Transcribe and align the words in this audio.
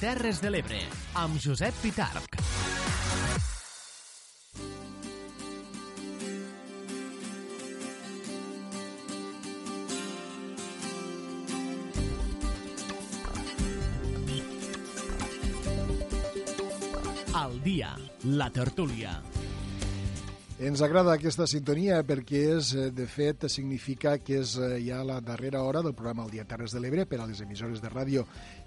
Terres 0.00 0.40
de 0.42 0.50
l'Ebre, 0.50 0.80
amb 1.20 1.38
Josep 1.40 1.76
Pitarc. 1.82 2.34
Al 17.34 17.56
dia, 17.62 17.94
la 18.24 18.50
tertúlia. 18.50 19.18
Ens 20.54 20.78
agrada 20.86 21.10
aquesta 21.10 21.48
sintonia 21.50 21.96
perquè 22.06 22.40
és, 22.54 22.68
eh, 22.78 22.90
de 22.94 23.08
fet, 23.10 23.48
significa 23.50 24.12
que 24.22 24.36
és 24.38 24.52
eh, 24.54 24.76
ja 24.86 25.00
la 25.02 25.16
darrera 25.20 25.64
hora 25.66 25.80
del 25.82 25.96
programa 25.98 26.22
El 26.22 26.30
dia 26.30 26.44
Terres 26.44 26.70
de 26.70 26.78
l'Ebre 26.78 27.06
per 27.10 27.18
a 27.18 27.26
les 27.26 27.40
emissores 27.42 27.80
de 27.82 27.90
ràdio 27.90 28.22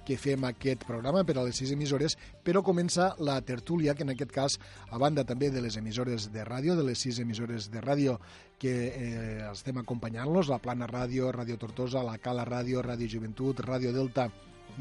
que 0.05 0.17
fem 0.19 0.43
aquest 0.43 0.83
programa 0.83 1.23
per 1.23 1.37
a 1.37 1.45
les 1.45 1.55
sis 1.55 1.71
emissores, 1.71 2.17
però 2.43 2.59
comença 2.61 3.13
la 3.19 3.39
tertúlia, 3.39 3.95
que 3.95 4.03
en 4.03 4.11
aquest 4.11 4.33
cas, 4.35 4.57
a 4.91 4.97
banda 4.97 5.23
també 5.23 5.47
de 5.49 5.61
les 5.63 5.77
emissores 5.77 6.27
de 6.33 6.43
ràdio, 6.43 6.75
de 6.75 6.83
les 6.83 6.99
sis 6.99 7.21
emissores 7.23 7.69
de 7.71 7.79
ràdio 7.79 8.19
que 8.59 8.75
eh, 8.89 9.47
estem 9.53 9.79
acompanyant-los, 9.79 10.51
la 10.51 10.59
Plana 10.59 10.91
Ràdio, 10.91 11.31
Ràdio 11.31 11.55
Tortosa, 11.55 12.03
la 12.03 12.17
Cala 12.17 12.43
Ràdio, 12.43 12.83
Ràdio 12.83 13.07
Joventut, 13.15 13.63
Ràdio 13.63 13.95
Delta 13.95 14.27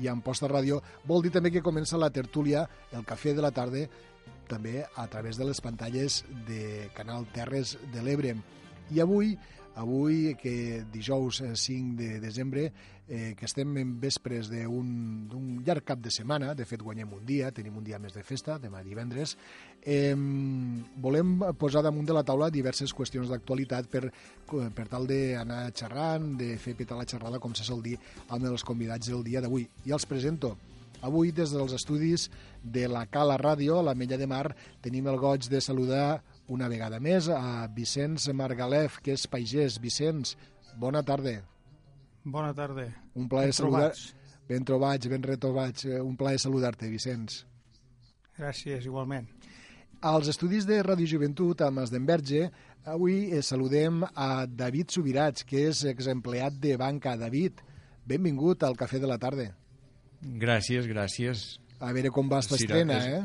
i 0.03 0.11
Amposta 0.11 0.51
Ràdio, 0.51 0.83
vol 1.07 1.23
dir 1.23 1.31
també 1.31 1.55
que 1.55 1.63
comença 1.63 1.97
la 2.03 2.11
tertúlia, 2.11 2.67
el 2.91 3.07
cafè 3.07 3.33
de 3.33 3.47
la 3.47 3.55
tarda, 3.55 3.87
també 4.49 4.85
a 4.85 5.07
través 5.13 5.39
de 5.39 5.47
les 5.49 5.61
pantalles 5.61 6.25
de 6.47 6.89
Canal 6.97 7.27
Terres 7.35 7.77
de 7.93 8.03
l'Ebre. 8.03 8.37
I 8.95 9.03
avui, 9.03 9.35
avui 9.77 10.35
que 10.41 10.85
dijous 10.93 11.43
5 11.43 11.97
de 11.99 12.21
desembre, 12.21 12.71
eh, 13.09 13.35
que 13.39 13.47
estem 13.47 13.77
en 13.79 13.95
vespres 14.01 14.49
d'un 14.51 15.63
llarg 15.67 15.85
cap 15.87 16.01
de 16.03 16.11
setmana, 16.11 16.55
de 16.59 16.67
fet 16.67 16.83
guanyem 16.83 17.13
un 17.15 17.25
dia, 17.27 17.53
tenim 17.55 17.77
un 17.79 17.85
dia 17.85 18.01
més 18.03 18.15
de 18.17 18.25
festa, 18.27 18.59
demà 18.63 18.83
divendres, 18.83 19.37
eh, 19.83 20.15
volem 21.03 21.37
posar 21.59 21.85
damunt 21.87 22.07
de 22.07 22.17
la 22.17 22.25
taula 22.27 22.51
diverses 22.51 22.95
qüestions 22.95 23.31
d'actualitat 23.31 23.91
per, 23.91 24.09
per 24.47 24.89
tal 24.91 25.07
d'anar 25.07 25.71
xerrant, 25.75 26.33
de 26.39 26.57
fer 26.59 26.75
petar 26.79 26.99
la 26.99 27.07
xerrada, 27.07 27.39
com 27.39 27.55
se 27.55 27.67
sol 27.67 27.83
dir, 27.83 27.99
amb 28.29 28.49
els 28.51 28.65
convidats 28.65 29.13
del 29.13 29.23
dia 29.25 29.41
d'avui. 29.45 29.69
I 29.87 29.95
els 29.95 30.07
presento. 30.07 30.57
Avui, 31.07 31.33
des 31.33 31.53
dels 31.55 31.75
estudis 31.77 32.27
de 32.63 32.87
la 32.91 33.05
Cala 33.07 33.39
Ràdio, 33.39 33.79
a 33.79 33.87
la 33.87 33.95
Mella 33.95 34.19
de 34.19 34.27
Mar, 34.27 34.51
tenim 34.83 35.07
el 35.07 35.19
goig 35.23 35.47
de 35.53 35.61
saludar 35.63 36.23
una 36.53 36.69
vegada 36.69 37.01
més 37.03 37.31
a 37.31 37.67
Vicenç 37.73 38.29
Margalef, 38.35 39.01
que 39.03 39.15
és 39.15 39.27
pagès. 39.31 39.81
Vicenç, 39.83 40.37
bona 40.79 41.03
tarda. 41.07 41.39
Bona 42.25 42.53
tarda. 42.55 42.91
Un 43.15 43.29
plaer 43.31 43.55
saludar... 43.55 43.93
Ben 44.47 44.63
trobats, 44.63 45.09
ben 45.11 45.25
retrobats. 45.27 45.89
Un 45.99 46.15
plaer 46.15 46.39
saludar-te, 46.39 46.87
Vicenç. 46.87 47.41
Gràcies, 48.39 48.85
igualment. 48.87 49.27
Als 50.07 50.29
estudis 50.31 50.67
de 50.69 50.77
Ràdio 50.85 51.09
Joventut, 51.11 51.65
a 51.65 51.71
Mas 51.75 51.91
d'Enverge, 51.91 52.45
avui 52.87 53.33
eh, 53.33 53.43
saludem 53.43 54.05
a 54.07 54.47
David 54.47 54.95
Subirats, 54.95 55.43
que 55.49 55.65
és 55.71 55.83
exempleat 55.91 56.61
de 56.63 56.77
banca. 56.79 57.17
David, 57.19 57.63
benvingut 58.07 58.63
al 58.63 58.77
Cafè 58.79 59.01
de 59.03 59.11
la 59.11 59.19
Tarda. 59.19 59.49
Gràcies, 60.21 60.87
gràcies. 60.87 61.45
A 61.81 61.93
veure 61.93 62.11
com 62.15 62.31
va 62.31 62.41
esta 62.41 62.57
estrena, 62.57 63.01
eh? 63.05 63.25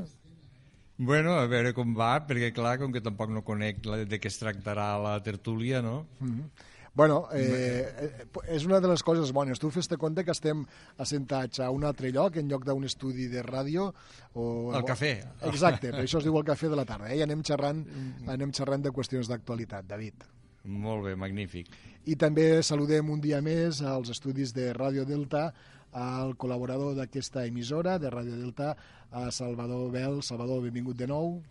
Bueno, 1.01 1.37
a 1.39 1.47
veure 1.49 1.71
com 1.73 1.95
va, 1.97 2.13
perquè 2.27 2.51
clar, 2.53 2.75
com 2.77 2.91
que 2.93 3.01
tampoc 3.01 3.31
no 3.33 3.41
conec 3.41 3.79
de 3.81 4.19
què 4.21 4.29
es 4.29 4.37
tractarà 4.37 4.91
la 5.01 5.15
tertúlia, 5.23 5.81
no? 5.81 6.05
Mm 6.19 6.29
-hmm. 6.29 6.69
Bueno, 6.93 7.29
eh, 7.31 8.27
és 8.51 8.65
una 8.65 8.81
de 8.81 8.87
les 8.91 9.01
coses 9.01 9.31
bones. 9.31 9.59
Tu 9.59 9.69
fes-te 9.71 9.95
compte 9.97 10.25
que 10.27 10.31
estem 10.31 10.65
assentats 10.97 11.61
a 11.63 11.69
un 11.71 11.85
altre 11.87 12.11
lloc, 12.11 12.35
en 12.35 12.49
lloc 12.51 12.65
d'un 12.67 12.83
estudi 12.83 13.29
de 13.31 13.41
ràdio. 13.41 13.93
O... 14.33 14.73
El 14.75 14.83
cafè. 14.83 15.13
Exacte, 15.47 15.91
per 15.91 16.03
això 16.03 16.19
es 16.19 16.27
diu 16.27 16.35
el 16.37 16.43
cafè 16.43 16.67
de 16.67 16.75
la 16.75 16.85
tarda. 16.85 17.07
Eh? 17.13 17.17
I 17.21 17.21
anem 17.23 17.43
xerrant, 17.47 17.85
anem 18.27 18.51
xerrant 18.51 18.83
de 18.83 18.91
qüestions 18.91 19.31
d'actualitat, 19.31 19.87
David. 19.87 20.27
Molt 20.63 21.05
bé, 21.07 21.15
magnífic. 21.15 21.71
I 22.05 22.17
també 22.19 22.61
saludem 22.61 23.09
un 23.09 23.21
dia 23.21 23.39
més 23.41 23.81
als 23.81 24.11
estudis 24.13 24.51
de 24.53 24.73
Ràdio 24.73 25.05
Delta 25.05 25.53
al 25.91 26.35
col·laborador 26.39 26.95
d'aquesta 26.95 27.45
emissora 27.45 27.97
de 27.99 28.11
Ràdio 28.11 28.37
Delta, 28.39 28.75
a 29.11 29.31
Salvador 29.31 29.91
Bel. 29.91 30.21
Salvador, 30.23 30.61
benvingut 30.63 30.97
de 30.97 31.07
nou. 31.07 31.41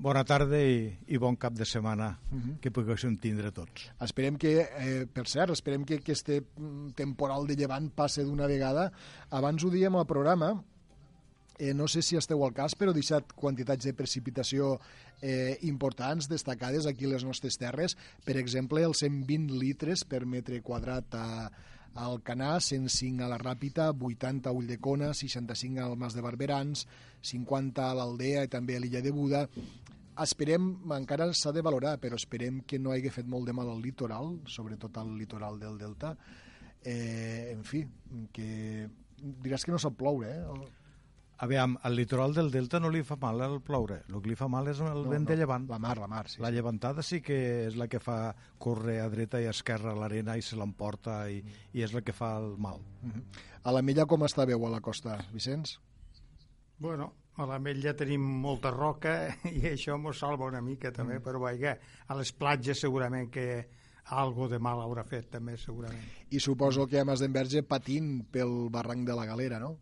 Bona 0.00 0.22
tarda 0.24 0.56
i, 0.56 0.86
i 1.12 1.18
bon 1.20 1.36
cap 1.36 1.52
de 1.52 1.64
setmana 1.68 2.18
uh 2.32 2.38
-huh. 2.38 2.58
que 2.60 2.70
poguéssim 2.70 3.18
tindre 3.18 3.52
tots. 3.52 3.90
Esperem 4.00 4.36
que, 4.38 4.60
eh, 4.60 5.06
per 5.12 5.28
cert, 5.28 5.50
esperem 5.52 5.84
que 5.84 5.96
aquest 5.96 6.30
temporal 6.94 7.46
de 7.46 7.56
llevant 7.56 7.90
passe 7.90 8.24
d'una 8.24 8.46
vegada. 8.46 8.92
Abans 9.30 9.62
ho 9.62 9.70
diem 9.70 9.96
al 9.96 10.06
programa, 10.06 10.64
eh, 11.58 11.74
no 11.74 11.86
sé 11.86 12.00
si 12.00 12.16
esteu 12.16 12.42
al 12.44 12.54
cas, 12.54 12.74
però 12.74 12.92
deixat 12.92 13.34
quantitats 13.36 13.84
de 13.84 13.92
precipitació 13.92 14.80
eh, 15.20 15.58
importants, 15.68 16.28
destacades 16.28 16.86
aquí 16.86 17.04
a 17.04 17.08
les 17.08 17.24
nostres 17.24 17.58
terres. 17.58 17.96
Per 18.24 18.36
exemple, 18.40 18.82
els 18.82 18.98
120 19.04 19.52
litres 19.60 20.04
per 20.04 20.24
metre 20.24 20.62
quadrat 20.62 21.14
a, 21.14 21.50
al 21.94 22.22
Canà, 22.22 22.58
105 22.60 23.24
a 23.24 23.28
la 23.30 23.38
Ràpita, 23.40 23.90
80 23.92 24.50
a 24.50 24.54
Ulldecona, 24.54 25.12
65 25.14 25.82
al 25.82 25.96
Mas 25.98 26.14
de 26.14 26.22
Barberans, 26.24 26.86
50 27.22 27.86
a 27.90 27.94
l'Aldea 27.98 28.44
i 28.46 28.52
també 28.52 28.76
a 28.76 28.82
l'illa 28.82 29.02
de 29.02 29.12
Buda. 29.12 29.46
Esperem, 30.20 30.70
encara 30.94 31.30
s'ha 31.32 31.52
de 31.56 31.64
valorar, 31.64 31.96
però 32.00 32.18
esperem 32.18 32.60
que 32.68 32.78
no 32.78 32.92
hagi 32.92 33.12
fet 33.12 33.28
molt 33.28 33.48
de 33.48 33.56
mal 33.56 33.70
al 33.72 33.80
litoral, 33.82 34.36
sobretot 34.46 34.98
al 35.00 35.14
litoral 35.16 35.58
del 35.58 35.78
Delta. 35.80 36.14
Eh, 36.82 37.52
en 37.52 37.64
fi, 37.64 37.84
que 38.32 38.88
diràs 39.20 39.64
que 39.64 39.72
no 39.72 39.80
sap 39.80 39.96
ploure, 40.00 40.30
eh? 40.30 40.79
Aviam, 41.40 41.78
al 41.82 41.94
litoral 41.96 42.34
del 42.36 42.50
Delta 42.52 42.78
no 42.84 42.90
li 42.92 43.00
fa 43.00 43.16
mal 43.16 43.40
el 43.40 43.62
ploure, 43.64 44.02
el 44.10 44.18
que 44.20 44.28
li 44.28 44.34
fa 44.36 44.44
mal 44.52 44.66
és 44.68 44.80
el 44.84 45.06
no, 45.06 45.08
vent 45.08 45.24
no, 45.24 45.30
de 45.30 45.36
llevant. 45.40 45.64
La 45.70 45.78
mar, 45.80 45.94
la 45.96 46.08
mar, 46.10 46.26
sí. 46.28 46.40
La 46.44 46.50
llevantada 46.52 47.00
sí 47.06 47.22
que 47.24 47.38
és 47.70 47.78
la 47.80 47.86
que 47.88 48.00
fa 48.04 48.34
córrer 48.60 48.98
a 49.00 49.08
dreta 49.08 49.40
i 49.40 49.48
a 49.48 49.54
esquerra 49.56 49.94
l'arena 49.96 50.36
i 50.36 50.44
se 50.44 50.58
l'emporta 50.60 51.22
i, 51.32 51.40
i 51.72 51.86
és 51.86 51.96
la 51.96 52.04
que 52.04 52.12
fa 52.12 52.34
el 52.42 52.58
mal. 52.60 52.84
Uh 53.00 53.08
-huh. 53.14 53.24
A 53.64 53.72
la 53.72 53.80
Mella 53.80 54.04
com 54.04 54.20
està 54.20 54.44
veu 54.46 54.66
a 54.66 54.70
la 54.70 54.80
costa, 54.80 55.16
Vicenç? 55.32 55.78
Bueno, 56.78 57.14
a 57.36 57.46
la 57.46 57.58
Mella 57.58 57.96
tenim 57.96 58.20
molta 58.20 58.70
roca 58.70 59.34
i 59.44 59.62
això 59.72 59.96
ens 59.96 60.18
salva 60.18 60.44
una 60.44 60.60
mica 60.60 60.92
també, 60.92 61.18
mm. 61.18 61.22
però 61.22 61.40
vaja, 61.40 61.78
a 62.06 62.14
les 62.14 62.32
platges 62.32 62.80
segurament 62.80 63.30
que 63.30 63.68
algo 64.04 64.48
de 64.48 64.58
mal 64.58 64.80
haurà 64.80 65.04
fet 65.04 65.30
també 65.30 65.56
segurament. 65.56 66.04
I 66.30 66.40
suposo 66.40 66.86
que 66.86 67.00
a 67.00 67.04
Mas 67.04 67.20
d'Enverge 67.20 67.62
patint 67.62 68.26
pel 68.30 68.68
barranc 68.70 69.06
de 69.06 69.14
la 69.14 69.24
Galera, 69.24 69.58
no? 69.58 69.78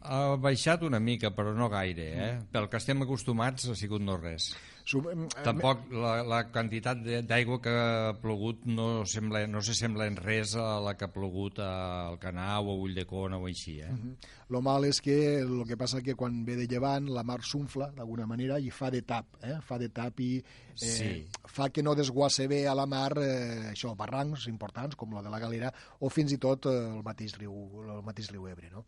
Ha 0.00 0.36
baixat 0.38 0.84
una 0.86 1.00
mica, 1.02 1.32
però 1.34 1.52
no 1.56 1.68
gaire, 1.68 2.08
eh? 2.14 2.32
Pel 2.52 2.68
que 2.70 2.78
estem 2.78 3.02
acostumats 3.02 3.66
ha 3.66 3.74
sigut 3.78 4.04
no 4.04 4.16
res. 4.20 4.52
Sub... 4.88 5.04
Tampoc 5.44 5.90
la, 5.92 6.12
la 6.24 6.38
quantitat 6.48 7.02
d'aigua 7.28 7.58
que 7.60 7.72
ha 7.76 8.12
plogut 8.22 8.62
no, 8.70 9.04
sembla, 9.10 9.42
no 9.50 9.60
se 9.60 9.74
sembla 9.76 10.06
en 10.08 10.16
res 10.16 10.54
a 10.56 10.78
la 10.80 10.94
que 10.96 11.04
ha 11.04 11.12
plogut 11.12 11.58
al 11.60 12.16
Canau 12.22 12.70
o 12.70 12.76
a 12.76 12.84
Ulldecona 12.86 13.36
o 13.36 13.50
així, 13.50 13.80
eh? 13.82 13.90
Uh 13.90 13.98
-huh. 13.98 14.14
Lo 14.48 14.62
mal 14.62 14.86
és 14.88 15.02
que 15.04 15.40
el 15.40 15.66
que 15.68 15.76
passa 15.76 16.00
que 16.00 16.14
quan 16.14 16.44
ve 16.44 16.56
de 16.56 16.66
llevant 16.66 17.10
la 17.10 17.22
mar 17.22 17.42
s'unfla 17.42 17.90
d'alguna 17.90 18.26
manera 18.26 18.58
i 18.58 18.70
fa 18.70 18.90
de 18.90 19.02
tap, 19.02 19.26
eh? 19.42 19.58
Fa 19.60 19.76
de 19.78 19.90
tap 19.90 20.20
i 20.20 20.38
eh, 20.38 20.86
sí. 20.86 21.28
fa 21.44 21.68
que 21.68 21.82
no 21.82 21.94
desguasse 21.94 22.48
bé 22.48 22.66
a 22.66 22.74
la 22.74 22.86
mar 22.86 23.12
eh, 23.18 23.72
això, 23.72 23.94
barrancs 23.94 24.46
importants 24.48 24.96
com 24.96 25.12
la 25.12 25.22
de 25.22 25.28
la 25.28 25.38
Galera 25.38 25.72
o 26.00 26.08
fins 26.08 26.32
i 26.32 26.38
tot 26.38 26.66
eh, 26.66 26.96
el 26.96 27.02
mateix 27.02 27.36
riu, 27.36 27.52
el 27.84 28.02
mateix 28.02 28.30
riu 28.30 28.48
Ebre, 28.48 28.70
no? 28.70 28.86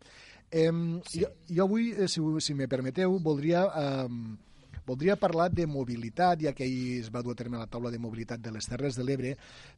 Eh, 0.51 0.71
sí. 1.07 1.23
jo, 1.23 1.31
jo 1.47 1.63
avui, 1.63 1.91
eh, 1.95 2.07
si, 2.11 2.21
si 2.39 2.53
me 2.53 2.67
permeteu, 2.67 3.17
voldria... 3.19 3.67
Eh, 3.75 4.39
Voldria 4.81 5.15
parlar 5.15 5.51
de 5.53 5.67
mobilitat, 5.69 6.41
ja 6.41 6.51
que 6.57 6.65
ahir 6.65 6.97
es 6.99 7.11
va 7.13 7.21
dur 7.21 7.35
a 7.35 7.37
terme 7.37 7.59
la 7.59 7.67
taula 7.69 7.91
de 7.93 7.99
mobilitat 8.01 8.41
de 8.41 8.51
les 8.51 8.65
Terres 8.67 8.97
de 8.97 9.05
l'Ebre, 9.05 9.35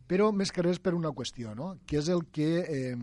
però 0.07 0.29
més 0.31 0.51
que 0.51 0.63
res 0.63 0.79
per 0.79 0.93
una 0.95 1.11
qüestió, 1.11 1.51
no? 1.53 1.73
que 1.85 1.99
és 1.99 2.07
el 2.09 2.23
que 2.31 2.47
eh, 2.63 2.95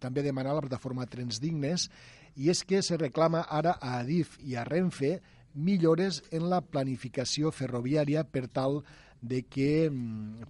també 0.00 0.24
demana 0.24 0.56
la 0.56 0.64
plataforma 0.64 1.06
Trens 1.06 1.38
Dignes, 1.38 1.90
i 2.34 2.48
és 2.48 2.64
que 2.64 2.80
se 2.82 2.96
reclama 2.96 3.44
ara 3.44 3.76
a 3.76 3.98
Adif 4.00 4.38
i 4.40 4.56
a 4.56 4.64
Renfe 4.64 5.18
millores 5.54 6.22
en 6.32 6.48
la 6.48 6.62
planificació 6.62 7.52
ferroviària 7.52 8.24
per 8.24 8.46
tal 8.48 8.82
de 9.20 9.42
que 9.42 9.90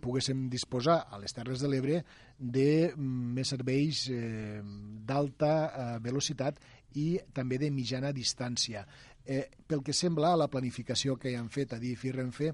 poguéssim 0.01 0.49
disposar 0.53 1.01
a 1.11 1.19
les 1.19 1.35
Terres 1.35 1.65
de 1.65 1.71
l'Ebre 1.73 2.03
de 2.39 2.95
mm, 2.95 3.35
més 3.35 3.51
serveis 3.51 4.07
eh, 4.15 4.63
d'alta 5.09 5.53
eh, 5.67 5.87
velocitat 6.05 6.61
i 6.97 7.19
també 7.35 7.59
de 7.59 7.71
mitjana 7.75 8.13
distància. 8.15 8.87
Eh, 9.27 9.45
pel 9.67 9.83
que 9.85 9.93
sembla, 9.93 10.37
la 10.39 10.49
planificació 10.49 11.19
que 11.21 11.35
han 11.37 11.51
fet 11.53 11.75
a 11.75 11.81
DIF 11.83 12.07
i 12.09 12.15
Renfe, 12.15 12.53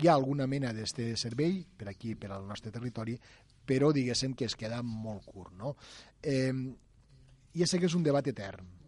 hi 0.00 0.08
ha 0.08 0.14
alguna 0.14 0.46
mena 0.48 0.72
d'aquest 0.72 1.18
servei 1.20 1.60
per 1.76 1.90
aquí, 1.90 2.14
per 2.14 2.30
al 2.32 2.46
nostre 2.48 2.72
territori, 2.72 3.18
però 3.66 3.90
diguéssim 3.92 4.32
que 4.34 4.46
es 4.48 4.56
queda 4.56 4.80
molt 4.82 5.26
curt. 5.26 5.52
No? 5.58 5.74
Eh, 6.22 6.54
ja 7.54 7.66
sé 7.66 7.78
que 7.78 7.90
és 7.90 7.98
un 7.98 8.06
debat 8.06 8.26
etern, 8.30 8.79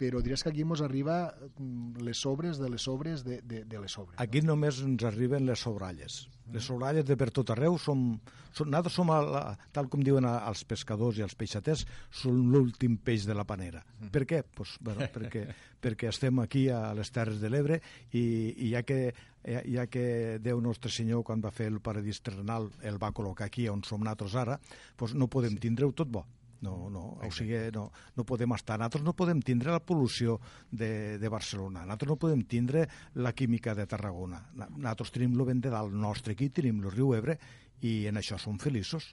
però 0.00 0.20
diràs 0.24 0.42
que 0.42 0.50
aquí 0.50 0.64
ens 0.66 0.82
arriba 0.82 1.18
mm, 1.30 2.02
les 2.06 2.20
sobres 2.20 2.58
de 2.58 2.70
les 2.70 2.82
sobres 2.82 3.24
de, 3.26 3.40
de, 3.42 3.64
de 3.64 3.82
les 3.82 3.92
sobres. 3.92 4.16
Aquí 4.22 4.42
no? 4.42 4.54
només 4.54 4.80
ens 4.82 5.04
arriben 5.06 5.46
les 5.46 5.60
sobralles. 5.60 6.24
Les 6.52 6.64
sobralles 6.64 7.06
de 7.06 7.16
per 7.16 7.30
tot 7.34 7.54
arreu 7.54 7.78
som... 7.78 8.08
som 8.54 8.68
nosaltres 8.70 8.94
som, 8.94 9.08
a 9.10 9.20
la, 9.22 9.44
tal 9.74 9.88
com 9.90 10.02
diuen 10.04 10.26
els 10.28 10.64
pescadors 10.68 11.18
i 11.18 11.24
els 11.26 11.34
peixaters, 11.38 11.86
som 12.10 12.36
l'últim 12.52 12.98
peix 13.02 13.24
de 13.26 13.34
la 13.34 13.46
panera. 13.48 13.84
Mm. 14.00 14.10
Per 14.14 14.24
què? 14.28 14.42
Pues, 14.44 14.76
bueno, 14.80 15.08
perquè, 15.14 15.46
perquè 15.82 16.10
estem 16.10 16.42
aquí 16.42 16.68
a 16.68 16.92
les 16.94 17.10
Terres 17.14 17.40
de 17.42 17.50
l'Ebre 17.50 17.80
i, 18.12 18.24
i 18.66 18.74
ja 18.74 18.84
que 18.86 19.00
ja, 19.44 19.60
ja 19.68 19.86
que 19.86 20.38
Déu 20.42 20.60
Nostre 20.64 20.90
Senyor, 20.92 21.24
quan 21.26 21.42
va 21.44 21.52
fer 21.54 21.68
el 21.72 21.80
paradís 21.84 22.22
terrenal, 22.24 22.70
el 22.82 22.96
va 23.02 23.12
col·locar 23.14 23.48
aquí 23.50 23.68
on 23.68 23.84
som 23.84 24.02
nosaltres 24.02 24.38
ara, 24.40 24.58
doncs 24.98 25.14
no 25.18 25.28
podem 25.30 25.58
tindre-ho 25.60 25.92
tot 25.92 26.10
bo. 26.10 26.24
No, 26.64 26.88
no, 26.88 27.02
o 27.20 27.30
sigui, 27.34 27.58
no, 27.74 27.88
no 28.16 28.24
podem 28.24 28.54
estar. 28.56 28.78
Nosaltres 28.80 29.04
no 29.04 29.12
podem 29.16 29.42
tindre 29.44 29.74
la 29.74 29.82
pol·lució 29.84 30.38
de, 30.70 31.18
de 31.20 31.32
Barcelona, 31.32 31.84
nosaltres 31.84 32.12
no 32.14 32.20
podem 32.20 32.44
tindre 32.48 32.86
la 33.20 33.34
química 33.36 33.74
de 33.76 33.84
Tarragona. 33.90 34.40
Nosaltres 34.56 35.12
tenim 35.14 35.36
el 35.36 35.44
vent 35.50 35.64
de 35.66 35.74
dalt 35.74 35.92
nostre 35.92 36.36
aquí, 36.36 36.48
tenim 36.48 36.80
el 36.82 36.94
riu 36.94 37.12
Ebre, 37.18 37.36
i 37.84 38.06
en 38.08 38.20
això 38.20 38.38
som 38.40 38.56
feliços. 38.60 39.10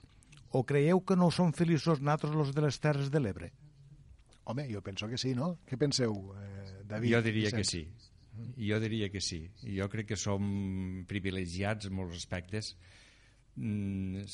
O 0.52 0.64
creieu 0.68 1.00
que 1.04 1.16
no 1.16 1.30
som 1.32 1.52
feliços 1.56 2.00
nosaltres 2.00 2.34
els 2.36 2.54
de 2.56 2.64
les 2.64 2.80
Terres 2.80 3.12
de 3.12 3.20
l'Ebre? 3.20 3.52
Home, 4.44 4.66
jo 4.72 4.82
penso 4.82 5.08
que 5.08 5.20
sí, 5.20 5.36
no? 5.38 5.54
Què 5.68 5.78
penseu, 5.78 6.16
eh, 6.36 6.82
David? 6.88 7.14
Jo 7.14 7.22
diria 7.24 7.52
que 7.54 7.64
sí. 7.64 7.84
Jo 8.56 8.80
diria 8.80 9.08
que 9.12 9.20
sí. 9.20 9.44
Jo 9.76 9.88
crec 9.92 10.12
que 10.12 10.18
som 10.18 11.04
privilegiats 11.08 11.88
en 11.88 11.96
molts 11.96 12.18
aspectes. 12.18 12.72
Mm, 13.56 14.24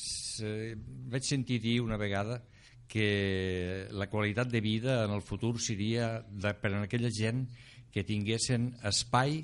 vaig 1.11 1.27
sentir 1.27 1.59
dir 1.59 1.79
una 1.83 1.97
vegada 1.99 2.39
que 2.39 2.58
la 2.97 4.07
qualitat 4.09 4.49
de 4.49 4.61
vida 4.61 5.03
en 5.05 5.11
el 5.13 5.21
futur 5.21 5.59
seria 5.61 6.23
de, 6.25 6.53
per 6.57 6.71
a 6.73 6.83
aquella 6.87 7.11
gent 7.13 7.45
que 7.93 8.03
tinguessin 8.03 8.71
espai 8.83 9.43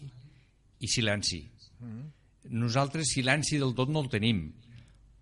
i 0.79 0.87
silenci. 0.87 1.43
Mm 1.79 1.91
-hmm. 1.91 2.09
Nosaltres 2.49 3.13
silenci 3.13 3.57
del 3.57 3.73
tot 3.73 3.89
no 3.89 4.01
el 4.01 4.09
tenim, 4.09 4.51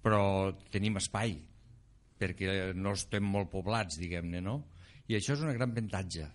però 0.01 0.55
tenim 0.71 0.97
espai, 0.97 1.37
perquè 2.19 2.73
no 2.75 2.93
estem 2.93 3.23
molt 3.23 3.49
poblats, 3.49 3.97
diguem-ne, 3.97 4.41
no? 4.41 4.63
I 5.07 5.15
això 5.15 5.33
és 5.33 5.41
una 5.41 5.53
gran 5.53 5.71
avantatge, 5.71 6.27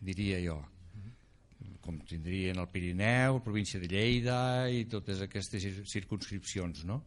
diria 0.00 0.40
jo 0.40 0.64
com 1.88 2.02
tindrien 2.04 2.58
el 2.60 2.68
Pirineu, 2.68 3.40
província 3.40 3.80
de 3.80 3.88
Lleida 3.88 4.68
i 4.68 4.84
totes 4.92 5.22
aquestes 5.24 5.64
circunscripcions, 5.88 6.84
no? 6.84 7.00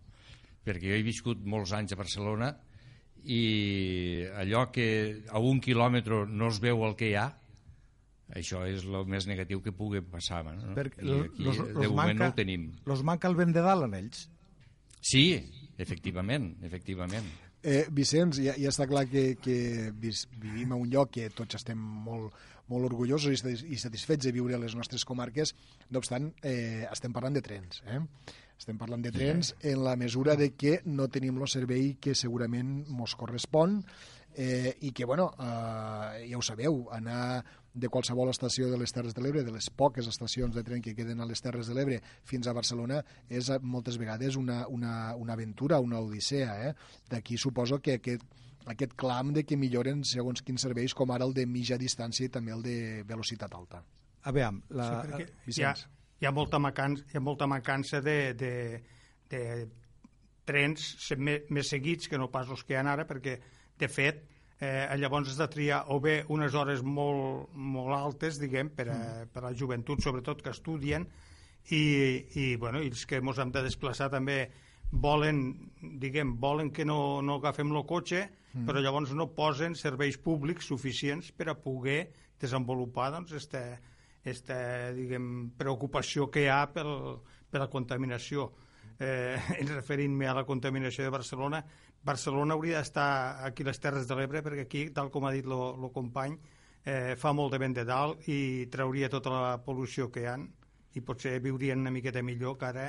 Perquè 0.66 0.89
jo 0.89 0.98
he 0.98 1.06
viscut 1.06 1.44
molts 1.45 1.74
anys 1.78 1.94
a 1.94 2.00
Barcelona 2.00 2.50
i 3.22 4.20
allò 4.41 4.65
que 4.73 4.88
a 5.29 5.39
un 5.39 5.61
quilòmetre 5.63 6.25
no 6.29 6.49
es 6.51 6.59
veu 6.63 6.83
el 6.88 6.97
que 6.99 7.11
hi 7.11 7.15
ha 7.19 7.29
això 8.31 8.63
és 8.69 8.85
el 8.88 9.07
més 9.11 9.27
negatiu 9.27 9.61
que 9.63 9.73
pugui 9.75 10.01
passar 10.01 10.43
no? 10.47 10.73
Perquè 10.77 11.03
I 11.03 11.15
aquí 11.19 11.45
los, 11.45 11.61
los 11.61 11.73
de 11.75 11.88
moment 11.88 12.15
manca, 12.15 12.23
no 12.23 12.29
ho 12.31 12.38
tenim 12.38 12.67
los 12.88 13.05
manca 13.07 13.31
el 13.31 13.39
vent 13.39 13.55
de 13.55 13.63
dalt 13.65 13.89
en 13.89 13.97
ells 14.01 14.27
sí, 15.01 15.25
efectivament 15.77 16.53
efectivament 16.67 17.29
Eh, 17.61 17.85
Vicenç, 17.93 18.39
ja, 18.41 18.55
ja 18.57 18.71
està 18.71 18.88
clar 18.89 19.03
que, 19.05 19.35
que 19.38 19.91
vivim 19.93 20.71
a 20.73 20.77
un 20.81 20.89
lloc 20.89 21.11
que 21.13 21.27
tots 21.29 21.59
estem 21.59 21.77
molt, 21.77 22.33
molt 22.71 22.87
orgullosos 22.87 23.44
i 23.45 23.77
satisfets 23.77 24.25
de 24.25 24.33
viure 24.33 24.57
a 24.57 24.61
les 24.61 24.73
nostres 24.77 25.05
comarques. 25.05 25.53
No 25.94 26.01
obstant, 26.01 26.31
eh, 26.41 26.87
estem 26.89 27.13
parlant 27.13 27.37
de 27.37 27.44
trens. 27.45 27.83
Eh? 27.85 27.99
Estem 28.57 28.77
parlant 28.81 29.05
de 29.05 29.11
trens 29.13 29.53
en 29.65 29.83
la 29.85 29.95
mesura 29.97 30.35
de 30.37 30.51
que 30.53 30.79
no 30.85 31.07
tenim 31.09 31.37
el 31.37 31.49
servei 31.49 31.95
que 32.01 32.13
segurament 32.17 32.81
ens 32.89 33.15
correspon 33.17 33.79
eh, 34.36 34.75
i 34.81 34.92
que, 34.92 35.06
bueno, 35.06 35.31
eh, 35.39 36.28
ja 36.30 36.38
ho 36.38 36.42
sabeu, 36.45 36.88
anar 36.92 37.44
de 37.74 37.88
qualsevol 37.88 38.30
estació 38.30 38.68
de 38.69 38.78
les 38.78 38.92
Terres 38.92 39.16
de 39.16 39.24
l'Ebre, 39.24 39.45
de 39.48 39.54
les 39.54 39.69
poques 39.69 40.07
estacions 40.07 40.56
de 40.56 40.63
tren 40.68 40.81
que 40.83 40.95
queden 40.95 41.22
a 41.22 41.28
les 41.28 41.42
Terres 41.42 41.69
de 41.69 41.75
l'Ebre 41.78 42.01
fins 42.28 42.48
a 42.48 42.54
Barcelona, 42.54 43.00
és 43.30 43.50
eh, 43.50 43.60
moltes 43.63 43.98
vegades 44.01 44.36
una, 44.36 44.66
una, 44.68 45.16
una 45.16 45.33
aventura, 45.33 45.80
una 45.80 46.01
odissea. 46.04 46.57
Eh? 46.68 46.74
D'aquí 47.10 47.38
suposo 47.39 47.80
que 47.80 48.00
aquest, 48.01 48.25
aquest 48.66 48.95
clam 49.00 49.31
de 49.33 49.45
que 49.48 49.57
milloren 49.57 50.04
segons 50.04 50.44
quins 50.44 50.68
serveis, 50.68 50.95
com 50.98 51.12
ara 51.12 51.28
el 51.28 51.33
de 51.38 51.48
mitja 51.48 51.80
distància 51.80 52.28
i 52.28 52.33
també 52.33 52.56
el 52.56 52.63
de 52.66 52.78
velocitat 53.07 53.56
alta. 53.56 53.83
A 54.24 54.36
veure, 54.36 54.62
la... 54.78 54.89
Sí, 55.18 55.30
Vicenç. 55.48 55.86
Ja, 55.88 56.01
hi 56.22 56.28
ha 56.28 56.33
molta 56.36 56.60
mancança, 56.62 57.07
hi 57.10 57.18
ha 57.18 57.24
molta 57.24 57.48
mancança 57.50 58.01
de, 58.06 58.18
de, 58.38 58.54
de 59.31 59.42
trens 60.45 60.92
més 61.18 61.72
seguits 61.72 62.12
que 62.12 62.19
no 62.19 62.30
pas 62.33 62.51
els 62.51 62.62
que 62.68 62.75
hi 62.75 62.81
ha 62.81 62.86
ara, 62.92 63.07
perquè, 63.10 63.39
de 63.81 63.89
fet, 63.92 64.24
eh, 64.62 64.86
llavors 65.01 65.33
has 65.33 65.39
de 65.42 65.50
triar 65.51 65.83
o 65.94 66.00
bé 66.04 66.22
unes 66.30 66.56
hores 66.56 66.83
molt, 66.86 67.51
molt 67.57 67.98
altes, 67.98 68.39
diguem, 68.42 68.72
per 68.78 68.88
a, 68.89 68.98
mm. 68.98 69.31
per 69.33 69.44
a 69.44 69.50
la 69.50 69.56
joventut, 69.57 70.04
sobretot, 70.06 70.44
que 70.45 70.54
estudien, 70.54 71.07
i, 71.69 71.83
i, 72.38 72.56
bueno, 72.62 72.81
i 72.81 72.89
els 72.89 73.06
que 73.06 73.19
ens 73.22 73.42
hem 73.42 73.51
de 73.54 73.66
desplaçar 73.66 74.10
també 74.13 74.45
volen, 74.92 75.42
diguem, 76.01 76.36
volen 76.42 76.72
que 76.75 76.86
no, 76.86 77.22
no 77.25 77.38
agafem 77.39 77.72
el 77.72 77.86
cotxe, 77.88 78.25
mm. 78.54 78.66
però 78.68 78.81
llavors 78.83 79.13
no 79.18 79.31
posen 79.36 79.78
serveis 79.80 80.18
públics 80.22 80.68
suficients 80.68 81.31
per 81.31 81.51
a 81.51 81.57
poder 81.57 82.12
desenvolupar 82.42 83.12
doncs, 83.16 83.33
este, 83.38 83.62
aquesta 84.22 84.92
diguem, 84.98 85.51
preocupació 85.57 86.28
que 86.30 86.45
hi 86.45 86.51
ha 86.51 86.66
pel, 86.74 86.92
per 87.50 87.63
la 87.63 87.69
contaminació. 87.72 88.51
Eh, 89.01 89.38
referint-me 89.72 90.28
a 90.30 90.36
la 90.38 90.45
contaminació 90.45 91.07
de 91.07 91.13
Barcelona, 91.13 91.63
Barcelona 92.03 92.56
hauria 92.56 92.80
d'estar 92.80 93.44
aquí 93.45 93.63
les 93.63 93.80
Terres 93.80 94.07
de 94.09 94.18
l'Ebre 94.18 94.42
perquè 94.42 94.65
aquí, 94.65 94.88
tal 94.95 95.12
com 95.13 95.27
ha 95.27 95.33
dit 95.36 95.45
el 95.45 95.92
company, 95.94 96.38
eh, 96.83 97.15
fa 97.18 97.33
molt 97.33 97.53
de 97.53 97.59
vent 97.62 97.77
de 97.77 97.86
dalt 97.86 98.27
i 98.30 98.68
trauria 98.74 99.09
tota 99.09 99.33
la 99.33 99.53
pol·lució 99.63 100.09
que 100.12 100.24
hi 100.24 100.30
ha 100.31 100.36
i 100.98 101.01
potser 101.06 101.38
viurien 101.39 101.80
una 101.80 101.94
miqueta 101.94 102.24
millor 102.25 102.57
que 102.57 102.68
ara 102.68 102.88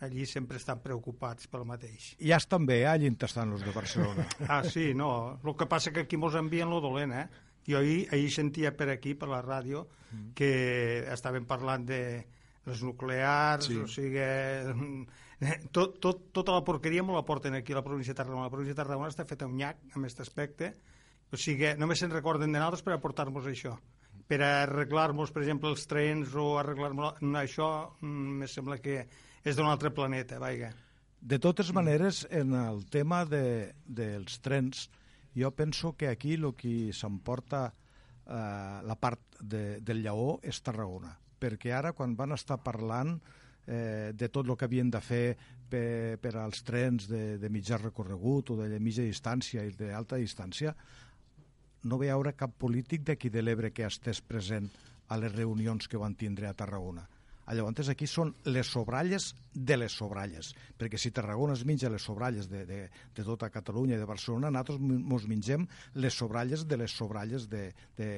allí 0.00 0.26
sempre 0.26 0.58
estan 0.58 0.82
preocupats 0.82 1.48
pel 1.50 1.64
mateix. 1.66 2.12
Ja 2.22 2.38
estan 2.38 2.66
bé, 2.66 2.82
eh, 2.82 2.88
allí 2.90 3.10
estan 3.10 3.52
els 3.52 3.64
de 3.66 3.74
Barcelona. 3.74 4.26
ah, 4.48 4.62
sí, 4.62 4.92
no. 4.94 5.40
El 5.44 5.56
que 5.56 5.66
passa 5.66 5.92
que 5.92 6.06
aquí 6.06 6.16
mos 6.16 6.34
envien 6.38 6.70
lo 6.70 6.80
dolent, 6.80 7.12
eh? 7.12 7.26
Jo 7.68 7.78
ahir, 7.82 8.06
ahir 8.12 8.30
sentia 8.32 8.72
per 8.76 8.88
aquí, 8.90 9.14
per 9.14 9.28
la 9.28 9.42
ràdio, 9.42 9.88
mm. 10.12 10.30
que 10.38 10.50
estaven 11.12 11.46
parlant 11.46 11.84
de 11.86 12.00
les 12.68 12.84
nuclears, 12.84 13.70
sí. 13.70 13.80
o 13.82 13.88
sigui... 13.90 14.28
Tot, 15.70 16.00
tot, 16.02 16.24
tota 16.34 16.50
la 16.56 16.64
porqueria 16.66 17.04
me 17.06 17.14
la 17.14 17.22
porten 17.22 17.54
aquí 17.54 17.70
a 17.70 17.76
la 17.78 17.84
província 17.86 18.10
de 18.10 18.18
Tarragona. 18.18 18.48
La 18.48 18.50
província 18.50 18.74
de 18.74 18.80
Tarragona 18.80 19.12
està 19.12 19.22
feta 19.22 19.46
un 19.46 19.54
nyac 19.54 19.84
amb 19.92 20.02
aquest 20.02 20.24
aspecte, 20.24 20.72
o 21.30 21.38
sigui, 21.38 21.68
només 21.78 22.02
se'n 22.02 22.10
recorden 22.10 22.50
de 22.50 22.58
nosaltres 22.58 22.82
per 22.82 22.96
aportar-nos 22.96 23.46
això. 23.46 23.76
Per 24.28 24.40
arreglar-nos, 24.42 25.30
per 25.30 25.44
exemple, 25.44 25.70
els 25.70 25.86
trens 25.86 26.34
o 26.34 26.48
arreglar-nos 26.58 27.22
això, 27.38 27.70
mm, 28.00 28.42
me 28.42 28.50
sembla 28.50 28.80
que 28.82 29.04
és 29.44 29.56
d'un 29.56 29.70
altre 29.70 29.92
planeta, 29.94 30.40
vaiga. 30.42 30.72
De 31.20 31.38
totes 31.38 31.72
maneres, 31.74 32.26
en 32.30 32.54
el 32.54 32.84
tema 32.90 33.24
de, 33.26 33.74
dels 33.86 34.40
trens, 34.40 34.88
jo 35.34 35.50
penso 35.54 35.94
que 35.96 36.08
aquí 36.08 36.34
el 36.34 36.50
que 36.58 36.92
s'emporta 36.92 37.68
eh, 38.26 38.80
la 38.82 38.96
part 39.00 39.40
de, 39.40 39.80
del 39.80 40.02
Lleó 40.02 40.38
és 40.42 40.60
Tarragona, 40.62 41.14
perquè 41.40 41.72
ara 41.74 41.92
quan 41.96 42.16
van 42.18 42.34
estar 42.36 42.58
parlant 42.64 43.16
eh, 43.66 44.12
de 44.14 44.28
tot 44.28 44.48
el 44.48 44.56
que 44.56 44.68
havien 44.68 44.90
de 44.90 45.00
fer 45.00 45.36
per, 45.68 46.18
per 46.22 46.34
als 46.40 46.62
trens 46.66 47.08
de, 47.10 47.38
de 47.38 47.50
mitjà 47.52 47.80
recorregut 47.80 48.54
o 48.54 48.58
de 48.62 48.80
mitja 48.80 49.06
distància 49.06 49.64
i 49.64 49.74
d'alta 49.76 50.20
distància, 50.20 50.74
no 51.84 51.98
veure 52.00 52.34
cap 52.36 52.56
polític 52.58 53.04
d'aquí 53.06 53.30
de 53.30 53.44
l'Ebre 53.44 53.70
que 53.70 53.86
estés 53.86 54.20
present 54.20 54.68
a 55.08 55.16
les 55.16 55.32
reunions 55.32 55.88
que 55.88 56.00
van 56.00 56.16
tindre 56.18 56.48
a 56.48 56.56
Tarragona 56.56 57.06
Llavors 57.56 57.88
aquí 57.88 58.06
són 58.06 58.34
les 58.52 58.68
sobralles 58.68 59.30
de 59.54 59.76
les 59.78 59.94
sobralles, 59.96 60.50
perquè 60.76 60.98
si 61.00 61.12
Tarragona 61.16 61.54
es 61.56 61.64
menja 61.64 61.88
les 61.88 62.04
sobralles 62.04 62.48
de, 62.50 62.64
de, 62.68 62.80
de 63.16 63.24
tota 63.24 63.48
Catalunya 63.48 63.96
i 63.96 64.00
de 64.02 64.08
Barcelona, 64.08 64.50
nosaltres 64.52 64.82
ens 64.84 65.28
mengem 65.30 65.64
les 65.96 66.14
sobralles 66.14 66.66
de 66.68 66.76
les 66.76 66.92
sobralles 66.92 67.48
de, 67.48 67.70
de, 67.96 68.10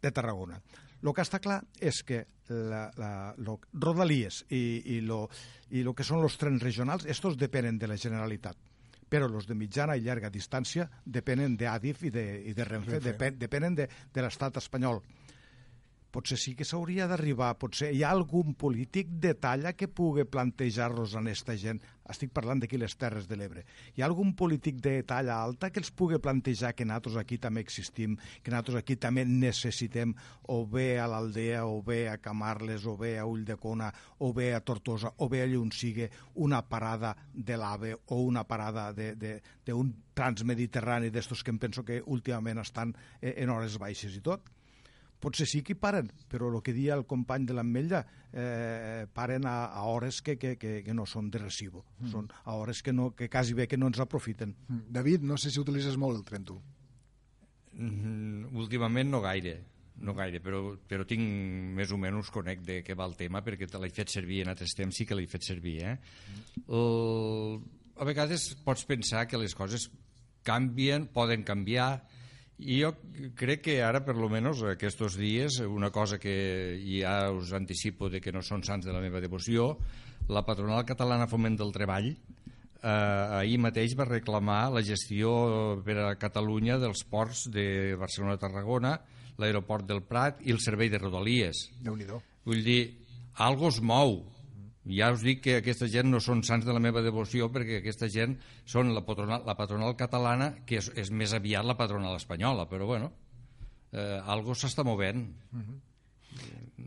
de 0.00 0.12
Tarragona. 0.16 0.62
El 1.02 1.14
que 1.14 1.22
està 1.22 1.38
clar 1.42 1.60
és 1.80 2.00
que 2.06 2.24
la, 2.48 2.88
la, 2.98 3.12
lo, 3.44 3.58
Rodalies 3.72 4.42
i, 4.50 4.62
i, 4.96 5.00
lo, 5.04 5.26
i 5.70 5.84
lo 5.86 5.94
que 5.94 6.06
són 6.06 6.24
els 6.24 6.38
trens 6.40 6.62
regionals, 6.64 7.06
estos 7.06 7.36
depenen 7.38 7.78
de 7.78 7.90
la 7.90 7.98
Generalitat. 8.00 8.58
Però 9.08 9.28
els 9.30 9.46
de 9.48 9.56
mitjana 9.56 9.96
i 9.96 10.02
llarga 10.04 10.28
distància 10.32 10.88
depenen 11.04 11.56
d'Adif 11.56 12.02
i 12.04 12.10
de, 12.12 12.26
i 12.50 12.52
de 12.56 12.66
Renfe, 12.66 12.98
Renfe. 12.98 13.30
depenen 13.40 13.78
de, 13.78 13.88
de 14.12 14.24
l'estat 14.24 14.58
espanyol 14.60 15.00
potser 16.18 16.38
sí 16.40 16.56
que 16.58 16.66
s'hauria 16.66 17.06
d'arribar, 17.06 17.52
potser 17.62 17.92
hi 17.94 18.02
ha 18.02 18.10
algun 18.10 18.56
polític 18.58 19.12
de 19.22 19.36
talla 19.38 19.76
que 19.78 19.86
pugui 19.86 20.24
plantejar-los 20.26 21.14
a 21.14 21.20
aquesta 21.22 21.54
gent, 21.54 21.78
estic 22.10 22.32
parlant 22.34 22.58
d'aquí 22.58 22.80
les 22.80 22.96
Terres 22.98 23.28
de 23.30 23.36
l'Ebre, 23.38 23.62
hi 23.94 24.02
ha 24.02 24.08
algun 24.08 24.32
polític 24.34 24.80
de 24.82 24.96
talla 25.06 25.36
alta 25.38 25.70
que 25.70 25.78
els 25.78 25.92
pugui 25.94 26.18
plantejar 26.18 26.72
que 26.74 26.88
nosaltres 26.88 27.20
aquí 27.22 27.38
també 27.38 27.62
existim, 27.62 28.16
que 28.42 28.50
nosaltres 28.50 28.80
aquí 28.80 28.96
també 28.98 29.22
necessitem 29.28 30.16
o 30.50 30.58
bé 30.66 30.88
a 30.98 31.06
l'Aldea, 31.06 31.62
o 31.70 31.78
bé 31.86 32.00
a 32.10 32.18
Camarles, 32.18 32.88
o 32.88 32.96
bé 32.98 33.14
a 33.20 33.28
Ulldecona, 33.28 33.92
o 34.18 34.32
bé 34.34 34.50
a 34.56 34.60
Tortosa, 34.64 35.14
o 35.22 35.30
bé 35.30 35.44
allà 35.44 35.62
on 35.62 35.70
sigui 35.70 36.10
una 36.42 36.64
parada 36.66 37.14
de 37.32 37.56
l'AVE 37.56 37.94
o 38.08 38.22
una 38.26 38.42
parada 38.48 38.90
d'un 38.90 39.94
transmediterrani 40.18 41.14
d'estos 41.14 41.44
que 41.44 41.54
em 41.54 41.62
penso 41.62 41.86
que 41.86 42.02
últimament 42.02 42.58
estan 42.58 42.96
eh, 43.20 43.36
en 43.38 43.54
hores 43.54 43.78
baixes 43.78 44.18
i 44.18 44.24
tot 44.24 44.57
potser 45.20 45.46
sí 45.50 45.62
que 45.66 45.76
paren, 45.78 46.10
però 46.30 46.48
el 46.52 46.60
que 46.62 46.74
dia 46.76 46.94
el 46.94 47.04
company 47.06 47.46
de 47.48 47.56
l'Ametlla, 47.56 48.02
eh, 48.32 49.06
paren 49.12 49.46
a, 49.46 49.56
a 49.66 49.84
hores 49.90 50.20
que, 50.22 50.36
que, 50.38 50.56
que, 50.58 50.82
que 50.84 50.94
no 50.94 51.06
són 51.06 51.30
de 51.30 51.42
recibo, 51.42 51.84
mm. 51.98 52.10
són 52.12 52.28
a 52.44 52.54
hores 52.58 52.82
que, 52.82 52.94
no, 52.94 53.10
que 53.16 53.30
quasi 53.30 53.56
bé 53.58 53.68
que 53.68 53.78
no 53.78 53.90
ens 53.90 54.00
aprofiten. 54.04 54.54
Mm. 54.68 54.92
David, 54.98 55.26
no 55.26 55.38
sé 55.40 55.50
si 55.50 55.60
utilitzes 55.60 55.98
molt 56.00 56.20
el 56.20 56.26
tren 56.28 56.46
tu. 56.46 56.58
Mm, 57.78 58.54
últimament 58.58 59.10
no 59.10 59.22
gaire, 59.22 59.58
no 60.02 60.14
gaire, 60.14 60.40
però, 60.42 60.62
però 60.88 61.06
tinc 61.08 61.22
més 61.78 61.92
o 61.94 61.98
menys 62.00 62.30
conec 62.34 62.62
de 62.66 62.80
què 62.86 62.96
va 62.98 63.06
el 63.08 63.16
tema 63.18 63.42
perquè 63.46 63.68
te 63.70 63.80
l'he 63.80 63.90
fet 63.94 64.12
servir 64.12 64.42
en 64.44 64.52
altres 64.54 64.74
temps, 64.78 64.94
sí 64.94 65.06
que 65.06 65.18
l'he 65.18 65.26
fet 65.30 65.46
servir. 65.46 65.78
Eh? 65.86 65.96
El, 66.68 67.58
a 67.98 68.06
vegades 68.06 68.52
pots 68.64 68.86
pensar 68.86 69.26
que 69.26 69.40
les 69.40 69.54
coses 69.58 69.88
canvien, 70.46 71.08
poden 71.12 71.42
canviar, 71.44 72.06
i 72.58 72.80
jo 72.82 72.92
crec 73.38 73.62
que 73.68 73.76
ara, 73.86 74.00
per 74.04 74.16
lo 74.18 74.28
menos, 74.28 74.64
aquests 74.66 75.16
dies, 75.18 75.60
una 75.62 75.92
cosa 75.94 76.18
que 76.18 76.78
ja 76.82 77.30
us 77.30 77.52
anticipo 77.54 78.10
de 78.10 78.20
que 78.20 78.32
no 78.34 78.42
són 78.42 78.64
sants 78.66 78.86
de 78.86 78.92
la 78.92 79.02
meva 79.04 79.22
devoció, 79.22 79.76
la 80.28 80.42
patronal 80.44 80.84
catalana 80.84 81.28
Foment 81.30 81.56
del 81.56 81.70
Treball 81.72 82.10
eh, 82.10 83.38
ahir 83.40 83.58
mateix 83.62 83.94
va 83.98 84.08
reclamar 84.08 84.68
la 84.74 84.82
gestió 84.82 85.78
per 85.84 85.98
a 86.02 86.16
Catalunya 86.18 86.78
dels 86.82 87.04
ports 87.08 87.46
de 87.52 87.94
Barcelona-Tarragona, 88.00 88.96
l'aeroport 89.38 89.86
del 89.86 90.02
Prat 90.02 90.42
i 90.46 90.54
el 90.54 90.60
servei 90.62 90.90
de 90.90 90.98
Rodalies. 90.98 91.68
déu 91.82 91.96
nhi 91.96 92.06
Vull 92.44 92.64
dir, 92.64 92.82
algo 93.36 93.68
es 93.68 93.80
mou, 93.80 94.22
ja 94.88 95.10
us 95.12 95.22
dic 95.24 95.42
que 95.44 95.58
aquesta 95.60 95.88
gent 95.92 96.08
no 96.10 96.20
són 96.24 96.42
sants 96.46 96.66
de 96.66 96.74
la 96.74 96.82
meva 96.82 97.02
devoció 97.04 97.50
perquè 97.52 97.78
aquesta 97.80 98.08
gent 98.12 98.36
són 98.64 98.94
la 98.96 99.04
patronal, 99.04 99.44
la 99.46 99.56
patronal 99.58 99.96
catalana 100.00 100.52
que 100.66 100.80
és, 100.80 100.90
és 100.96 101.10
més 101.10 101.34
aviat 101.36 101.66
la 101.66 101.76
patronal 101.76 102.16
espanyola 102.16 102.66
però 102.70 102.88
bueno, 102.88 103.12
eh, 103.92 104.18
algo 104.24 104.56
s'està 104.56 104.84
movent 104.84 105.26
uh 105.52 105.58
-huh. 105.58 105.78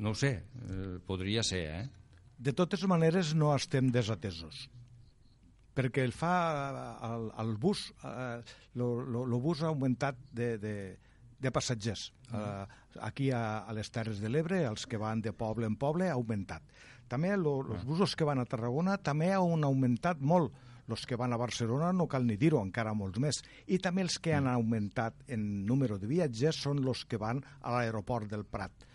no 0.02 0.12
ho 0.12 0.16
sé, 0.16 0.44
eh, 0.70 1.00
podria 1.06 1.44
ser 1.44 1.64
eh? 1.80 1.90
de 2.38 2.54
totes 2.54 2.84
maneres 2.90 3.36
no 3.36 3.56
estem 3.56 3.92
desatesos 3.92 4.70
perquè 5.76 6.04
el 6.04 6.12
fa 6.12 6.98
el, 7.04 7.32
el 7.40 7.56
bus 7.58 7.94
el 8.04 8.44
eh, 8.76 9.42
bus 9.46 9.62
ha 9.62 9.68
augmentat 9.68 10.18
de, 10.32 10.58
de, 10.58 10.98
de 11.42 11.52
passatgers 11.52 12.12
uh 12.32 12.38
-huh. 12.38 12.68
aquí 13.02 13.32
a, 13.32 13.60
a 13.60 13.74
les 13.74 13.90
Terres 13.92 14.20
de 14.22 14.30
l'Ebre 14.30 14.64
els 14.64 14.86
que 14.86 14.98
van 14.98 15.22
de 15.22 15.34
poble 15.34 15.66
en 15.66 15.76
poble 15.76 16.10
ha 16.10 16.14
augmentat 16.14 16.62
també 17.12 17.34
els 17.36 17.72
ah. 17.76 17.80
busos 17.84 18.16
que 18.16 18.28
van 18.28 18.40
a 18.40 18.48
Tarragona 18.48 18.96
també 19.04 19.34
han 19.36 19.66
augmentat 19.68 20.22
molt. 20.24 20.54
Els 20.92 21.06
que 21.08 21.16
van 21.16 21.32
a 21.32 21.40
Barcelona 21.40 21.92
no 21.96 22.08
cal 22.12 22.26
ni 22.28 22.36
dir-ho, 22.40 22.60
encara 22.60 22.94
molts 22.96 23.20
més. 23.24 23.38
I 23.72 23.78
també 23.84 24.04
els 24.04 24.18
que 24.20 24.34
han 24.36 24.48
mm. 24.48 24.56
augmentat 24.60 25.22
en 25.32 25.44
número 25.68 25.98
de 26.00 26.08
viatgers 26.08 26.62
són 26.66 26.82
els 26.84 27.04
que 27.08 27.20
van 27.20 27.40
a 27.62 27.76
l'aeroport 27.76 28.32
del 28.32 28.44
Prat. 28.44 28.88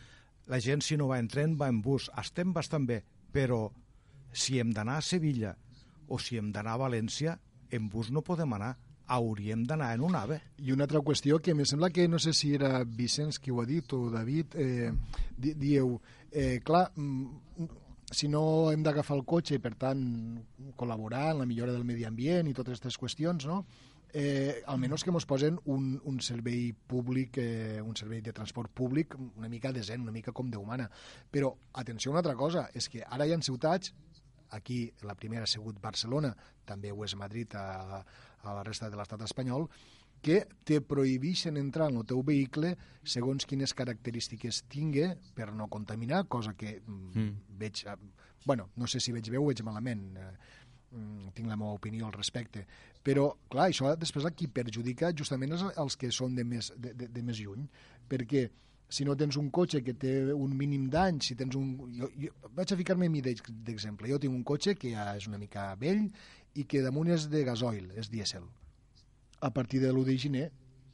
La 0.53 0.61
gent, 0.61 0.85
si 0.85 0.97
no 0.97 1.09
va 1.09 1.21
en 1.21 1.29
tren, 1.29 1.57
va 1.61 1.71
en 1.73 1.81
bus. 1.85 2.11
Estem 2.21 2.53
bastant 2.57 2.85
bé, 2.89 3.01
però 3.33 3.67
si 4.33 4.61
hem 4.61 4.73
d'anar 4.77 4.99
a 5.01 5.05
Sevilla 5.05 5.55
o 6.09 6.21
si 6.21 6.37
hem 6.41 6.53
d'anar 6.53 6.77
a 6.77 6.83
València, 6.85 7.39
en 7.73 7.89
bus 7.93 8.13
no 8.13 8.25
podem 8.25 8.53
anar 8.57 8.75
hauríem 9.07 9.65
d'anar 9.67 9.93
en 9.95 10.05
un 10.07 10.17
AVE. 10.19 10.41
I 10.67 10.73
una 10.75 10.87
altra 10.87 11.03
qüestió 11.05 11.41
que 11.41 11.55
me 11.55 11.67
sembla 11.67 11.91
que 11.91 12.09
no 12.09 12.19
sé 12.19 12.33
si 12.35 12.55
era 12.55 12.85
Vicenç 12.85 13.41
qui 13.41 13.51
ho 13.55 13.61
ha 13.63 13.67
dit 13.67 13.93
o 13.93 14.11
David, 14.11 14.55
eh, 14.55 14.93
di 15.37 15.55
dieu, 15.55 16.01
eh, 16.31 16.61
clar, 16.65 16.91
mm, 16.95 17.67
si 18.11 18.29
no 18.29 18.71
hem 18.71 18.83
d'agafar 18.83 19.17
el 19.17 19.25
cotxe 19.25 19.57
i, 19.57 19.63
per 19.63 19.75
tant, 19.75 20.01
col·laborar 20.77 21.33
en 21.33 21.43
la 21.43 21.47
millora 21.47 21.73
del 21.73 21.85
medi 21.85 22.05
ambient 22.05 22.47
i 22.47 22.55
totes 22.55 22.79
aquestes 22.79 22.99
qüestions, 22.99 23.47
no? 23.47 23.65
eh, 24.13 24.63
almenys 24.73 25.05
que 25.05 25.13
ens 25.13 25.27
posen 25.29 25.59
un, 25.73 25.91
un 26.09 26.21
servei 26.25 26.71
públic, 26.73 27.37
eh, 27.43 27.83
un 27.83 27.97
servei 27.99 28.23
de 28.25 28.33
transport 28.33 28.73
públic 28.73 29.13
una 29.19 29.51
mica 29.53 29.73
decent, 29.77 30.01
una 30.03 30.15
mica 30.15 30.33
com 30.33 30.49
de 30.51 30.57
humana. 30.57 30.89
Però, 31.31 31.53
atenció 31.75 32.13
una 32.13 32.23
altra 32.23 32.37
cosa, 32.39 32.69
és 32.73 32.89
que 32.89 33.05
ara 33.05 33.27
hi 33.27 33.35
ha 33.35 33.41
ciutats, 33.45 33.93
aquí 34.57 34.87
la 35.03 35.17
primera 35.19 35.45
ha 35.45 35.51
sigut 35.51 35.83
Barcelona, 35.83 36.33
també 36.65 36.93
ho 36.93 37.05
és 37.05 37.17
Madrid 37.19 37.55
a, 37.59 38.01
a 38.47 38.57
la 38.57 38.65
resta 38.67 38.91
de 38.91 38.99
l'estat 38.99 39.23
espanyol, 39.27 39.69
que 40.23 40.47
te 40.65 40.81
prohibeixen 40.81 41.59
entrar 41.61 41.91
en 41.91 42.01
el 42.01 42.07
teu 42.09 42.23
vehicle 42.27 42.75
segons 43.05 43.47
quines 43.47 43.75
característiques 43.77 44.63
tingui 44.73 45.11
per 45.37 45.53
no 45.55 45.69
contaminar, 45.73 46.25
cosa 46.29 46.57
que 46.59 46.81
mm. 46.81 47.11
mm. 47.15 47.59
veig... 47.61 47.85
Eh, 47.87 47.97
bueno, 48.47 48.71
no 48.77 48.87
sé 48.87 49.01
si 49.03 49.13
veig 49.13 49.29
bé 49.31 49.39
o 49.39 49.47
veig 49.49 49.63
malament, 49.67 50.05
eh, 50.17 50.29
mm, 50.95 51.33
tinc 51.35 51.51
la 51.51 51.59
meva 51.59 51.75
opinió 51.75 52.07
al 52.07 52.15
respecte, 52.15 52.65
però, 53.07 53.33
clar, 53.51 53.69
això 53.71 53.95
després 53.99 54.27
aquí 54.27 54.49
perjudica 54.51 55.13
justament 55.15 55.55
els, 55.55 55.67
els 55.77 55.99
que 55.99 56.13
són 56.15 56.35
de 56.39 56.47
més, 56.47 56.73
de, 56.79 56.95
de, 56.95 57.11
de 57.11 57.27
més 57.27 57.43
lluny, 57.43 57.67
perquè 58.09 58.49
si 58.89 59.05
no 59.05 59.17
tens 59.19 59.37
un 59.39 59.51
cotxe 59.51 59.83
que 59.83 59.97
té 59.99 60.15
un 60.33 60.53
mínim 60.57 60.87
d'any, 60.91 61.19
si 61.23 61.35
tens 61.39 61.57
un... 61.59 61.73
Jo, 61.99 62.11
jo 62.23 62.51
vaig 62.55 62.73
a 62.73 62.79
ficar-me 62.79 63.09
a 63.09 63.13
mi 63.13 63.23
d'exemple. 63.23 64.11
Jo 64.13 64.19
tinc 64.23 64.35
un 64.35 64.45
cotxe 64.47 64.77
que 64.79 64.93
ja 64.95 65.09
és 65.19 65.27
una 65.27 65.41
mica 65.43 65.73
vell 65.81 66.05
i 66.57 66.65
que 66.65 66.83
damunt 66.85 67.13
és 67.13 67.29
de 67.31 67.45
gasoil, 67.45 67.91
és 67.97 68.09
dièsel 68.13 68.47
a 69.41 69.51
partir 69.53 69.81
de 69.81 69.93
l'1 69.93 70.05
de 70.05 70.17
gener 70.19 70.47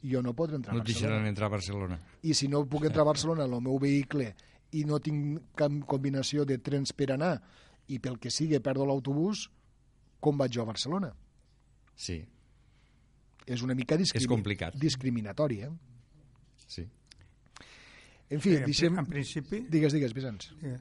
jo 0.03 0.21
no 0.21 0.33
podré 0.35 0.57
entrar 0.59 0.75
no 0.75 0.81
a 0.81 0.83
Barcelona. 0.83 1.21
No 1.21 1.27
entrar 1.27 1.47
a 1.47 1.53
Barcelona. 1.55 1.99
I 2.23 2.33
si 2.35 2.47
no 2.51 2.65
puc 2.67 2.89
entrar 2.89 3.05
a 3.05 3.11
Barcelona 3.11 3.45
en 3.45 3.53
el 3.53 3.61
meu 3.63 3.79
vehicle 3.79 4.33
i 4.75 4.83
no 4.83 4.99
tinc 4.99 5.55
cap 5.55 5.71
combinació 5.87 6.43
de 6.45 6.57
trens 6.59 6.91
per 6.91 7.13
anar 7.15 7.37
i 7.87 7.99
pel 8.03 8.19
que 8.19 8.31
sigui 8.31 8.59
perdo 8.63 8.85
l'autobús, 8.87 9.47
com 10.19 10.37
vaig 10.39 10.51
jo 10.55 10.63
a 10.63 10.67
Barcelona? 10.67 11.13
Sí. 11.95 12.19
És 13.47 13.63
una 13.63 13.75
mica 13.75 13.95
discrimi 13.99 14.23
és 14.23 14.31
complicat. 14.31 14.75
discriminatori, 14.79 15.61
eh? 15.63 15.71
Sí. 16.67 16.83
En 18.29 18.41
fi, 18.43 18.57
eh, 18.57 18.65
deixem... 18.65 18.97
En 18.99 19.07
principi... 19.07 19.61
Digues, 19.69 19.93
digues, 19.93 20.15
Vicenç. 20.15 20.49
Sí. 20.59 20.73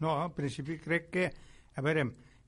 No, 0.00 0.16
en 0.24 0.32
principi 0.36 0.78
crec 0.80 1.10
que... 1.12 1.28
A 1.76 1.84
veure, 1.84 2.06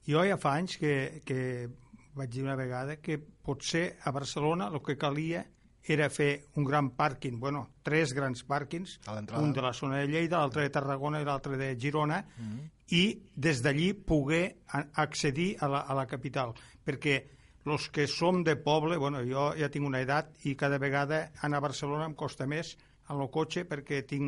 jo 0.09 0.25
ja 0.25 0.39
fa 0.41 0.57
anys 0.57 0.79
que, 0.81 1.21
que 1.29 1.69
vaig 2.17 2.33
dir 2.33 2.43
una 2.47 2.57
vegada 2.57 2.99
que 3.05 3.19
potser 3.19 3.99
a 4.05 4.13
Barcelona 4.13 4.71
el 4.73 4.83
que 4.83 4.97
calia 4.97 5.45
era 5.89 6.11
fer 6.13 6.45
un 6.61 6.67
gran 6.69 6.91
pàrquing, 6.93 7.39
bueno, 7.41 7.63
tres 7.83 8.13
grans 8.13 8.43
pàrquings, 8.45 8.99
un 9.39 9.55
de 9.57 9.63
la 9.65 9.73
zona 9.73 10.03
de 10.03 10.09
Lleida, 10.11 10.43
l'altre 10.43 10.67
de 10.67 10.73
Tarragona 10.75 11.23
i 11.23 11.25
l'altre 11.25 11.57
de 11.57 11.71
Girona, 11.81 12.19
mm 12.21 12.45
-hmm. 12.45 12.69
i 12.93 13.23
des 13.35 13.63
d'allí 13.63 13.95
poder 13.95 14.59
accedir 14.95 15.57
a 15.61 15.69
la, 15.69 15.81
a 15.81 15.95
la 15.95 16.07
capital, 16.07 16.53
perquè 16.85 17.25
els 17.65 17.89
que 17.89 18.07
som 18.07 18.43
de 18.45 18.57
poble, 18.57 18.97
bueno, 18.97 19.23
jo 19.25 19.55
ja 19.57 19.69
tinc 19.69 19.87
una 19.87 20.01
edat 20.01 20.45
i 20.45 20.55
cada 20.57 20.79
vegada 20.79 21.33
anar 21.43 21.59
a 21.59 21.67
Barcelona 21.69 22.07
em 22.07 22.15
costa 22.15 22.47
més 22.47 22.77
en 23.09 23.21
el 23.21 23.31
cotxe 23.31 23.65
perquè 23.65 24.07
tinc 24.07 24.25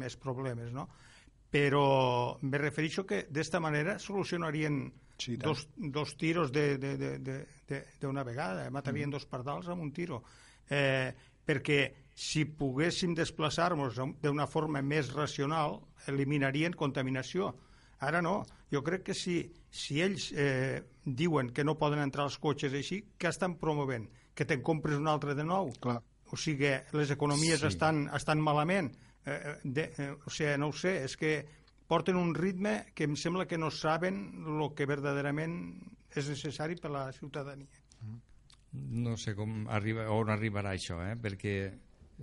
més 0.00 0.16
problemes, 0.16 0.72
no? 0.72 0.88
Però 1.50 2.36
me 2.42 2.58
refereixo 2.58 3.06
que 3.06 3.26
d'esta 3.30 3.60
manera 3.60 3.98
solucionarien 3.98 4.92
sí, 5.18 5.36
dos, 5.36 5.68
dos 5.76 6.16
tiros 6.16 6.52
d'una 6.52 8.24
vegada, 8.24 8.70
matarien 8.70 9.08
mm. 9.08 9.14
dos 9.14 9.26
pardals 9.26 9.68
amb 9.68 9.82
un 9.82 9.92
tiro. 9.92 10.22
Eh, 10.70 11.12
perquè 11.44 11.80
si 12.14 12.44
poguéssim 12.46 13.14
desplaçar-nos 13.14 13.98
d'una 14.22 14.46
forma 14.46 14.82
més 14.82 15.12
racional, 15.12 15.80
eliminarien 16.08 16.74
contaminació. 16.78 17.52
Ara 18.04 18.20
no. 18.22 18.42
Jo 18.72 18.82
crec 18.84 19.04
que 19.08 19.14
si, 19.14 19.38
si 19.70 20.00
ells 20.02 20.30
eh, 20.32 20.82
diuen 21.04 21.50
que 21.54 21.64
no 21.64 21.76
poden 21.78 22.02
entrar 22.02 22.26
els 22.28 22.38
cotxes 22.42 22.74
així, 22.74 23.00
què 23.18 23.30
estan 23.30 23.58
promovent? 23.60 24.08
Que 24.34 24.46
te'n 24.48 24.62
compres 24.62 24.98
un 24.98 25.08
altre 25.10 25.34
de 25.34 25.44
nou? 25.46 25.70
Clar. 25.80 26.00
O 26.32 26.38
sigui, 26.40 26.72
les 26.96 27.12
economies 27.14 27.60
sí. 27.62 27.68
estan, 27.70 28.08
estan 28.16 28.40
malament. 28.42 28.90
Eh, 29.24 29.34
eh 29.34 29.54
de, 29.64 29.90
eh, 29.98 30.10
o 30.14 30.30
sigui, 30.30 30.56
no 30.60 30.70
ho 30.72 30.76
sé, 30.76 30.96
és 31.04 31.16
que 31.16 31.36
porten 31.88 32.16
un 32.16 32.34
ritme 32.34 32.92
que 32.94 33.04
em 33.08 33.16
sembla 33.16 33.46
que 33.46 33.58
no 33.58 33.70
saben 33.70 34.44
el 34.44 34.70
que 34.76 34.86
verdaderament 34.88 35.56
és 36.14 36.28
necessari 36.30 36.78
per 36.80 36.90
a 36.92 36.94
la 36.94 37.04
ciutadania. 37.12 37.82
No 38.74 39.16
sé 39.20 39.34
com 39.38 39.68
arriba, 39.70 40.08
on 40.10 40.32
arribarà 40.34 40.74
això, 40.74 40.98
eh? 41.04 41.14
perquè 41.20 41.54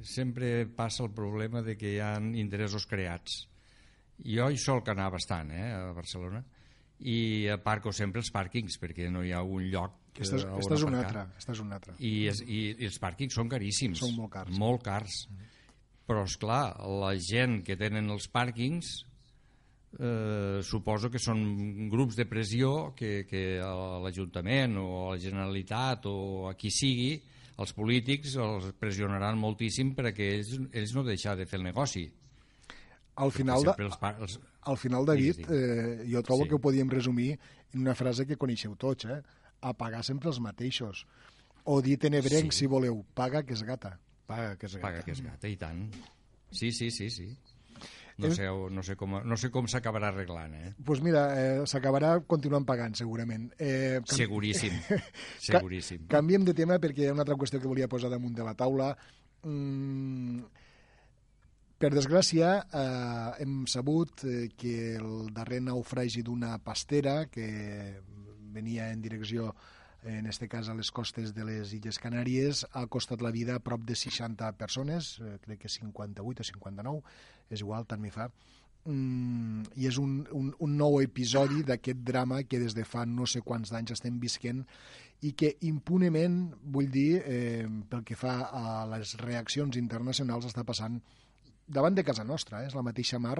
sempre 0.04 0.66
passa 0.76 1.04
el 1.06 1.14
problema 1.16 1.62
de 1.62 1.78
que 1.78 1.96
hi 1.96 2.02
ha 2.04 2.16
interessos 2.20 2.88
creats. 2.88 3.46
Jo 4.22 4.50
hi 4.52 4.60
sol 4.60 4.84
anar 4.92 5.10
bastant, 5.12 5.52
eh, 5.56 5.72
a 5.74 5.94
Barcelona, 5.96 6.44
i 7.02 7.48
aparco 7.50 7.92
sempre 7.96 8.22
els 8.22 8.30
pàrquings, 8.34 8.78
perquè 8.82 9.10
no 9.10 9.24
hi 9.24 9.32
ha 9.34 9.42
un 9.42 9.70
lloc 9.72 10.02
aquesta 10.12 10.38
és, 10.38 10.44
aquesta 10.46 10.76
és 10.76 10.84
una 10.86 11.00
altra, 11.00 11.24
aquesta 11.32 11.54
és 11.56 11.62
una 11.64 11.78
altra. 11.80 11.94
I, 11.98 12.12
és, 12.28 12.42
i, 12.44 12.60
I 12.76 12.90
els 12.90 13.00
pàrquings 13.02 13.38
són 13.40 13.52
caríssims. 13.52 14.02
Són 14.04 14.18
molt 14.18 14.34
cars. 14.34 14.58
Molt 14.60 14.84
cars. 14.84 15.22
Mm 15.30 15.38
-hmm. 15.38 15.58
Però, 16.12 16.24
és 16.28 16.36
clar 16.38 16.76
la 17.02 17.14
gent 17.16 17.64
que 17.64 17.78
tenen 17.78 18.10
els 18.10 18.28
pàrquings 18.28 19.06
eh, 20.00 20.62
suposo 20.64 21.10
que 21.12 21.20
són 21.20 21.90
grups 21.92 22.18
de 22.20 22.26
pressió 22.30 22.94
que, 22.96 23.26
que 23.28 23.60
l'Ajuntament 24.04 24.78
o 24.80 25.12
la 25.12 25.20
Generalitat 25.22 26.08
o 26.12 26.48
a 26.50 26.56
qui 26.56 26.72
sigui, 26.72 27.14
els 27.62 27.74
polítics 27.78 28.38
els 28.42 28.72
pressionaran 28.80 29.40
moltíssim 29.40 29.94
perquè 29.98 30.32
ells, 30.38 30.56
ells 30.72 30.96
no 30.96 31.06
deixar 31.08 31.36
de 31.38 31.46
fer 31.50 31.60
el 31.60 31.68
negoci. 31.68 32.08
Al 33.22 33.34
final, 33.36 33.66
de, 33.68 33.76
els, 33.84 33.98
els... 34.24 34.38
al 34.72 34.78
final 34.80 35.06
David, 35.06 35.44
eh, 35.52 36.06
jo 36.10 36.24
trobo 36.26 36.46
sí. 36.46 36.50
que 36.50 36.58
ho 36.58 36.64
podíem 36.64 36.90
resumir 36.90 37.34
en 37.74 37.84
una 37.84 37.96
frase 37.96 38.26
que 38.26 38.40
coneixeu 38.40 38.78
tots, 38.80 39.06
eh? 39.06 39.20
a 39.62 39.74
pagar 39.78 40.02
sempre 40.08 40.32
els 40.32 40.40
mateixos. 40.42 41.06
O 41.70 41.82
dit 41.86 42.02
en 42.08 42.16
ebrenc, 42.18 42.56
sí. 42.56 42.64
si 42.64 42.72
voleu, 42.72 43.04
paga 43.14 43.44
que 43.46 43.54
és 43.54 43.62
gata. 43.68 43.94
Paga 44.26 44.56
que 44.58 44.66
és 44.66 44.80
gata. 44.80 44.88
Paga 44.88 45.04
que 45.06 45.14
és 45.14 45.22
gata, 45.22 45.52
i 45.52 45.60
tant. 45.60 45.84
Sí, 46.50 46.72
sí, 46.74 46.90
sí, 46.90 47.12
sí. 47.14 47.28
No 48.18 48.32
sé, 48.36 48.48
no 48.48 48.84
sé 48.84 48.96
com, 49.00 49.18
no 49.24 49.38
sé 49.40 49.52
com 49.54 49.68
s'acabarà 49.72 50.12
arreglant, 50.12 50.56
eh? 50.58 50.72
Doncs 50.72 50.88
pues 50.88 51.04
mira, 51.06 51.26
eh, 51.40 51.68
s'acabarà 51.70 52.16
continuant 52.28 52.66
pagant, 52.68 52.96
segurament. 53.00 53.50
Eh, 53.58 54.02
can... 54.04 54.18
Seguríssim, 54.18 54.76
seguríssim. 55.52 56.08
Ca 56.08 56.20
canviem 56.20 56.46
de 56.48 56.56
tema 56.58 56.80
perquè 56.82 57.06
hi 57.06 57.12
ha 57.12 57.16
una 57.16 57.26
altra 57.26 57.38
qüestió 57.40 57.62
que 57.62 57.72
volia 57.72 57.90
posar 57.92 58.12
damunt 58.12 58.36
de 58.38 58.46
la 58.46 58.56
taula. 58.58 58.92
Mm, 59.48 60.44
per 61.82 61.90
desgràcia, 61.96 62.50
eh, 62.62 63.42
hem 63.42 63.66
sabut 63.66 64.26
eh, 64.30 64.50
que 64.54 64.96
el 65.00 65.32
darrer 65.34 65.64
naufragi 65.66 66.22
d'una 66.22 66.60
pastera 66.62 67.26
que 67.32 67.48
venia 68.54 68.92
en 68.92 69.02
direcció 69.02 69.56
en 70.04 70.26
este 70.26 70.48
cas 70.48 70.70
a 70.70 70.74
les 70.74 70.92
costes 70.92 71.34
de 71.36 71.46
les 71.46 71.74
Illes 71.74 72.00
Canàries, 72.02 72.64
ha 72.74 72.86
costat 72.90 73.22
la 73.22 73.32
vida 73.32 73.56
a 73.56 73.62
prop 73.64 73.84
de 73.86 73.96
60 73.96 74.52
persones, 74.58 75.20
eh, 75.22 75.38
crec 75.44 75.62
que 75.66 75.70
58 75.70 76.42
o 76.42 76.48
59, 76.48 77.04
és 77.50 77.62
igual, 77.62 77.86
tant 77.86 78.02
m'hi 78.02 78.12
fa, 78.14 78.32
mm, 78.86 79.78
i 79.78 79.88
és 79.88 79.98
un, 80.02 80.28
un, 80.32 80.52
un 80.58 80.76
nou 80.78 81.00
episodi 81.02 81.62
d'aquest 81.64 82.02
drama 82.02 82.42
que 82.44 82.60
des 82.60 82.74
de 82.74 82.86
fa 82.86 83.06
no 83.06 83.28
sé 83.30 83.44
quants 83.46 83.74
anys 83.78 83.94
estem 83.98 84.20
visquent 84.20 84.66
i 85.22 85.34
que 85.38 85.56
impunement, 85.70 86.52
vull 86.64 86.90
dir, 86.90 87.22
eh, 87.26 87.68
pel 87.90 88.04
que 88.04 88.18
fa 88.18 88.50
a 88.50 88.86
les 88.96 89.18
reaccions 89.22 89.78
internacionals, 89.78 90.50
està 90.50 90.66
passant 90.66 90.98
davant 91.72 91.96
de 91.96 92.04
casa 92.04 92.26
nostra, 92.28 92.62
eh? 92.62 92.70
és 92.70 92.76
la 92.76 92.84
mateixa 92.86 93.20
mar 93.20 93.38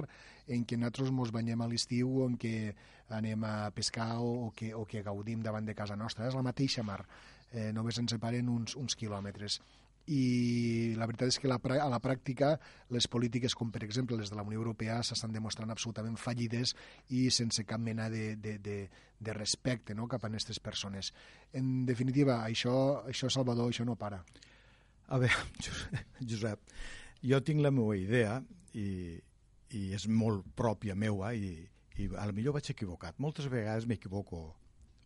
en 0.48 0.64
què 0.64 0.78
nosaltres 0.78 1.12
ens 1.12 1.34
banyem 1.34 1.60
a 1.60 1.68
l'estiu 1.68 2.24
en 2.26 2.38
què 2.40 2.72
anem 3.12 3.44
a 3.44 3.70
pescar 3.76 4.16
o, 4.24 4.48
o, 4.48 4.50
que, 4.56 4.72
o 4.74 4.86
que 4.88 5.04
gaudim 5.04 5.44
davant 5.44 5.68
de 5.68 5.76
casa 5.76 5.96
nostra, 5.96 6.26
és 6.28 6.38
la 6.38 6.46
mateixa 6.46 6.84
mar, 6.86 7.02
eh, 7.52 7.70
només 7.76 8.00
ens 8.00 8.16
separen 8.16 8.48
uns, 8.48 8.76
uns 8.80 8.96
quilòmetres 8.96 9.60
i 10.10 10.94
la 10.98 11.06
veritat 11.06 11.30
és 11.30 11.38
que 11.38 11.46
la, 11.46 11.58
a 11.62 11.88
la 11.90 12.00
pràctica 12.02 12.56
les 12.90 13.06
polítiques 13.06 13.54
com 13.54 13.70
per 13.70 13.84
exemple 13.86 14.16
les 14.18 14.32
de 14.32 14.36
la 14.36 14.42
Unió 14.42 14.58
Europea 14.58 14.98
s'estan 15.06 15.32
demostrant 15.32 15.70
absolutament 15.70 16.16
fallides 16.18 16.74
i 17.10 17.28
sense 17.30 17.62
cap 17.64 17.80
mena 17.80 18.08
de, 18.10 18.34
de, 18.36 18.56
de, 18.58 18.78
de 19.18 19.36
respecte 19.36 19.94
no, 19.94 20.08
cap 20.10 20.24
a 20.24 20.30
aquestes 20.32 20.58
persones. 20.58 21.12
En 21.52 21.86
definitiva, 21.86 22.40
això, 22.42 23.04
això 23.06 23.30
Salvador, 23.30 23.70
això 23.70 23.86
no 23.86 23.94
para. 23.96 24.22
A 25.12 25.20
veure, 25.22 25.46
Josep, 26.28 26.58
jo 27.22 27.40
tinc 27.46 27.62
la 27.62 27.70
meva 27.74 27.94
idea 27.96 28.38
i, 28.74 29.18
i 29.78 29.82
és 29.94 30.06
molt 30.10 30.46
pròpia 30.58 30.96
meua 30.98 31.32
i, 31.34 31.54
i 31.98 32.08
a 32.18 32.26
lo 32.28 32.34
millor 32.36 32.58
vaig 32.58 32.72
equivocat. 32.74 33.18
Moltes 33.22 33.48
vegades 33.52 33.86
m'equivoco, 33.88 34.44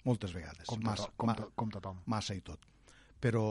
moltes 0.06 0.34
vegades. 0.36 0.66
Com, 0.70 0.82
massa, 0.84 1.10
com, 1.16 1.32
ma, 1.32 1.50
com 1.54 1.72
tothom. 1.74 2.00
Massa 2.10 2.36
i 2.36 2.42
tot. 2.46 2.64
Però 3.20 3.48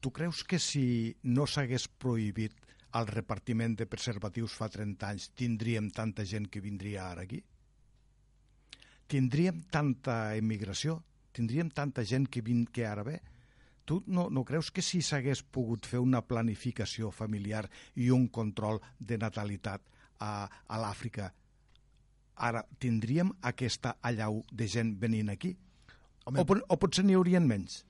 tu 0.00 0.12
creus 0.14 0.42
que 0.44 0.60
si 0.62 0.86
no 1.24 1.46
s'hagués 1.50 1.88
prohibit 1.88 2.56
el 2.96 3.08
repartiment 3.10 3.74
de 3.76 3.86
preservatius 3.90 4.54
fa 4.56 4.70
30 4.72 5.08
anys 5.10 5.28
tindríem 5.36 5.90
tanta 5.92 6.24
gent 6.24 6.48
que 6.48 6.62
vindria 6.64 7.10
ara 7.10 7.26
aquí? 7.26 7.42
Tindríem 9.06 9.60
tanta 9.70 10.34
emigració? 10.38 11.00
Tindríem 11.36 11.68
tanta 11.70 12.02
gent 12.02 12.30
que, 12.32 12.40
vin, 12.42 12.64
que 12.66 12.86
ara 12.88 13.04
ve? 13.06 13.20
Tu 13.86 14.00
no, 14.10 14.26
no 14.34 14.42
creus 14.44 14.72
que 14.74 14.82
si 14.82 15.00
s'hagués 15.06 15.44
pogut 15.46 15.86
fer 15.86 16.00
una 16.02 16.22
planificació 16.26 17.12
familiar 17.14 17.64
i 17.94 18.10
un 18.10 18.26
control 18.34 18.80
de 18.98 19.18
natalitat 19.22 19.84
a, 20.18 20.32
a 20.46 20.80
l'Àfrica, 20.82 21.30
ara 22.36 22.64
tindríem 22.82 23.30
aquesta 23.48 23.96
allau 24.02 24.42
de 24.52 24.66
gent 24.68 24.96
venint 25.00 25.30
aquí? 25.32 25.54
Home, 26.26 26.42
o, 26.42 26.58
o 26.74 26.78
potser 26.82 27.04
n'hi 27.06 27.14
haurien 27.14 27.46
menys? 27.46 27.84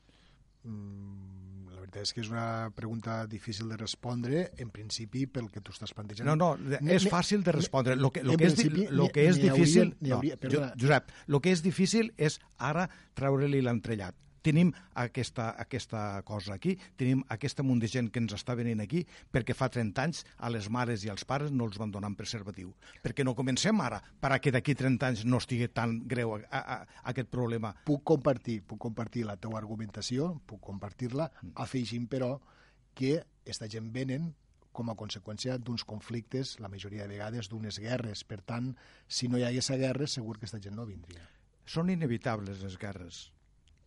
Mm, 0.67 1.71
la 1.73 1.81
veritat 1.81 2.03
és 2.03 2.12
que 2.12 2.21
és 2.21 2.29
una 2.31 2.69
pregunta 2.76 3.17
difícil 3.31 3.73
de 3.73 3.79
respondre, 3.81 4.45
en 4.61 4.75
principi, 4.75 5.25
pel 5.31 5.49
que 5.55 5.65
tu 5.65 5.73
estàs 5.73 5.97
plantejant. 5.97 6.29
No, 6.29 6.37
no, 6.37 6.76
és 6.93 7.09
fàcil 7.09 7.47
de 7.47 7.57
respondre. 7.57 7.97
Lo 7.97 8.12
que, 8.12 8.23
lo 8.26 8.37
que, 8.37 8.53
és, 8.53 8.93
lo 8.93 9.09
que 9.15 9.26
és 9.31 9.41
difícil... 9.41 9.97
Hauria, 10.12 10.37
no, 10.45 10.69
Josep, 10.76 11.11
el 11.31 11.41
que 11.41 11.57
és 11.57 11.65
difícil 11.65 12.12
és 12.21 12.37
ara 12.61 12.85
treure-li 13.17 13.65
l'entrellat 13.65 14.21
tenim 14.47 14.71
aquesta, 14.94 15.51
aquesta 15.59 16.23
cosa 16.27 16.55
aquí, 16.55 16.77
tenim 16.99 17.25
aquesta 17.35 17.64
munt 17.66 17.83
de 17.83 17.90
gent 17.90 18.12
que 18.14 18.23
ens 18.23 18.37
està 18.37 18.55
venint 18.59 18.83
aquí 18.85 19.03
perquè 19.35 19.57
fa 19.59 19.68
30 19.73 20.05
anys 20.05 20.23
a 20.38 20.51
les 20.53 20.70
mares 20.70 21.05
i 21.07 21.11
als 21.11 21.27
pares 21.27 21.51
no 21.51 21.66
els 21.66 21.81
van 21.83 21.90
donar 21.90 22.12
preservatiu. 22.18 22.70
Perquè 23.03 23.27
no 23.27 23.35
comencem 23.38 23.81
ara 23.83 23.99
perquè 24.23 24.53
d'aquí 24.55 24.77
30 24.79 25.11
anys 25.11 25.27
no 25.27 25.42
estigui 25.42 25.68
tan 25.75 25.99
greu 26.07 26.37
a, 26.37 26.40
a, 26.47 26.62
a, 26.77 26.79
aquest 27.11 27.31
problema. 27.33 27.75
Puc 27.87 28.05
compartir, 28.07 28.61
puc 28.62 28.81
compartir 28.87 29.27
la 29.27 29.38
teua 29.40 29.59
argumentació, 29.59 30.35
puc 30.47 30.62
compartir-la, 30.62 31.31
mm. 31.31 31.55
afegint 31.66 32.07
però 32.11 32.37
que 32.97 33.16
aquesta 33.18 33.68
gent 33.70 33.90
venen 33.92 34.31
com 34.77 34.92
a 34.92 34.97
conseqüència 34.99 35.57
d'uns 35.59 35.87
conflictes, 35.88 36.59
la 36.61 36.68
majoria 36.68 37.07
de 37.07 37.14
vegades 37.14 37.49
d'unes 37.49 37.81
guerres. 37.81 38.23
Per 38.29 38.42
tant, 38.44 38.75
si 39.09 39.27
no 39.33 39.40
hi 39.40 39.47
hagués 39.49 39.73
guerres, 39.73 40.18
segur 40.18 40.37
que 40.37 40.44
aquesta 40.44 40.61
gent 40.61 40.77
no 40.77 40.85
vindria. 40.87 41.25
Són 41.66 41.90
inevitables 41.90 42.61
les 42.62 42.77
guerres 42.79 43.25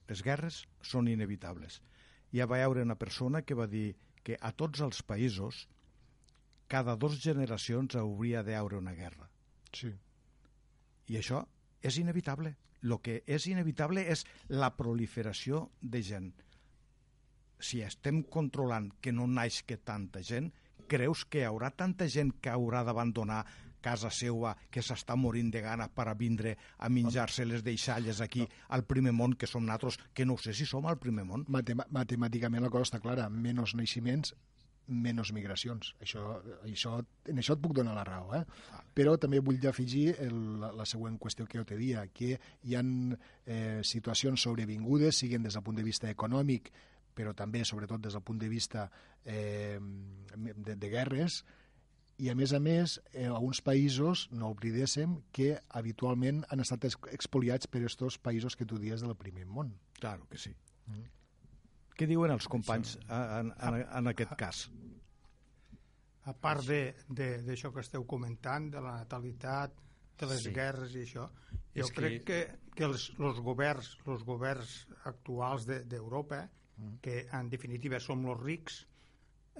les 0.10 0.24
guerres 0.26 0.64
són 0.82 1.08
inevitables. 1.08 1.80
Ja 2.34 2.48
va 2.50 2.62
haure 2.64 2.86
una 2.86 2.98
persona 2.98 3.42
que 3.42 3.58
va 3.58 3.68
dir 3.68 3.96
que 4.24 4.38
a 4.42 4.52
tots 4.52 4.82
els 4.86 5.02
països 5.06 5.68
cada 6.70 6.96
dues 7.02 7.18
generacions 7.24 7.96
hauria 7.98 8.44
d'haure 8.46 8.78
una 8.78 8.94
guerra. 8.94 9.30
Sí. 9.74 9.90
I 11.10 11.18
això 11.18 11.42
és 11.82 11.98
inevitable. 11.98 12.56
El 12.84 12.96
que 13.04 13.24
és 13.28 13.48
inevitable 13.50 14.06
és 14.14 14.24
la 14.50 14.70
proliferació 14.78 15.66
de 15.82 16.02
gent. 16.06 16.30
Si 17.60 17.82
estem 17.84 18.22
controlant 18.24 18.88
que 19.02 19.12
no 19.12 19.26
naix 19.28 19.64
que 19.68 19.80
tanta 19.84 20.22
gent, 20.24 20.52
creus 20.90 21.26
que 21.26 21.42
hi 21.42 21.48
haurà 21.50 21.74
tanta 21.76 22.08
gent 22.08 22.32
que 22.40 22.54
haurà 22.54 22.86
d'abandonar 22.86 23.42
casa 23.82 24.12
seua 24.14 24.56
que 24.72 24.84
s'està 24.86 25.16
morint 25.20 25.52
de 25.54 25.64
gana 25.66 25.90
per 25.90 26.08
a 26.10 26.16
vindre 26.18 26.56
a 26.78 26.90
menjar-se 26.90 27.46
les 27.46 27.64
deixalles 27.64 28.22
aquí 28.22 28.46
al 28.70 28.86
primer 28.86 29.14
món, 29.16 29.36
que 29.36 29.48
som 29.48 29.66
nosaltres, 29.66 30.00
que 30.14 30.26
no 30.26 30.38
sé 30.38 30.54
si 30.54 30.68
som 30.70 30.86
al 30.86 31.00
primer 31.00 31.26
món. 31.26 31.46
Matem 31.48 31.82
matemàticament 31.90 32.64
la 32.64 32.72
cosa 32.74 32.90
està 32.90 33.04
clara, 33.04 33.30
menys 33.30 33.76
naixements, 33.76 34.36
menys 34.90 35.32
migracions. 35.34 35.94
Això, 36.02 36.24
això, 36.66 36.98
en 37.30 37.42
això 37.42 37.56
et 37.56 37.62
puc 37.62 37.76
donar 37.78 37.94
la 37.96 38.06
raó, 38.08 38.34
eh? 38.36 38.44
Però 38.98 39.16
també 39.22 39.40
vull 39.44 39.62
afegir 39.70 40.16
el, 40.26 40.36
la, 40.62 40.72
la 40.76 40.88
següent 40.90 41.20
qüestió 41.22 41.46
que 41.48 41.60
jo 41.60 41.66
te 41.68 41.78
dia, 41.78 42.08
que 42.14 42.36
hi 42.64 42.76
ha 42.76 42.84
eh, 42.84 43.82
situacions 43.86 44.42
sobrevingudes, 44.42 45.22
siguin 45.22 45.46
des 45.46 45.56
del 45.56 45.66
punt 45.66 45.78
de 45.78 45.86
vista 45.86 46.10
econòmic, 46.10 46.72
però 47.16 47.34
també, 47.36 47.64
sobretot, 47.66 48.02
des 48.02 48.16
del 48.16 48.26
punt 48.26 48.40
de 48.42 48.50
vista 48.50 48.90
eh, 49.26 49.80
de, 50.36 50.76
de 50.76 50.90
guerres, 50.90 51.44
i 52.20 52.30
a 52.30 52.36
més 52.36 52.52
a 52.54 52.60
més 52.60 52.98
eh, 53.14 53.28
a 53.28 53.40
uns 53.40 53.62
països, 53.64 54.26
no 54.36 54.52
oblidéssim, 54.54 55.16
que 55.36 55.54
habitualment 55.80 56.44
han 56.52 56.64
estat 56.64 56.90
expoliats 56.90 57.70
per 57.72 57.82
aquests 57.86 58.20
països 58.24 58.58
que 58.60 58.68
tu 58.68 58.80
dies 58.82 59.06
del 59.06 59.16
primer 59.16 59.48
món. 59.48 59.72
Claro 60.00 60.28
que 60.32 60.40
sí. 60.42 60.52
Mm. 60.88 61.06
Què 61.96 62.08
diuen 62.08 62.32
els 62.32 62.48
companys 62.52 62.98
en, 63.08 63.54
en, 63.56 63.80
en 63.84 64.12
aquest 64.12 64.36
cas? 64.40 64.66
A 66.28 66.36
part 66.36 66.68
d'això 67.08 67.72
que 67.76 67.84
esteu 67.84 68.06
comentant, 68.08 68.70
de 68.72 68.84
la 68.84 69.00
natalitat, 69.00 69.80
de 70.20 70.28
les 70.28 70.44
sí. 70.44 70.54
guerres 70.56 70.96
i 70.96 71.06
això, 71.08 71.26
jo 71.76 71.86
És 71.88 71.92
crec 71.96 72.24
que, 72.28 72.38
que, 72.52 72.72
que 72.76 72.88
els, 72.88 73.10
els, 73.18 73.40
governs, 73.44 73.94
els 74.12 74.24
governs 74.28 74.76
actuals 75.08 75.68
d'Europa, 75.70 76.44
de, 76.44 76.84
mm. 76.84 76.96
que 77.04 77.22
en 77.40 77.52
definitiva 77.52 78.00
som 78.04 78.28
els 78.28 78.44
rics, 78.44 78.82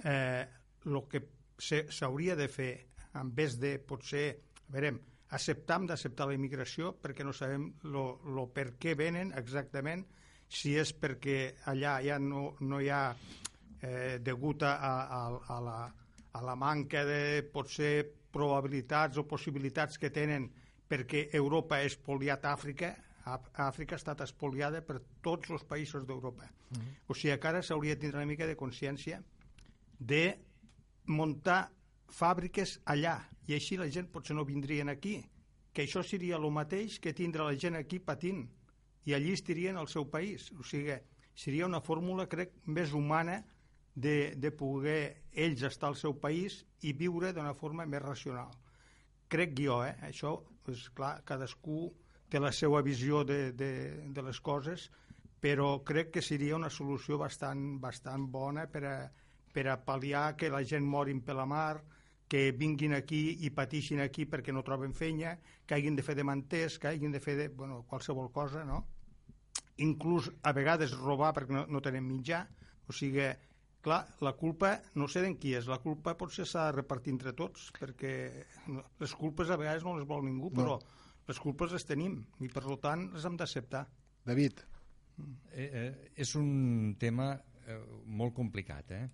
eh, 0.04 0.44
el 0.84 1.00
que 1.08 1.24
s'hauria 1.60 2.36
de 2.36 2.48
fer 2.48 2.72
en 3.20 3.30
vez 3.34 3.58
de 3.60 3.78
potser, 3.78 4.26
a 4.68 4.72
veure, 4.72 4.94
acceptam 5.30 5.86
d'acceptar 5.86 6.26
la 6.26 6.34
immigració 6.34 6.94
perquè 7.02 7.26
no 7.26 7.34
sabem 7.36 7.68
lo, 7.92 8.20
lo 8.34 8.48
per 8.54 8.72
què 8.82 8.96
venen 8.98 9.32
exactament, 9.38 10.04
si 10.50 10.74
és 10.78 10.92
perquè 10.98 11.38
allà 11.70 12.00
ja 12.02 12.18
no, 12.18 12.56
no 12.66 12.80
hi 12.82 12.88
ha 12.90 13.04
eh, 13.14 14.18
degut 14.18 14.64
a, 14.66 14.72
a, 14.82 15.20
a, 15.46 15.60
la, 15.62 15.76
a 16.32 16.42
la 16.42 16.56
manca 16.58 17.04
de 17.06 17.44
potser 17.52 17.92
probabilitats 18.30 19.18
o 19.18 19.26
possibilitats 19.30 19.98
que 19.98 20.10
tenen 20.10 20.48
perquè 20.90 21.28
Europa 21.38 21.78
ha 21.78 21.86
espoliat 21.86 22.46
Àfrica, 22.50 22.94
Àfrica 23.30 23.94
ha 23.94 24.00
estat 24.00 24.24
espoliada 24.26 24.80
per 24.82 24.98
tots 25.22 25.52
els 25.54 25.62
països 25.62 26.06
d'Europa. 26.06 26.48
Mm-hmm. 26.48 26.82
-huh. 26.82 27.10
O 27.10 27.14
sigui 27.14 27.38
que 27.38 27.48
ara 27.48 27.62
s'hauria 27.62 27.94
de 27.94 28.00
tindre 28.00 28.18
una 28.18 28.26
mica 28.26 28.46
de 28.46 28.56
consciència 28.56 29.22
de 29.98 30.40
muntar 31.10 31.60
fàbriques 32.10 32.78
allà. 32.86 33.18
I 33.48 33.56
així 33.56 33.76
la 33.78 33.88
gent 33.90 34.08
potser 34.12 34.36
no 34.36 34.46
vindrien 34.46 34.88
aquí 34.92 35.18
que 35.74 35.84
això 35.84 36.02
seria 36.06 36.38
el 36.38 36.46
mateix 36.50 36.98
que 37.02 37.14
tindre 37.14 37.46
la 37.46 37.56
gent 37.58 37.78
aquí 37.78 37.98
patint. 37.98 38.44
I 39.06 39.14
allí 39.16 39.32
estirien 39.34 39.78
al 39.78 39.88
seu 39.88 40.06
país. 40.10 40.50
O 40.58 40.66
sigui, 40.66 40.96
seria 41.34 41.66
una 41.66 41.80
fórmula 41.80 42.28
crec 42.30 42.52
més 42.66 42.92
humana 42.92 43.40
de, 43.94 44.34
de 44.36 44.50
poder 44.50 45.30
ells 45.32 45.62
estar 45.66 45.90
al 45.90 45.98
seu 45.98 46.14
país 46.14 46.60
i 46.86 46.92
viure 46.92 47.32
d'una 47.32 47.54
forma 47.54 47.86
més 47.86 48.02
racional. 48.02 48.50
Crec 49.30 49.54
jo, 49.58 49.82
eh? 49.86 49.94
això 50.06 50.36
és 50.70 50.88
clar, 50.94 51.20
cadascú 51.26 51.88
té 52.30 52.38
la 52.38 52.52
seva 52.54 52.82
visió 52.86 53.24
de, 53.26 53.52
de, 53.52 53.70
de 54.14 54.22
les 54.22 54.38
coses 54.40 54.90
però 55.40 55.80
crec 55.84 56.12
que 56.14 56.22
seria 56.22 56.56
una 56.56 56.70
solució 56.70 57.16
bastant, 57.18 57.78
bastant 57.80 58.26
bona 58.30 58.66
per 58.68 58.82
a, 58.84 58.96
per 59.52 59.66
a 59.68 59.78
pal·liar 59.84 60.36
que 60.36 60.50
la 60.52 60.62
gent 60.64 60.86
morin 60.86 61.20
per 61.24 61.36
la 61.38 61.46
mar, 61.46 61.82
que 62.30 62.52
vinguin 62.54 62.94
aquí 62.94 63.20
i 63.42 63.50
patixin 63.50 64.00
aquí 64.04 64.24
perquè 64.30 64.54
no 64.54 64.62
troben 64.62 64.94
feina, 64.94 65.34
que 65.66 65.74
hagin 65.74 65.96
de 65.98 66.04
fer 66.06 66.14
de 66.14 66.24
manters, 66.24 66.78
que 66.78 66.86
hagin 66.92 67.10
de 67.10 67.20
fer 67.20 67.34
de, 67.36 67.48
bueno, 67.50 67.82
qualsevol 67.90 68.30
cosa, 68.30 68.62
no? 68.64 68.84
Inclús 69.82 70.30
a 70.46 70.52
vegades 70.54 70.94
robar 70.94 71.32
perquè 71.34 71.56
no, 71.56 71.64
no 71.66 71.82
tenen 71.82 72.06
mitjà, 72.06 72.44
o 72.86 72.94
sigui, 72.94 73.26
clar, 73.82 74.04
la 74.22 74.34
culpa 74.38 74.76
no 74.94 75.08
sé 75.10 75.24
d'en 75.24 75.34
qui 75.42 75.56
és, 75.58 75.66
la 75.66 75.80
culpa 75.82 76.14
potser 76.20 76.46
s'ha 76.46 76.68
de 76.68 76.78
repartir 76.78 77.16
entre 77.16 77.34
tots, 77.34 77.70
perquè 77.74 78.14
les 78.70 79.14
culpes 79.18 79.50
a 79.50 79.58
vegades 79.58 79.82
no 79.86 79.96
les 79.98 80.06
vol 80.06 80.22
ningú, 80.26 80.52
però 80.54 80.78
no. 80.78 81.06
les 81.26 81.40
culpes 81.42 81.74
les 81.74 81.88
tenim 81.88 82.20
i 82.38 82.50
per 82.52 82.62
tant 82.78 83.08
les 83.14 83.26
hem 83.26 83.40
d'acceptar. 83.40 83.88
David. 84.26 84.62
Eh, 85.50 85.66
eh, 85.66 86.12
és 86.14 86.34
un 86.38 86.94
tema 87.00 87.32
eh, 87.66 87.80
molt 88.06 88.36
complicat, 88.36 88.94
eh? 88.94 89.08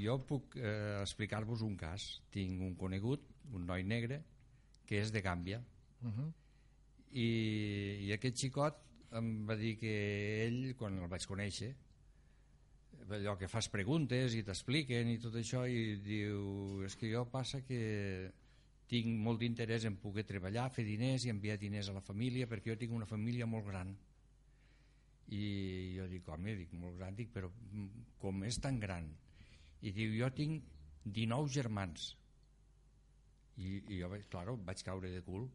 Jo 0.00 0.18
puc 0.26 0.56
eh, 0.56 1.00
explicar-vos 1.00 1.62
un 1.66 1.76
cas. 1.76 2.20
Tinc 2.32 2.62
un 2.64 2.74
conegut, 2.78 3.24
un 3.52 3.66
noi 3.68 3.84
negre, 3.84 4.22
que 4.86 5.00
és 5.00 5.12
de 5.12 5.22
Gàmbia. 5.22 5.62
Uh 6.02 6.08
-huh. 6.08 6.32
I, 7.12 7.28
I 8.06 8.12
aquest 8.12 8.36
xicot 8.36 8.76
em 9.18 9.46
va 9.46 9.56
dir 9.56 9.76
que 9.78 10.46
ell, 10.46 10.74
quan 10.78 10.98
el 10.98 11.08
vaig 11.08 11.26
conèixer, 11.26 11.74
allò 13.10 13.36
que 13.36 13.48
fas 13.48 13.68
preguntes 13.68 14.34
i 14.34 14.44
t'expliquen 14.46 15.08
i 15.08 15.18
tot 15.18 15.34
això 15.34 15.64
i 15.66 15.96
diu, 16.04 16.82
és 16.86 16.94
que 16.96 17.10
jo 17.10 17.24
passa 17.30 17.62
que 17.66 18.30
tinc 18.90 19.10
molt 19.22 19.40
d'interès 19.40 19.86
en 19.86 19.96
poder 20.02 20.24
treballar, 20.26 20.70
fer 20.74 20.84
diners 20.84 21.24
i 21.24 21.30
enviar 21.30 21.58
diners 21.58 21.90
a 21.90 21.96
la 21.96 22.04
família 22.04 22.48
perquè 22.50 22.72
jo 22.72 22.78
tinc 22.78 22.92
una 22.92 23.06
família 23.06 23.46
molt 23.46 23.66
gran 23.66 23.96
i 25.30 25.94
jo 25.94 26.06
dic, 26.10 26.26
home, 26.28 26.56
dic, 26.58 26.72
molt 26.74 26.98
gran, 26.98 27.14
dic, 27.14 27.30
però 27.30 27.50
com 28.18 28.42
és 28.44 28.58
tan 28.58 28.80
gran 28.82 29.06
i 29.82 29.92
diu, 29.96 30.12
jo 30.18 30.28
tinc 30.36 30.66
19 31.04 31.48
germans 31.54 32.10
i, 33.56 33.80
i 33.88 34.00
jo 34.00 34.10
vaig, 34.12 34.26
claro, 34.32 34.56
vaig 34.66 34.84
caure 34.84 35.10
de 35.12 35.22
cul 35.24 35.48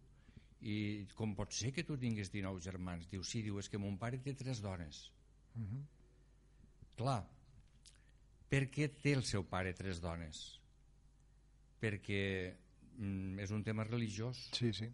i 0.65 1.05
com 1.13 1.35
pot 1.37 1.53
ser 1.53 1.71
que 1.75 1.83
tu 1.85 1.97
tinguis 2.01 2.31
19 2.33 2.63
germans? 2.63 3.05
Diu, 3.11 3.23
sí, 3.23 3.43
diu, 3.45 3.59
és 3.61 3.69
que 3.69 3.81
mon 3.81 3.99
pare 4.01 4.17
té 4.17 4.33
tres 4.33 4.61
dones 4.63 5.05
uh 5.55 5.61
-huh. 5.61 5.81
clar 6.97 7.23
per 8.49 8.65
què 8.69 8.89
té 9.01 9.13
el 9.13 9.23
seu 9.23 9.43
pare 9.43 9.73
tres 9.73 10.01
dones? 10.01 10.59
perquè 11.81 12.55
mm, 12.97 13.39
és 13.39 13.51
un 13.51 13.63
tema 13.63 13.83
religiós 13.83 14.49
sí, 14.55 14.71
sí. 14.73 14.87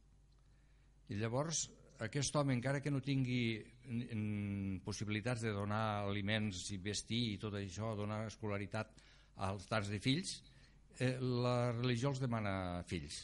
i 1.10 1.16
llavors 1.16 1.70
aquest 2.02 2.36
home 2.36 2.54
encara 2.58 2.82
que 2.82 2.92
no 2.92 3.04
tingui 3.06 3.62
mm, 3.86 4.82
possibilitats 4.86 5.42
de 5.46 5.54
donar 5.54 6.08
aliments 6.08 6.72
i 6.72 6.78
vestir 6.82 7.22
i 7.34 7.38
tot 7.38 7.54
això, 7.60 7.96
donar 7.96 8.26
escolaritat 8.26 8.92
als 9.48 9.68
tants 9.70 9.90
de 9.92 10.00
fills, 10.04 10.38
eh, 11.00 11.18
la 11.20 11.72
religió 11.74 12.12
els 12.12 12.22
demana 12.22 12.84
fills. 12.90 13.24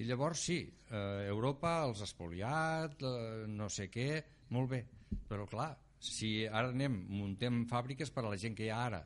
I 0.00 0.06
llavors 0.08 0.46
sí, 0.48 0.58
eh, 0.64 1.26
Europa 1.28 1.82
els 1.86 2.00
ha 2.00 2.08
espoliat, 2.08 3.02
eh, 3.04 3.46
no 3.48 3.68
sé 3.68 3.90
què, 3.92 4.22
molt 4.56 4.70
bé, 4.72 4.84
però 5.28 5.46
clar, 5.48 5.72
si 6.02 6.46
ara 6.46 6.72
anem, 6.72 6.96
muntem 7.12 7.66
fàbriques 7.70 8.10
per 8.10 8.24
a 8.24 8.32
la 8.32 8.38
gent 8.40 8.56
que 8.58 8.66
hi 8.66 8.72
ha 8.72 8.80
ara, 8.86 9.02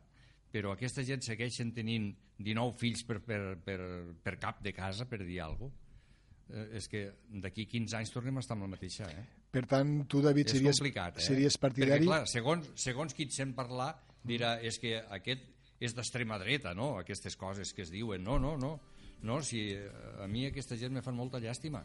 però 0.52 0.72
aquesta 0.72 1.04
gent 1.04 1.24
segueixen 1.26 1.72
tenint 1.76 2.12
19 2.38 2.78
fills 2.80 3.02
per, 3.08 3.18
per, 3.24 3.40
per, 3.64 3.80
per 4.22 4.36
cap 4.40 4.62
de 4.64 4.72
casa, 4.76 5.08
per 5.08 5.20
dir 5.24 5.40
alguna 5.42 5.72
cosa, 5.72 5.82
eh, 6.52 6.68
és 6.80 6.88
que 6.88 7.02
d'aquí 7.42 7.66
15 7.66 7.98
anys 7.98 8.14
tornem 8.14 8.38
a 8.38 8.44
estar 8.44 8.56
amb 8.56 8.68
la 8.68 8.72
mateixa. 8.76 9.10
Eh? 9.10 9.26
Per 9.52 9.64
tant, 9.68 9.98
tu, 10.08 10.22
David, 10.24 10.54
series, 10.54 10.80
eh? 10.86 11.26
series 11.26 11.58
partidari... 11.58 12.06
Perquè, 12.06 12.12
clar, 12.12 12.30
segons, 12.30 12.70
segons 12.78 13.16
qui 13.16 13.26
et 13.26 13.34
sent 13.34 13.56
parlar, 13.58 13.90
dirà, 14.26 14.56
és 14.62 14.78
que 14.82 14.96
aquest 15.18 15.55
és 15.80 15.94
d'extrema 15.94 16.38
dreta, 16.40 16.74
no?, 16.74 16.96
aquestes 17.00 17.36
coses 17.36 17.72
que 17.72 17.84
es 17.84 17.92
diuen. 17.92 18.24
No, 18.24 18.38
no, 18.38 18.56
no. 18.56 18.76
No, 19.22 19.40
si 19.42 19.70
eh, 19.72 19.88
a 20.22 20.26
mi 20.28 20.46
aquesta 20.46 20.76
gent 20.76 20.92
me 20.94 21.02
fan 21.04 21.16
molta 21.16 21.40
llàstima. 21.42 21.82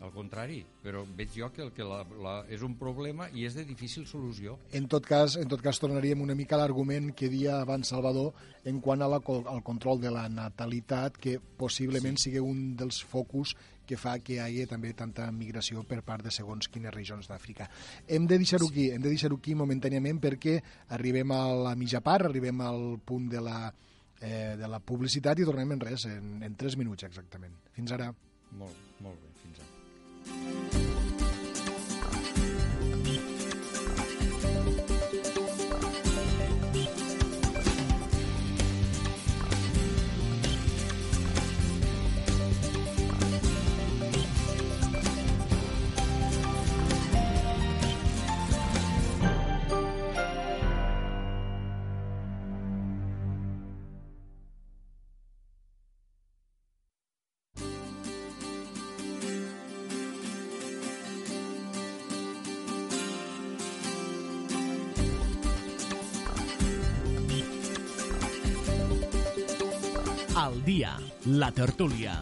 Al 0.00 0.12
contrari, 0.14 0.62
però 0.80 1.02
veig 1.04 1.34
jo 1.36 1.50
que, 1.52 1.60
el 1.60 1.74
que 1.76 1.84
la, 1.84 1.98
la, 2.24 2.34
és 2.48 2.62
un 2.64 2.72
problema 2.80 3.26
i 3.36 3.44
és 3.44 3.56
de 3.58 3.66
difícil 3.68 4.06
solució. 4.08 4.54
En 4.72 4.86
tot 4.88 5.04
cas, 5.04 5.36
en 5.36 5.48
tot 5.48 5.60
cas 5.60 5.76
tornaríem 5.82 6.22
una 6.24 6.36
mica 6.36 6.56
a 6.56 6.60
l'argument 6.62 7.10
que 7.12 7.28
dia 7.28 7.58
abans 7.60 7.92
Salvador 7.92 8.32
en 8.64 8.80
quant 8.80 9.04
a 9.04 9.10
la, 9.12 9.20
al 9.20 9.60
control 9.66 10.00
de 10.00 10.12
la 10.14 10.24
natalitat, 10.32 11.20
que 11.20 11.36
possiblement 11.36 12.16
sí. 12.16 12.30
sigui 12.30 12.40
un 12.40 12.70
dels 12.80 13.02
focus 13.04 13.52
que 13.90 13.98
fa 13.98 14.14
que 14.22 14.36
hi 14.36 14.40
hagi 14.44 14.66
també 14.70 14.92
tanta 14.94 15.26
migració 15.34 15.82
per 15.88 16.00
part 16.06 16.26
de 16.26 16.32
segons 16.34 16.70
quines 16.70 16.94
regions 16.94 17.30
d'Àfrica. 17.30 17.66
Hem 18.06 18.28
de 18.30 18.38
deixar-ho 18.38 18.70
aquí, 18.70 18.90
hem 18.94 19.02
de 19.02 19.10
deixar-ho 19.10 19.40
aquí 19.40 19.56
momentàniament 19.58 20.22
perquè 20.22 20.60
arribem 20.96 21.34
a 21.34 21.42
la 21.66 21.74
mitja 21.78 22.02
part, 22.06 22.28
arribem 22.30 22.62
al 22.66 22.84
punt 23.04 23.28
de 23.34 23.42
la, 23.42 23.58
eh, 24.20 24.54
de 24.60 24.70
la 24.70 24.80
publicitat 24.80 25.42
i 25.42 25.48
tornem 25.48 25.74
en 25.76 25.84
res, 25.88 26.06
en, 26.06 26.38
en 26.46 26.56
3 26.64 26.78
minuts 26.78 27.10
exactament. 27.10 27.58
Fins 27.74 27.98
ara. 27.98 28.12
Molt, 28.62 28.88
molt 29.02 29.20
bé, 29.26 29.36
fins 29.42 29.62
ara. 29.66 30.99
La 71.40 71.48
tertúlia. 71.56 72.18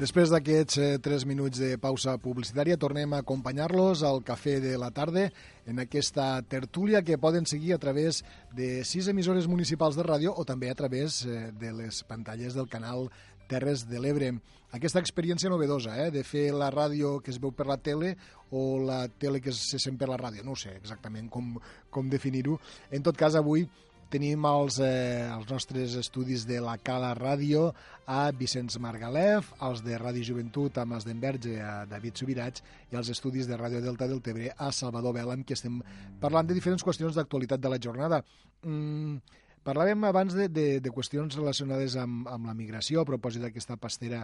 Després 0.00 0.30
d'aquests 0.32 0.78
eh, 0.80 0.86
3 1.04 1.26
minuts 1.28 1.60
de 1.60 1.74
pausa 1.80 2.14
publicitària, 2.22 2.78
tornem 2.80 3.12
a 3.12 3.20
acompanyar-los 3.20 4.00
al 4.08 4.22
Cafè 4.24 4.56
de 4.64 4.72
la 4.80 4.88
Tarda 4.96 5.26
en 5.68 5.82
aquesta 5.82 6.40
tertúlia 6.48 7.02
que 7.04 7.18
poden 7.20 7.44
seguir 7.44 7.74
a 7.74 7.78
través 7.82 8.22
de 8.56 8.80
sis 8.88 9.10
emissores 9.12 9.46
municipals 9.46 9.98
de 10.00 10.08
ràdio 10.08 10.32
o 10.32 10.46
també 10.48 10.72
a 10.72 10.78
través 10.78 11.20
eh, 11.26 11.52
de 11.60 11.74
les 11.76 12.00
pantalles 12.08 12.56
del 12.56 12.70
canal 12.72 13.10
Terres 13.46 13.84
de 13.90 14.00
l'Ebre. 14.00 14.32
Aquesta 14.72 15.04
experiència 15.04 15.52
novedosa, 15.52 15.98
eh, 16.06 16.10
de 16.10 16.24
fer 16.24 16.48
la 16.56 16.72
ràdio 16.72 17.18
que 17.20 17.34
es 17.34 17.42
veu 17.42 17.52
per 17.52 17.68
la 17.68 17.76
tele 17.76 18.16
o 18.56 18.80
la 18.80 19.04
tele 19.20 19.44
que 19.44 19.52
se 19.52 19.78
sent 19.78 20.00
per 20.00 20.08
la 20.08 20.20
ràdio. 20.20 20.48
No 20.48 20.56
sé 20.56 20.78
exactament 20.78 21.28
com, 21.28 21.58
com 21.92 22.08
definir-ho. 22.08 22.56
En 22.90 23.04
tot 23.04 23.20
cas, 23.20 23.36
avui 23.36 23.68
tenim 24.14 24.44
els, 24.46 24.78
eh, 24.78 25.26
els 25.26 25.48
nostres 25.50 25.96
estudis 25.98 26.44
de 26.46 26.60
la 26.62 26.76
Cala 26.78 27.10
Ràdio 27.18 27.72
a 28.06 28.30
Vicenç 28.30 28.76
Margalef, 28.78 29.48
els 29.66 29.82
de 29.82 29.98
Ràdio 29.98 30.22
Joventut 30.28 30.78
a 30.78 30.84
Mas 30.86 31.06
d'Enverge 31.06 31.56
a 31.58 31.72
David 31.90 32.20
Subirats 32.22 32.62
i 32.92 32.98
els 33.00 33.10
estudis 33.10 33.48
de 33.50 33.58
Ràdio 33.58 33.80
Delta 33.82 34.06
del 34.06 34.22
Tebre 34.22 34.52
a 34.54 34.70
Salvador 34.70 35.16
Vela, 35.16 35.34
amb 35.34 35.46
qui 35.46 35.56
estem 35.56 35.80
parlant 36.22 36.46
de 36.46 36.54
diferents 36.54 36.84
qüestions 36.86 37.18
d'actualitat 37.18 37.64
de 37.64 37.72
la 37.72 37.80
jornada. 37.82 38.22
Mm, 38.62 39.18
Parlàvem 39.64 40.04
abans 40.04 40.34
de, 40.36 40.46
de, 40.52 40.66
de 40.84 40.90
qüestions 40.92 41.34
relacionades 41.38 41.94
amb, 41.96 42.28
amb 42.28 42.50
la 42.50 42.54
migració, 42.54 43.00
a 43.00 43.08
propòsit 43.08 43.46
d'aquesta 43.46 43.78
pastera 43.80 44.20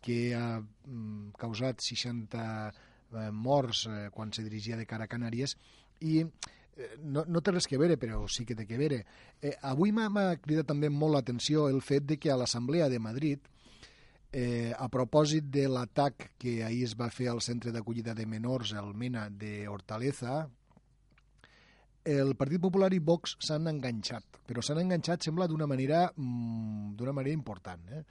que 0.00 0.18
ha 0.38 0.60
mm, 0.60 1.34
causat 1.36 1.82
60 1.82 2.44
eh, 2.44 3.30
morts 3.32 3.88
eh, 3.90 4.04
quan 4.14 4.30
se 4.32 4.46
dirigia 4.46 4.78
de 4.78 4.86
cara 4.86 5.08
a 5.08 5.10
Canàries, 5.10 5.56
i 6.00 6.22
no, 7.02 7.24
no 7.28 7.42
té 7.42 7.54
res 7.54 7.68
que 7.70 7.78
veure, 7.80 7.96
però 8.00 8.24
sí 8.30 8.44
que 8.46 8.56
té 8.58 8.66
que 8.66 8.78
veure. 8.80 9.00
Eh, 9.40 9.54
avui 9.70 9.92
m'ha 9.94 10.26
cridat 10.42 10.68
també 10.70 10.90
molt 10.90 11.16
l'atenció 11.16 11.68
el 11.70 11.80
fet 11.82 12.06
de 12.08 12.18
que 12.18 12.32
a 12.32 12.38
l'Assemblea 12.40 12.88
de 12.90 13.00
Madrid, 13.02 13.46
eh, 14.34 14.72
a 14.74 14.88
propòsit 14.90 15.46
de 15.54 15.68
l'atac 15.70 16.32
que 16.38 16.58
ahir 16.66 16.82
es 16.88 16.96
va 16.98 17.10
fer 17.14 17.30
al 17.30 17.40
centre 17.44 17.72
d'acollida 17.72 18.14
de 18.18 18.26
menors, 18.26 18.74
al 18.74 18.94
MENA 18.94 19.28
de 19.30 19.68
Hortaleza, 19.68 20.42
el 22.04 22.34
Partit 22.36 22.60
Popular 22.60 22.90
i 22.92 23.00
Vox 23.00 23.38
s'han 23.40 23.70
enganxat, 23.70 24.42
però 24.44 24.60
s'han 24.60 24.82
enganxat, 24.82 25.24
sembla, 25.24 25.46
d'una 25.48 25.66
manera, 25.66 26.10
mm, 26.16 26.94
d'una 26.98 27.14
manera 27.16 27.32
important, 27.32 27.88
eh? 27.88 28.04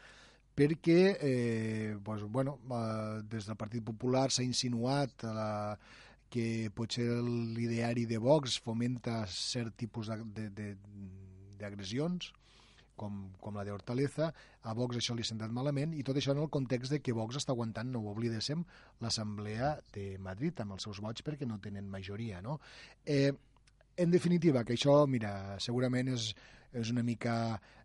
perquè 0.54 1.18
eh, 1.20 1.98
pues, 2.04 2.24
bueno, 2.24 2.60
eh, 2.70 3.22
des 3.30 3.46
del 3.46 3.58
Partit 3.58 3.84
Popular 3.84 4.30
s'ha 4.32 4.46
insinuat 4.46 5.26
la, 5.28 5.78
que 6.34 6.70
potser 6.74 7.06
l'ideari 7.22 8.08
de 8.10 8.18
Vox 8.22 8.58
fomenta 8.66 9.22
cert 9.30 9.76
tipus 9.78 10.10
d'agressions, 11.60 12.32
com, 12.98 13.14
com 13.42 13.56
la 13.58 13.66
d'Hortaleza, 13.66 14.32
a 14.66 14.74
Vox 14.78 14.98
això 14.98 15.14
li 15.18 15.24
ha 15.26 15.30
sentat 15.30 15.54
malament, 15.54 15.94
i 15.98 16.04
tot 16.06 16.18
això 16.18 16.34
en 16.34 16.42
el 16.44 16.52
context 16.54 16.94
de 16.94 17.00
que 17.06 17.16
Vox 17.16 17.38
està 17.40 17.52
aguantant, 17.54 17.90
no 17.90 18.00
ho 18.02 18.12
oblidéssim, 18.12 18.66
l'Assemblea 19.02 19.76
de 19.96 20.06
Madrid 20.22 20.62
amb 20.62 20.76
els 20.78 20.86
seus 20.90 21.02
vots 21.02 21.26
perquè 21.26 21.46
no 21.50 21.62
tenen 21.62 21.90
majoria. 21.90 22.42
No? 22.42 22.60
Eh, 23.06 23.34
En 23.96 24.10
definitiva, 24.10 24.64
que 24.66 24.74
això, 24.74 24.96
mira, 25.06 25.60
segurament 25.62 26.08
és, 26.16 26.32
és 26.74 26.90
una 26.90 27.04
mica 27.06 27.34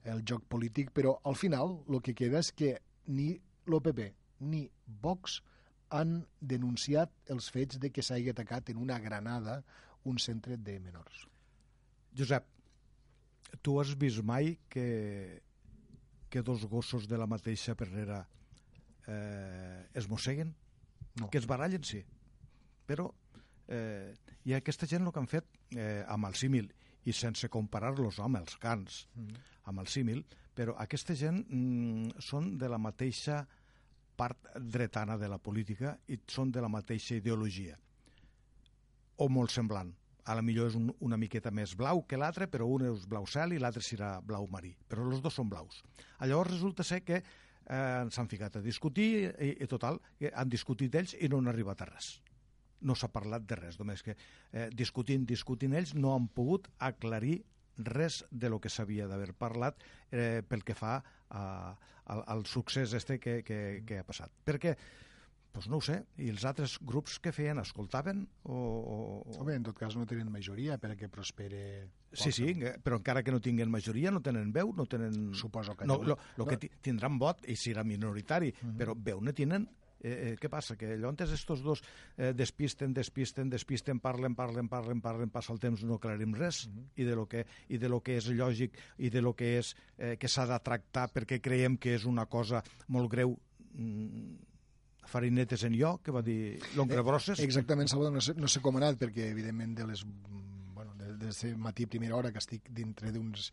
el 0.08 0.22
joc 0.24 0.46
polític, 0.48 0.88
però 0.96 1.18
al 1.28 1.36
final 1.36 1.82
el 1.84 2.00
que 2.04 2.14
queda 2.16 2.40
és 2.40 2.48
que 2.56 2.70
ni 3.12 3.34
l'OPP 3.68 4.00
ni 4.48 4.62
Vox 5.02 5.42
han 5.90 6.20
denunciat 6.40 7.12
els 7.32 7.48
fets 7.52 7.78
de 7.80 7.90
que 7.94 8.04
s'hagi 8.04 8.30
atacat 8.32 8.70
en 8.72 8.80
una 8.82 8.98
granada 9.00 9.62
un 10.04 10.18
centre 10.18 10.56
de 10.56 10.78
menors. 10.80 11.26
Josep, 12.16 12.46
tu 13.62 13.78
has 13.80 13.94
vist 13.98 14.22
mai 14.24 14.56
que, 14.68 15.40
que 16.28 16.42
dos 16.42 16.64
gossos 16.66 17.08
de 17.08 17.18
la 17.18 17.26
mateixa 17.26 17.76
perrera 17.76 18.22
eh, 19.06 19.86
es 19.94 20.08
mosseguen? 20.08 20.54
No. 21.18 21.30
Que 21.30 21.40
es 21.40 21.48
barallen, 21.48 21.84
sí. 21.84 22.02
Però 22.86 23.08
eh, 23.68 24.14
i 24.44 24.54
aquesta 24.56 24.88
gent 24.88 25.06
el 25.06 25.12
que 25.12 25.22
han 25.22 25.30
fet 25.30 25.48
eh, 25.76 26.04
amb 26.08 26.28
el 26.28 26.36
símil 26.38 26.68
i 27.08 27.14
sense 27.16 27.48
comparar-los 27.52 28.20
amb 28.24 28.40
els 28.40 28.58
cans, 28.60 29.06
mm. 29.14 29.46
amb 29.70 29.82
el 29.82 29.88
símil, 29.88 30.24
però 30.58 30.74
aquesta 30.82 31.14
gent 31.16 31.44
mm, 31.46 32.18
són 32.24 32.56
de 32.60 32.68
la 32.68 32.80
mateixa 32.82 33.42
part 34.18 34.50
dretana 34.58 35.16
de 35.20 35.30
la 35.30 35.38
política 35.38 35.94
i 36.10 36.18
són 36.26 36.50
de 36.52 36.64
la 36.64 36.70
mateixa 36.72 37.16
ideologia 37.18 37.78
o 39.18 39.28
molt 39.30 39.54
semblant 39.54 39.94
a 40.28 40.34
la 40.36 40.44
millor 40.44 40.68
és 40.68 40.76
un, 40.76 40.90
una 41.00 41.16
miqueta 41.16 41.50
més 41.54 41.72
blau 41.76 42.02
que 42.04 42.18
l'altre, 42.20 42.46
però 42.52 42.66
un 42.68 42.84
és 42.90 43.06
blau 43.08 43.26
cel 43.26 43.54
i 43.56 43.60
l'altre 43.62 43.80
serà 43.82 44.18
blau 44.20 44.44
marí. 44.52 44.74
Però 44.88 45.06
els 45.08 45.22
dos 45.24 45.38
són 45.38 45.48
blaus. 45.48 45.80
Llavors 46.20 46.52
resulta 46.52 46.84
ser 46.84 47.00
que 47.00 47.22
eh, 47.22 48.02
s'han 48.12 48.28
ficat 48.28 48.58
a 48.58 48.64
discutir 48.64 49.08
i, 49.32 49.54
i 49.56 49.68
total, 49.70 49.96
han 50.28 50.52
discutit 50.52 50.98
ells 51.00 51.16
i 51.16 51.30
no 51.32 51.40
han 51.40 51.48
arribat 51.54 51.80
a 51.80 51.88
res. 51.88 52.10
No 52.84 52.94
s'ha 52.94 53.08
parlat 53.10 53.46
de 53.48 53.56
res, 53.56 53.80
només 53.80 54.04
que 54.04 54.14
eh, 54.14 54.68
discutint, 54.76 55.24
discutint 55.26 55.74
ells 55.80 55.94
no 55.96 56.12
han 56.14 56.28
pogut 56.28 56.68
aclarir 56.90 57.40
res 57.78 58.24
de 58.30 58.50
lo 58.50 58.60
que 58.60 58.70
s'havia 58.70 59.08
d'haver 59.08 59.32
parlat 59.38 59.82
eh, 60.10 60.42
pel 60.46 60.64
que 60.64 60.74
fa 60.74 60.98
a, 61.30 61.42
al, 62.06 62.24
al 62.26 62.46
succés 62.46 62.92
este 62.94 63.18
que, 63.18 63.42
que, 63.42 63.82
que 63.86 64.00
ha 64.00 64.06
passat. 64.06 64.32
Perquè 64.44 64.76
pues 65.52 65.68
no 65.68 65.78
ho 65.78 65.82
sé. 65.82 65.96
I 66.22 66.28
els 66.30 66.44
altres 66.46 66.76
grups 66.86 67.16
que 67.22 67.32
feien, 67.34 67.58
escoltaven? 67.58 68.20
O, 68.44 68.54
o... 68.54 68.96
Home, 69.40 69.56
en 69.58 69.64
tot 69.66 69.78
cas 69.80 69.96
no 69.98 70.04
tenen 70.06 70.28
majoria 70.30 70.76
perquè 70.78 71.08
prospere... 71.10 71.62
Sí, 72.12 72.30
sí, 72.32 72.52
però 72.84 73.00
encara 73.00 73.24
que 73.24 73.32
no 73.34 73.40
tinguin 73.42 73.72
majoria, 73.72 74.12
no 74.14 74.22
tenen 74.24 74.52
veu, 74.54 74.70
no 74.76 74.86
tenen... 74.86 75.32
Suposo 75.34 75.74
que 75.76 75.88
no. 75.88 75.98
no. 75.98 76.12
Lo, 76.12 76.18
lo 76.38 76.46
que 76.46 76.60
tindran 76.84 77.18
vot, 77.18 77.42
i 77.48 77.56
serà 77.58 77.82
minoritari, 77.84 78.52
uh 78.52 78.60
-huh. 78.60 78.76
però 78.78 78.94
veu 78.94 79.20
no 79.24 79.34
tenen 79.34 79.66
Eh, 80.00 80.10
eh, 80.10 80.34
què 80.38 80.50
passa? 80.50 80.76
Que 80.78 80.94
llavors 80.96 81.32
estos 81.34 81.62
dos 81.62 81.82
eh, 82.16 82.32
despisten, 82.36 82.92
despisten, 82.94 83.50
despisten, 83.50 83.98
parlen, 84.00 84.36
parlen, 84.38 84.68
parlen, 84.70 85.00
parlen, 85.02 85.30
passa 85.34 85.52
el 85.52 85.58
temps, 85.58 85.82
no 85.84 85.98
aclarim 85.98 86.34
res, 86.34 86.66
uh 86.66 86.70
-huh. 86.70 86.84
i, 86.96 87.04
de 87.04 87.14
lo 87.16 87.26
que, 87.26 87.46
i 87.68 87.78
de 87.78 87.88
lo 87.88 88.00
que 88.00 88.16
és 88.16 88.28
lògic 88.28 88.78
i 88.98 89.10
de 89.10 89.20
lo 89.20 89.34
que 89.34 89.58
és 89.58 89.74
eh, 89.98 90.16
que 90.16 90.28
s'ha 90.28 90.46
de 90.46 90.58
tractar 90.60 91.10
perquè 91.12 91.40
creiem 91.40 91.76
que 91.76 91.94
és 91.94 92.04
una 92.04 92.26
cosa 92.26 92.62
molt 92.88 93.10
greu 93.10 93.38
mm, 93.74 94.36
farinetes 95.08 95.64
en 95.64 95.74
jo, 95.74 95.98
que 96.04 96.12
va 96.12 96.22
dir 96.22 96.60
l'oncle 96.76 97.02
Brosses. 97.02 97.40
Eh, 97.40 97.44
exactament, 97.44 97.88
Salvador, 97.88 98.12
no 98.12 98.20
sé, 98.20 98.34
no 98.34 98.48
sé 98.48 98.60
com 98.60 98.76
ha 98.76 98.78
anat, 98.78 99.00
perquè 99.00 99.30
evidentment 99.32 99.74
de 99.74 99.86
les 99.86 100.04
bueno, 100.74 100.94
de, 100.94 101.16
de 101.16 101.56
matí 101.56 101.84
a 101.84 101.88
primera 101.88 102.16
hora 102.16 102.30
que 102.30 102.38
estic 102.38 102.70
dintre 102.70 103.10
d'uns 103.10 103.52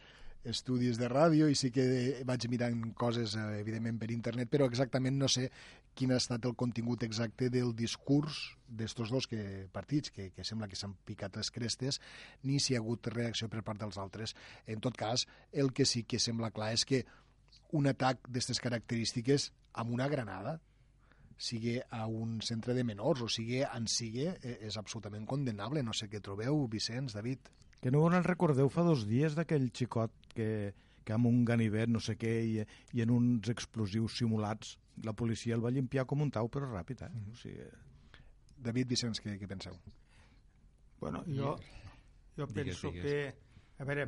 estudis 0.50 1.00
de 1.02 1.10
ràdio 1.12 1.48
i 1.50 1.56
sí 1.58 1.72
que 1.74 1.86
vaig 2.28 2.48
mirant 2.52 2.82
coses, 2.98 3.36
eh, 3.36 3.60
evidentment, 3.60 3.98
per 4.02 4.12
internet, 4.14 4.50
però 4.52 4.68
exactament 4.70 5.18
no 5.20 5.30
sé 5.32 5.50
quin 5.96 6.12
ha 6.12 6.20
estat 6.22 6.46
el 6.46 6.56
contingut 6.60 7.04
exacte 7.08 7.50
del 7.50 7.74
discurs 7.76 8.56
d'estos 8.68 9.12
dos 9.12 9.28
que, 9.32 9.68
partits, 9.72 10.12
que, 10.12 10.30
que 10.36 10.44
sembla 10.44 10.68
que 10.68 10.80
s'han 10.80 10.96
picat 11.08 11.36
les 11.40 11.52
crestes, 11.52 12.02
ni 12.44 12.60
si 12.60 12.76
ha 12.76 12.84
hagut 12.84 13.08
reacció 13.14 13.50
per 13.50 13.64
part 13.64 13.82
dels 13.82 13.98
altres. 13.98 14.36
En 14.68 14.84
tot 14.84 14.98
cas, 14.98 15.28
el 15.52 15.72
que 15.74 15.86
sí 15.86 16.04
que 16.04 16.20
sembla 16.20 16.52
clar 16.52 16.74
és 16.76 16.86
que 16.86 17.06
un 17.76 17.88
atac 17.88 18.28
d'aquestes 18.28 18.62
característiques 18.64 19.52
amb 19.74 19.92
una 19.96 20.08
granada, 20.12 20.60
sigui 21.38 21.80
a 21.92 22.06
un 22.08 22.40
centre 22.42 22.74
de 22.74 22.84
menors 22.88 23.26
o 23.26 23.28
sigui 23.28 23.62
en 23.66 23.88
sigui, 23.92 24.28
eh, 24.30 24.58
és 24.68 24.78
absolutament 24.80 25.26
condemnable. 25.28 25.84
No 25.84 25.94
sé 25.94 26.08
què 26.12 26.22
trobeu, 26.24 26.68
Vicenç, 26.72 27.16
David. 27.16 27.52
Que 27.86 27.92
no 27.94 28.00
en 28.10 28.24
recordeu 28.26 28.66
fa 28.74 28.82
dos 28.82 29.04
dies 29.06 29.36
d'aquell 29.38 29.68
xicot 29.70 30.14
que, 30.34 30.74
que 31.06 31.14
amb 31.14 31.28
un 31.30 31.44
ganivet, 31.46 31.92
no 31.94 32.00
sé 32.02 32.16
què, 32.18 32.32
i, 32.42 32.64
i 32.98 33.04
en 33.04 33.12
uns 33.14 33.52
explosius 33.54 34.16
simulats, 34.18 34.72
la 35.06 35.14
policia 35.14 35.54
el 35.54 35.62
va 35.62 35.70
limpiar 35.70 36.08
com 36.10 36.24
un 36.26 36.32
tau, 36.34 36.50
però 36.50 36.66
ràpid, 36.72 37.04
eh? 37.06 37.10
Mm 37.12 37.20
-hmm. 37.20 37.34
o 37.34 37.36
sigui... 37.44 37.68
David, 38.58 38.90
Vicenç, 38.90 39.22
què, 39.22 39.36
què 39.38 39.48
penseu? 39.48 39.78
Bueno, 41.00 41.24
jo, 41.28 41.54
jo 42.38 42.48
penso 42.48 42.90
digues, 42.90 43.06
digues. 43.06 43.06
que... 43.06 43.36
A 43.78 43.86
veure, 43.86 44.08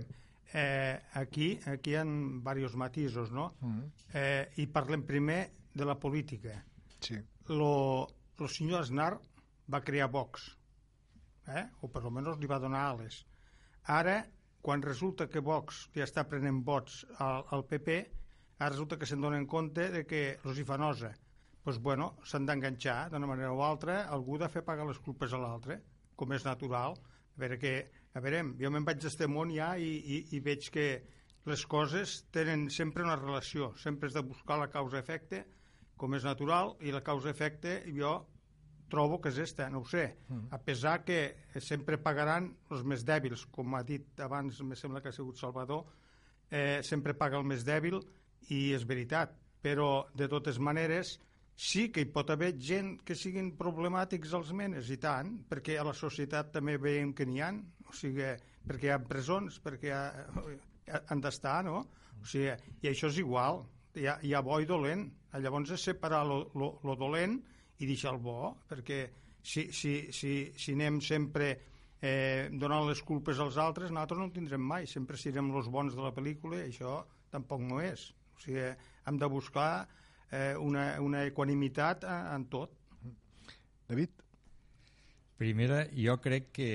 eh, 0.53 0.99
aquí, 1.13 1.59
aquí 1.67 1.91
hi 1.91 1.95
ha 2.01 2.03
diversos 2.03 2.75
matisos, 2.75 3.31
no? 3.31 3.53
Mm 3.61 3.77
-hmm. 3.77 3.91
eh, 4.13 4.49
I 4.57 4.67
parlem 4.67 5.05
primer 5.05 5.51
de 5.75 5.85
la 5.85 5.99
política. 5.99 6.65
Sí. 6.99 7.21
Lo, 7.49 8.07
el 8.39 8.49
senyor 8.49 8.81
Aznar 8.81 9.19
va 9.71 9.83
crear 9.83 10.09
Vox, 10.09 10.57
eh? 11.47 11.69
o 11.81 11.87
per 11.87 12.01
almenys 12.01 12.39
li 12.39 12.47
va 12.47 12.59
donar 12.59 12.89
ales. 12.89 13.25
Ara, 13.87 14.17
quan 14.61 14.81
resulta 14.83 15.29
que 15.31 15.39
Vox 15.39 15.85
ja 15.95 16.03
està 16.03 16.25
prenent 16.27 16.59
vots 16.67 17.05
al, 17.23 17.45
al 17.55 17.63
PP, 17.69 17.93
ara 18.59 18.73
resulta 18.73 18.97
que 18.99 19.07
se'n 19.07 19.21
donen 19.23 19.45
compte 19.47 19.85
de 19.93 20.01
que 20.09 20.21
els 20.43 20.59
hi 20.59 20.65
fa 20.67 20.75
nosa. 20.81 21.13
Doncs, 21.63 21.79
bueno, 21.83 22.09
s'han 22.27 22.47
d'enganxar 22.47 22.97
d'una 23.11 23.29
manera 23.29 23.53
o 23.55 23.61
altra, 23.63 24.01
algú 24.17 24.37
de 24.41 24.49
fer 24.51 24.65
pagar 24.67 24.87
les 24.89 24.99
culpes 25.03 25.31
a 25.31 25.39
l'altre, 25.39 25.79
com 26.19 26.35
és 26.35 26.43
natural. 26.47 26.97
A 27.37 27.39
veure, 27.43 27.59
que, 27.61 27.73
a 28.11 28.23
veure 28.23 28.43
jo 28.59 28.71
me'n 28.73 28.87
vaig 28.87 28.99
d'este 29.03 29.27
món 29.31 29.53
ja 29.55 29.73
i, 29.79 29.89
i, 30.15 30.19
i 30.35 30.43
veig 30.43 30.67
que 30.73 30.87
les 31.47 31.63
coses 31.71 32.21
tenen 32.35 32.67
sempre 32.73 33.05
una 33.07 33.15
relació, 33.19 33.71
sempre 33.79 34.11
és 34.11 34.15
de 34.17 34.25
buscar 34.25 34.59
la 34.59 34.71
causa-efecte, 34.73 35.45
com 35.95 36.15
és 36.17 36.27
natural, 36.27 36.75
i 36.83 36.91
la 36.91 37.03
causa-efecte 37.05 37.79
jo 37.95 38.17
trobo 38.89 39.19
que 39.21 39.31
és 39.33 39.37
esta, 39.43 39.69
no 39.69 39.81
ho 39.83 39.87
sé. 39.87 40.05
Mm. 40.29 40.47
A 40.55 40.59
pesar 40.63 41.01
que 41.05 41.19
sempre 41.63 41.99
pagaran 42.01 42.49
els 42.71 42.83
més 42.87 43.05
dèbils, 43.07 43.45
com 43.51 43.75
ha 43.75 43.83
dit 43.83 44.19
abans, 44.23 44.61
me 44.61 44.77
sembla 44.79 45.01
que 45.01 45.11
ha 45.11 45.15
sigut 45.15 45.39
Salvador, 45.39 45.85
eh, 46.49 46.79
sempre 46.83 47.15
paga 47.17 47.39
el 47.39 47.47
més 47.47 47.65
dèbil, 47.67 47.99
i 48.53 48.71
és 48.75 48.85
veritat. 48.87 49.35
Però, 49.63 50.07
de 50.15 50.27
totes 50.31 50.59
maneres, 50.63 51.17
sí 51.57 51.87
que 51.91 52.03
hi 52.03 52.09
pot 52.13 52.29
haver 52.29 52.53
gent 52.61 52.97
que 53.03 53.17
siguin 53.17 53.55
problemàtics 53.57 54.35
als 54.37 54.51
menes, 54.53 54.91
i 54.93 54.99
tant, 55.01 55.33
perquè 55.49 55.79
a 55.81 55.87
la 55.87 55.95
societat 55.97 56.53
també 56.53 56.77
veiem 56.77 57.13
que 57.17 57.25
n'hi 57.25 57.41
ha, 57.41 57.51
o 57.87 57.95
sigui, 57.97 58.29
perquè 58.67 58.91
hi 58.91 58.93
ha 58.93 59.01
presons, 59.01 59.57
perquè 59.63 59.89
hi 59.89 59.95
ha, 59.95 61.01
han 61.09 61.23
d'estar, 61.23 61.63
no? 61.65 61.81
O 62.21 62.29
sigui, 62.29 62.53
i 62.83 62.91
això 62.91 63.09
és 63.11 63.19
igual, 63.23 63.63
hi 63.97 64.07
ha, 64.07 64.17
hi 64.21 64.33
ha 64.33 64.43
bo 64.45 64.59
i 64.61 64.69
dolent. 64.69 65.07
Llavors 65.37 65.73
és 65.75 65.83
separar 65.89 66.23
lo, 66.25 66.39
lo, 66.57 66.71
lo 66.87 66.95
dolent 66.97 67.37
i 67.79 67.87
deixar 67.89 68.13
el 68.15 68.21
bo, 68.23 68.53
perquè 68.69 68.99
si, 69.41 69.67
si, 69.71 70.11
si, 70.15 70.33
si 70.57 70.75
anem 70.75 70.99
sempre 71.03 71.49
eh, 72.01 72.49
donant 72.51 72.87
les 72.87 73.01
culpes 73.05 73.39
als 73.43 73.59
altres, 73.61 73.91
nosaltres 73.93 74.19
no 74.19 74.27
en 74.27 74.35
tindrem 74.35 74.63
mai, 74.63 74.87
sempre 74.89 75.19
serem 75.19 75.51
els 75.55 75.69
bons 75.71 75.95
de 75.95 76.03
la 76.03 76.13
pel·lícula 76.15 76.61
i 76.61 76.71
això 76.71 76.99
tampoc 77.33 77.63
no 77.63 77.81
és. 77.83 78.09
O 78.35 78.43
sigui, 78.43 78.65
hem 79.07 79.19
de 79.21 79.29
buscar 79.31 79.71
eh, 80.31 80.55
una, 80.59 80.89
una 81.03 81.25
equanimitat 81.29 82.05
en 82.09 82.47
tot. 82.51 82.73
David? 83.87 84.23
Primera, 85.37 85.83
jo 85.93 86.17
crec 86.19 86.49
que 86.57 86.69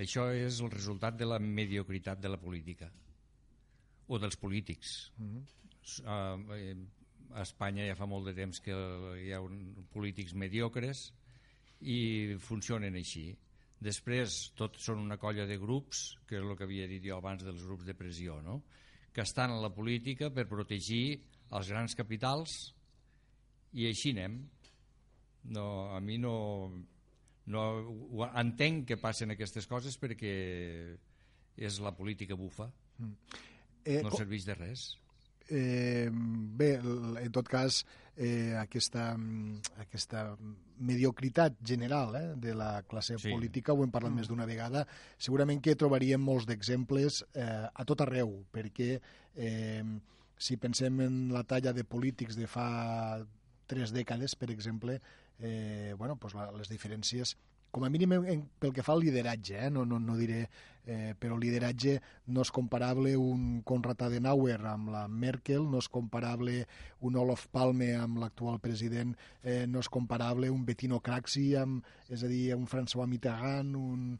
això 0.00 0.30
és 0.32 0.62
el 0.64 0.72
resultat 0.72 1.18
de 1.20 1.28
la 1.28 1.38
mediocritat 1.38 2.20
de 2.20 2.30
la 2.32 2.40
política 2.40 2.88
o 4.08 4.18
dels 4.18 4.36
polítics. 4.40 5.12
Mm 5.18 5.28
-hmm 5.28 5.62
uh, 5.82 6.38
a 7.34 7.42
Espanya 7.44 7.86
ja 7.88 7.96
fa 7.98 8.06
molt 8.08 8.28
de 8.28 8.34
temps 8.36 8.60
que 8.64 8.76
hi 9.22 9.32
ha 9.32 9.40
un, 9.42 9.86
polítics 9.92 10.34
mediocres 10.38 11.10
i 11.80 12.36
funcionen 12.40 12.94
així. 12.98 13.30
Després, 13.82 14.52
tots 14.58 14.84
són 14.86 15.00
una 15.02 15.18
colla 15.18 15.46
de 15.48 15.58
grups, 15.58 16.04
que 16.28 16.38
és 16.38 16.44
el 16.44 16.54
que 16.58 16.68
havia 16.68 16.86
dit 16.90 17.02
jo 17.02 17.16
abans 17.16 17.42
dels 17.42 17.64
grups 17.66 17.88
de 17.88 17.96
pressió, 17.98 18.38
no? 18.44 18.60
que 19.12 19.20
estan 19.20 19.52
a 19.52 19.60
la 19.60 19.72
política 19.74 20.30
per 20.32 20.46
protegir 20.48 21.20
els 21.52 21.68
grans 21.68 21.94
capitals 21.98 22.72
i 23.76 23.88
així 23.90 24.14
anem. 24.14 24.38
No, 25.52 25.66
a 25.92 25.98
mi 26.00 26.16
no, 26.22 26.34
no 27.52 27.64
entenc 28.40 28.86
que 28.88 29.00
passen 29.02 29.34
aquestes 29.34 29.66
coses 29.68 29.98
perquè 30.00 30.32
és 31.58 31.80
la 31.84 31.92
política 31.92 32.38
bufa. 32.38 32.70
Mm. 32.98 33.40
Eh, 33.84 34.00
no 34.06 34.12
serveix 34.14 34.46
de 34.46 34.56
res. 34.56 34.86
Eh, 35.52 36.08
bé, 36.10 36.78
en 36.80 37.32
tot 37.34 37.48
cas, 37.50 37.82
eh, 38.16 38.54
aquesta, 38.56 39.10
aquesta 39.82 40.22
mediocritat 40.80 41.58
general 41.60 42.16
eh, 42.16 42.22
de 42.40 42.54
la 42.56 42.70
classe 42.88 43.18
sí. 43.20 43.28
política, 43.28 43.74
ho 43.74 43.84
hem 43.84 43.92
parlat 43.92 44.14
mm. 44.14 44.22
més 44.22 44.30
d'una 44.30 44.48
vegada, 44.48 44.86
segurament 45.20 45.60
que 45.60 45.76
trobaríem 45.76 46.24
molts 46.24 46.48
d'exemples 46.48 47.22
eh, 47.36 47.68
a 47.68 47.86
tot 47.88 48.00
arreu, 48.06 48.38
perquè 48.54 48.96
eh, 48.96 49.84
si 50.40 50.56
pensem 50.56 51.04
en 51.04 51.22
la 51.34 51.44
talla 51.44 51.76
de 51.76 51.84
polítics 51.84 52.38
de 52.40 52.48
fa 52.48 53.20
tres 53.68 53.92
dècades, 53.92 54.34
per 54.40 54.50
exemple, 54.50 54.98
eh, 55.38 55.92
bueno, 55.98 56.16
pues 56.16 56.32
la, 56.38 56.48
les 56.56 56.72
diferències 56.72 57.36
com 57.72 57.86
a 57.86 57.88
mínim 57.88 58.12
en, 58.20 58.42
pel 58.60 58.74
que 58.76 58.84
fa 58.84 58.92
al 58.92 59.00
lideratge, 59.00 59.56
eh? 59.66 59.70
no, 59.72 59.86
no, 59.88 59.96
no 59.98 60.16
diré, 60.18 60.44
eh, 60.86 61.14
però 61.18 61.36
el 61.36 61.44
lideratge 61.44 61.98
no 62.34 62.42
és 62.42 62.50
comparable 62.54 63.14
un 63.18 63.62
Konrad 63.68 64.02
Adenauer 64.08 64.58
amb 64.66 64.92
la 64.94 65.06
Merkel, 65.08 65.64
no 65.70 65.82
és 65.82 65.88
comparable 65.92 66.66
un 67.06 67.16
Olof 67.18 67.46
Palme 67.54 67.92
amb 67.98 68.20
l'actual 68.22 68.60
president, 68.62 69.14
eh, 69.42 69.64
no 69.68 69.82
és 69.82 69.90
comparable 69.92 70.50
un 70.50 70.66
Bettino 70.66 71.00
Craxi 71.00 71.52
amb, 71.58 71.86
és 72.08 72.22
a 72.22 72.30
dir, 72.30 72.44
un 72.56 72.68
François 72.70 73.08
Mitterrand, 73.10 73.76
un, 73.78 74.16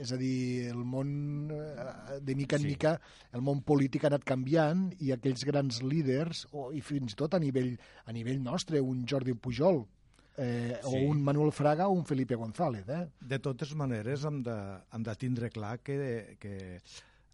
és 0.00 0.12
a 0.12 0.18
dir, 0.20 0.70
el 0.72 0.82
món 0.88 1.52
eh, 1.52 2.18
de 2.24 2.34
mica 2.34 2.56
en 2.56 2.64
sí. 2.64 2.72
mica, 2.72 2.96
el 3.36 3.44
món 3.44 3.62
polític 3.66 4.04
ha 4.04 4.10
anat 4.10 4.26
canviant 4.26 4.88
i 4.98 5.12
aquells 5.14 5.44
grans 5.48 5.82
líders, 5.84 6.46
o, 6.52 6.70
i 6.72 6.80
fins 6.84 7.14
i 7.14 7.20
tot 7.20 7.36
a 7.36 7.42
nivell, 7.42 7.74
a 8.06 8.16
nivell 8.16 8.40
nostre, 8.42 8.80
un 8.80 9.04
Jordi 9.08 9.36
Pujol, 9.36 9.84
eh, 10.40 10.78
sí. 10.82 10.88
o 10.88 11.10
un 11.10 11.22
Manuel 11.22 11.52
Fraga 11.52 11.88
o 11.88 11.92
un 11.92 12.04
Felipe 12.04 12.34
González. 12.34 12.88
Eh? 12.88 13.02
De 13.20 13.38
totes 13.38 13.74
maneres, 13.76 14.24
hem 14.24 14.42
de, 14.46 14.56
hem 14.92 15.04
de 15.04 15.16
tindre 15.20 15.50
clar 15.52 15.78
que, 15.84 16.38
que 16.40 16.56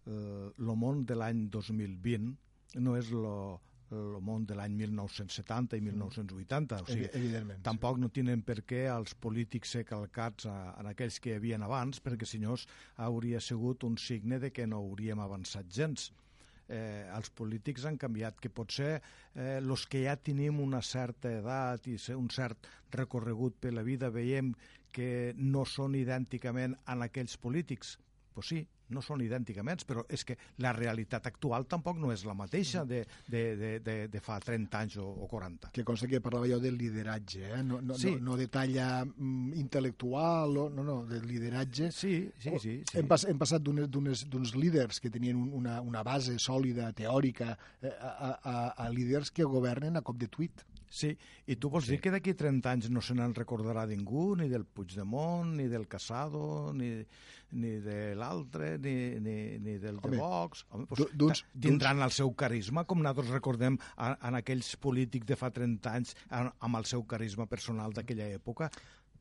el 0.07 0.69
eh, 0.69 0.75
món 0.75 1.05
de 1.07 1.15
l'any 1.15 1.47
2020 1.53 2.35
no 2.83 2.97
és 2.99 3.09
lo, 3.15 3.61
el 3.95 4.19
món 4.23 4.45
de 4.47 4.55
l'any 4.57 4.75
1970 4.75 5.77
i 5.79 5.83
1980. 5.85 6.81
O 6.83 6.91
sigui, 6.91 7.07
Evidentment. 7.13 7.63
Tampoc 7.65 7.97
sí. 7.97 8.03
no 8.03 8.11
tenen 8.13 8.43
per 8.47 8.59
què 8.67 8.85
els 8.91 9.15
polítics 9.15 9.75
ser 9.77 9.85
calcats 9.87 10.49
a, 10.51 10.57
en 10.81 10.91
aquells 10.91 11.21
que 11.23 11.31
hi 11.31 11.37
havien 11.39 11.63
abans, 11.63 12.01
perquè 12.03 12.27
si 12.27 12.41
no 12.43 12.57
hauria 13.07 13.41
sigut 13.43 13.87
un 13.87 13.97
signe 14.01 14.41
de 14.43 14.51
que 14.51 14.67
no 14.67 14.81
hauríem 14.83 15.23
avançat 15.23 15.71
gens. 15.71 16.11
Eh, 16.67 17.07
els 17.15 17.29
polítics 17.31 17.85
han 17.87 17.97
canviat, 17.97 18.39
que 18.43 18.51
potser 18.51 18.97
eh, 18.97 19.59
els 19.61 19.85
que 19.87 20.03
ja 20.03 20.17
tenim 20.19 20.59
una 20.59 20.81
certa 20.83 21.31
edat 21.39 21.87
i 21.87 21.95
un 22.15 22.27
cert 22.33 22.67
recorregut 22.91 23.55
per 23.61 23.71
la 23.73 23.85
vida 23.87 24.09
veiem 24.11 24.53
que 24.91 25.33
no 25.37 25.63
són 25.65 25.95
idènticament 25.95 26.75
en 26.91 27.05
aquells 27.05 27.37
polítics, 27.37 27.95
pues 28.33 28.51
sí, 28.51 28.65
no 28.93 29.03
són 29.03 29.21
idènticament, 29.25 29.83
però 29.87 30.03
és 30.09 30.23
que 30.27 30.37
la 30.63 30.71
realitat 30.75 31.27
actual 31.29 31.67
tampoc 31.69 31.99
no 32.01 32.11
és 32.13 32.23
la 32.27 32.35
mateixa 32.37 32.83
de, 32.87 33.03
de, 33.27 33.43
de, 33.59 33.71
de, 33.83 33.97
de 34.11 34.21
fa 34.23 34.39
30 34.43 34.81
anys 34.81 34.97
o, 35.03 35.07
o 35.07 35.27
40. 35.31 35.71
Que 35.75 35.85
consta 35.87 36.09
que 36.09 36.21
parlava 36.23 36.49
jo 36.49 36.59
del 36.63 36.77
lideratge, 36.79 37.43
eh? 37.51 37.63
no, 37.63 37.81
no, 37.81 37.97
sí. 37.99 38.15
no, 38.15 38.31
no 38.31 38.37
de 38.39 38.47
talla 38.53 38.87
mm, 39.05 39.57
intel·lectual, 39.59 40.57
o, 40.63 40.67
no, 40.73 40.85
no, 40.87 40.97
del 41.09 41.27
lideratge. 41.27 41.91
Sí, 41.91 42.15
sí, 42.39 42.55
sí. 42.61 42.77
sí. 42.83 42.99
Hem, 42.99 43.09
pas, 43.09 43.27
hem 43.27 43.39
passat 43.41 43.63
d'uns 43.63 44.55
líders 44.55 45.01
que 45.03 45.11
tenien 45.13 45.39
una, 45.59 45.79
una 45.81 46.03
base 46.07 46.37
sòlida, 46.41 46.91
teòrica, 46.97 47.53
eh, 47.81 47.93
a, 47.93 48.33
a, 48.37 48.57
a 48.85 48.89
líders 48.93 49.31
que 49.31 49.47
governen 49.47 49.97
a 49.97 50.05
cop 50.05 50.19
de 50.19 50.31
tuit. 50.31 50.65
Sí, 50.87 51.11
i 51.47 51.57
tu 51.59 51.69
vols 51.71 51.87
sí. 51.87 51.95
dir 51.95 52.01
que 52.03 52.11
d'aquí 52.13 52.33
30 52.37 52.71
anys 52.71 52.89
no 52.93 53.01
se 53.03 53.15
n'en 53.17 53.35
recordarà 53.35 53.85
ningú, 53.89 54.29
ni 54.39 54.47
del 54.51 54.65
Puigdemont, 54.65 55.51
ni 55.59 55.67
del 55.71 55.87
Casado, 55.91 56.71
ni, 56.73 56.91
ni 57.59 57.73
de 57.83 58.15
l'altre, 58.15 58.75
ni, 58.83 58.95
ni, 59.23 59.37
ni 59.63 59.77
del 59.83 59.99
Home, 60.01 60.15
de 60.15 60.21
Vox... 60.21 60.65
Home, 60.71 60.87
doncs, 60.91 61.15
doncs, 61.23 61.43
tindran 61.67 62.03
el 62.05 62.15
seu 62.15 62.31
carisma, 62.39 62.85
com 62.87 63.03
nosaltres 63.03 63.35
recordem 63.35 63.79
en 63.97 64.39
aquells 64.39 64.75
polítics 64.83 65.27
de 65.27 65.39
fa 65.39 65.51
30 65.53 65.97
anys 65.99 66.15
amb 66.31 66.79
el 66.79 66.87
seu 66.87 67.03
carisma 67.07 67.47
personal 67.51 67.95
d'aquella 67.95 68.31
època 68.37 68.71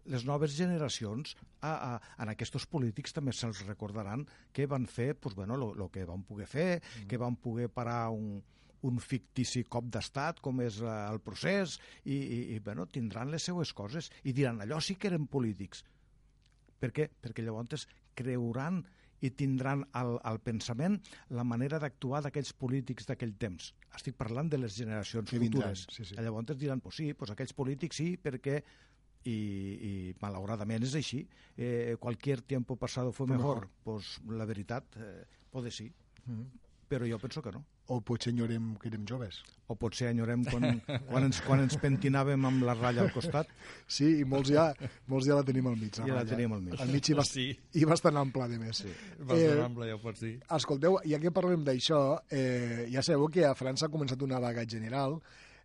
les 0.06 0.24
noves 0.24 0.54
generacions 0.54 1.34
a, 1.60 1.72
a, 1.72 1.92
en 2.22 2.30
aquests 2.32 2.66
polítics 2.70 3.14
també 3.16 3.34
se'ls 3.34 3.64
recordaran 3.66 4.22
que 4.54 4.68
van 4.70 4.86
fer 4.86 5.14
pues, 5.18 5.34
bueno, 5.34 5.56
lo, 5.58 5.88
que 5.90 6.04
van 6.06 6.22
poder 6.22 6.46
fer, 6.46 6.68
mm. 6.78 7.08
que 7.10 7.18
van 7.18 7.36
poder 7.42 7.68
parar 7.74 8.10
un, 8.14 8.38
un 8.88 9.00
fictici 9.02 9.64
cop 9.68 9.88
d'estat, 9.92 10.40
com 10.44 10.60
és 10.64 10.80
eh, 10.82 10.94
el 11.10 11.20
procés, 11.24 11.78
i, 12.04 12.16
i, 12.16 12.40
i 12.56 12.60
bueno, 12.64 12.86
tindran 12.90 13.32
les 13.32 13.48
seues 13.48 13.72
coses 13.76 14.10
i 14.24 14.34
diran 14.36 14.62
allò 14.62 14.80
sí 14.82 14.96
que 14.96 15.10
eren 15.10 15.26
polítics. 15.30 15.84
Per 16.80 16.92
què? 16.92 17.08
Perquè 17.22 17.44
llavors 17.44 17.86
creuran 18.16 18.82
i 19.24 19.30
tindran 19.32 19.84
al, 19.96 20.18
al 20.28 20.38
pensament 20.44 20.98
la 21.32 21.44
manera 21.48 21.80
d'actuar 21.80 22.20
d'aquells 22.24 22.52
polítics 22.60 23.08
d'aquell 23.08 23.32
temps. 23.40 23.70
Estic 23.96 24.16
parlant 24.18 24.50
de 24.52 24.60
les 24.60 24.76
generacions 24.76 25.30
que 25.30 25.40
futures. 25.40 25.86
sí, 25.92 26.04
sí. 26.04 26.18
Llavors 26.20 26.58
diran, 26.60 26.82
pues 26.84 27.00
sí, 27.00 27.12
pues 27.14 27.32
aquells 27.32 27.56
polítics 27.56 28.02
sí, 28.02 28.10
perquè 28.20 28.60
i, 29.26 29.32
i 29.32 29.92
malauradament 30.20 30.84
és 30.86 30.94
així. 31.00 31.24
Eh, 31.56 31.96
qualquier 31.98 32.42
tiempo 32.42 32.76
pasado 32.76 33.12
fue 33.12 33.26
mejor. 33.26 33.64
mejor. 33.64 33.70
Pues 33.82 34.12
la 34.28 34.44
veritat, 34.44 35.00
eh, 35.00 35.24
pode 35.50 35.72
sí. 35.72 35.90
Mm 36.26 36.36
-hmm 36.36 36.65
però 36.88 37.06
jo 37.08 37.18
penso 37.18 37.42
que 37.42 37.52
no. 37.54 37.62
O 37.92 38.00
potser 38.02 38.32
enyorem 38.32 38.74
que 38.80 38.88
érem 38.90 39.04
joves. 39.08 39.38
O 39.70 39.76
potser 39.78 40.10
enyorem 40.10 40.44
quan, 40.46 40.80
quan, 41.08 41.26
ens, 41.26 41.40
quan 41.46 41.62
ens 41.62 41.78
pentinàvem 41.82 42.46
amb 42.48 42.66
la 42.66 42.74
ratlla 42.78 43.04
al 43.06 43.12
costat. 43.14 43.50
Sí, 43.86 44.08
i 44.20 44.26
molts 44.28 44.50
ja, 44.54 44.68
molts 45.10 45.28
ja 45.30 45.38
la 45.38 45.46
tenim 45.46 45.68
al 45.70 45.78
mig. 45.78 45.98
La 46.00 46.08
ja 46.10 46.18
la 46.20 46.26
tenim 46.28 46.54
al 46.56 46.62
mig. 46.64 46.76
Al 46.82 46.92
mig 46.92 47.10
i, 47.10 47.16
bast 47.18 47.38
sí. 47.38 47.48
i 47.78 47.86
bastant 47.88 48.18
ample, 48.22 48.48
de 48.52 48.60
més. 48.62 48.84
Sí, 48.84 48.92
bastant 49.22 49.58
eh, 49.58 49.64
ample, 49.64 49.90
ja 49.90 49.98
ho 49.98 50.02
pots 50.02 50.22
dir. 50.26 50.36
Escolteu, 50.58 51.00
ja 51.06 51.22
que 51.22 51.34
parlem 51.34 51.66
d'això, 51.66 52.02
eh, 52.30 52.86
ja 52.92 53.04
sabeu 53.06 53.30
que 53.34 53.46
a 53.46 53.54
França 53.58 53.86
ha 53.86 53.92
començat 53.92 54.22
una 54.26 54.42
vaga 54.42 54.66
general 54.66 55.20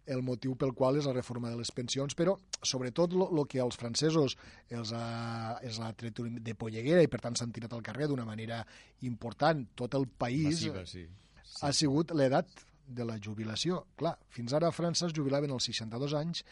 el 0.05 0.23
motiu 0.25 0.55
pel 0.57 0.73
qual 0.73 0.97
és 0.97 1.05
la 1.05 1.13
reforma 1.13 1.51
de 1.51 1.59
les 1.59 1.71
pensions, 1.71 2.15
però 2.17 2.33
sobretot 2.61 3.13
el 3.13 3.43
que 3.49 3.61
als 3.61 3.77
francesos 3.77 4.35
els 4.69 4.93
ha, 4.97 5.59
els 5.61 5.79
ha 5.79 5.91
tret 5.97 6.19
de 6.41 6.55
polleguera 6.57 7.03
i 7.03 7.09
per 7.11 7.21
tant 7.21 7.37
s'han 7.37 7.53
tirat 7.53 7.73
al 7.73 7.85
carrer 7.85 8.09
d'una 8.09 8.25
manera 8.25 8.63
important. 9.07 9.67
Tot 9.75 9.95
el 9.99 10.07
país 10.07 10.65
Massiva, 10.65 10.85
sí. 10.85 11.05
Sí. 11.05 11.61
ha 11.61 11.71
sigut 11.75 12.15
l'edat 12.17 12.49
de 12.87 13.05
la 13.07 13.19
jubilació. 13.21 13.85
Clar, 13.97 14.17
fins 14.33 14.53
ara 14.57 14.69
a 14.69 14.75
França 14.75 15.07
es 15.07 15.15
jubilaven 15.15 15.53
als 15.53 15.69
62 15.69 16.17
anys 16.17 16.43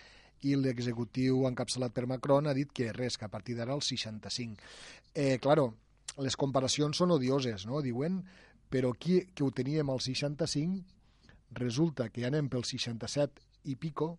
i 0.47 0.55
l'executiu 0.55 1.43
encapçalat 1.49 1.91
per 1.95 2.05
Macron 2.07 2.47
ha 2.47 2.55
dit 2.55 2.69
que 2.71 2.93
res, 2.95 3.17
que 3.17 3.27
a 3.27 3.31
partir 3.33 3.57
d'ara 3.57 3.73
als 3.75 3.89
65. 3.91 4.61
Eh, 5.13 5.37
claro, 5.43 5.73
les 6.23 6.37
comparacions 6.39 6.97
són 6.97 7.11
odioses, 7.17 7.65
no? 7.67 7.81
Diuen, 7.83 8.21
però 8.69 8.93
aquí 8.93 9.23
que 9.33 9.43
ho 9.43 9.51
teníem 9.51 9.89
als 9.89 10.07
65 10.07 10.98
resulta 11.51 12.09
que 12.09 12.21
ja 12.21 12.29
anem 12.31 12.49
pel 12.49 12.65
67 12.67 13.45
i 13.71 13.75
pico 13.75 14.17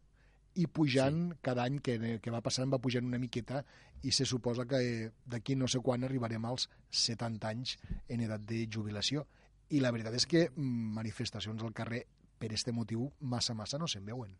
i 0.59 0.67
pujant 0.67 1.21
sí. 1.31 1.39
cada 1.47 1.65
any 1.69 1.79
que, 1.79 2.19
que 2.23 2.33
va 2.35 2.43
passant 2.43 2.73
va 2.73 2.81
pujant 2.83 3.07
una 3.07 3.21
miqueta 3.23 3.63
i 4.03 4.13
se 4.13 4.27
suposa 4.27 4.67
que 4.67 5.13
d'aquí 5.31 5.57
no 5.57 5.69
sé 5.69 5.81
quan 5.85 6.05
arribarem 6.05 6.45
als 6.49 6.69
70 6.91 7.49
anys 7.49 7.77
en 8.09 8.25
edat 8.27 8.47
de 8.49 8.65
jubilació. 8.67 9.27
I 9.71 9.81
la 9.81 9.93
veritat 9.95 10.17
és 10.19 10.27
que 10.27 10.49
mm, 10.49 10.95
manifestacions 10.97 11.63
al 11.63 11.77
carrer 11.77 12.05
per 12.41 12.53
este 12.57 12.73
motiu 12.73 13.11
massa 13.21 13.55
massa 13.55 13.79
no 13.79 13.87
se'n 13.87 14.07
veuen. 14.07 14.33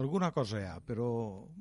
Alguna 0.00 0.30
cosa 0.32 0.56
hi 0.56 0.64
ha, 0.64 0.78
però 0.80 1.06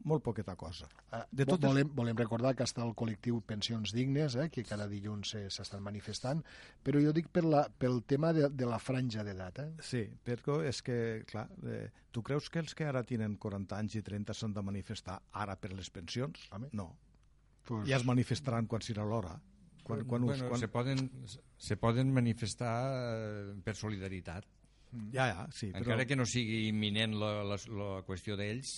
molt 0.07 0.23
poqueta 0.23 0.53
cosa. 0.55 0.87
Ah, 1.11 1.25
de 1.27 1.43
totes... 1.43 1.67
volem, 1.67 1.89
volem 1.97 2.15
recordar 2.15 2.53
que 2.55 2.63
està 2.63 2.85
el 2.85 2.93
col·lectiu 2.95 3.41
Pensions 3.43 3.91
Dignes, 3.91 4.37
eh, 4.39 4.47
que 4.53 4.63
cada 4.63 4.87
dilluns 4.87 5.33
s'estan 5.51 5.83
manifestant, 5.83 6.39
però 6.79 7.01
jo 7.03 7.11
dic 7.17 7.27
per 7.27 7.43
la, 7.43 7.65
pel 7.67 7.99
tema 8.07 8.31
de, 8.37 8.47
de 8.55 8.69
la 8.69 8.79
franja 8.79 9.25
d'edat. 9.27 9.59
Eh? 9.65 9.67
Sí, 9.83 10.05
perquè 10.23 10.61
és 10.69 10.79
que, 10.87 10.97
clar, 11.27 11.49
eh, 11.67 11.89
tu 12.15 12.23
creus 12.23 12.47
que 12.49 12.63
els 12.63 12.75
que 12.77 12.87
ara 12.87 13.03
tenen 13.03 13.35
40 13.35 13.81
anys 13.83 13.99
i 13.99 14.03
30 14.07 14.37
s'han 14.37 14.55
de 14.55 14.63
manifestar 14.63 15.19
ara 15.43 15.57
per 15.59 15.73
les 15.75 15.91
pensions? 15.91 16.47
Home. 16.55 16.71
No. 16.71 16.93
Pues... 17.67 17.83
Ja 17.91 17.99
es 17.99 18.07
manifestaran 18.07 18.71
quan 18.71 18.87
serà 18.87 19.03
l'hora. 19.03 19.35
Quan, 19.83 20.05
quan, 20.07 20.23
bueno, 20.23 20.47
quan... 20.47 20.61
Se, 20.61 20.71
poden, 20.71 21.03
se 21.59 21.75
poden 21.75 22.15
manifestar 22.15 22.73
eh, 22.95 23.45
per 23.65 23.75
solidaritat. 23.75 24.47
Ja, 25.13 25.27
ja, 25.29 25.45
sí. 25.55 25.69
Però... 25.71 25.85
Encara 25.85 26.05
que 26.07 26.17
no 26.19 26.25
sigui 26.27 26.65
imminent 26.67 27.15
la, 27.19 27.31
la, 27.47 27.57
la 27.79 27.91
qüestió 28.07 28.35
d'ells, 28.39 28.73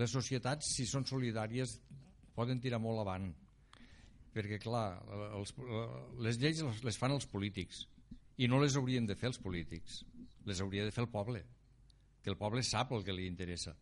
les 0.00 0.10
societats, 0.10 0.72
si 0.76 0.86
són 0.90 1.06
solidàries, 1.06 1.76
poden 2.34 2.62
tirar 2.62 2.80
molt 2.82 3.02
avant. 3.02 3.28
Perquè, 4.34 4.60
clar, 4.62 5.00
els, 5.38 5.54
les 6.22 6.38
lleis 6.38 6.62
les 6.86 6.98
fan 6.98 7.14
els 7.14 7.26
polítics 7.30 7.84
i 8.40 8.48
no 8.48 8.60
les 8.62 8.76
haurien 8.78 9.06
de 9.06 9.16
fer 9.18 9.30
els 9.30 9.40
polítics, 9.42 10.02
les 10.46 10.60
hauria 10.62 10.86
de 10.86 10.94
fer 10.94 11.04
el 11.04 11.10
poble, 11.12 11.42
que 12.22 12.30
el 12.32 12.38
poble 12.40 12.62
sap 12.66 12.94
el 12.96 13.04
que 13.06 13.14
li 13.14 13.26
interessa. 13.28 13.74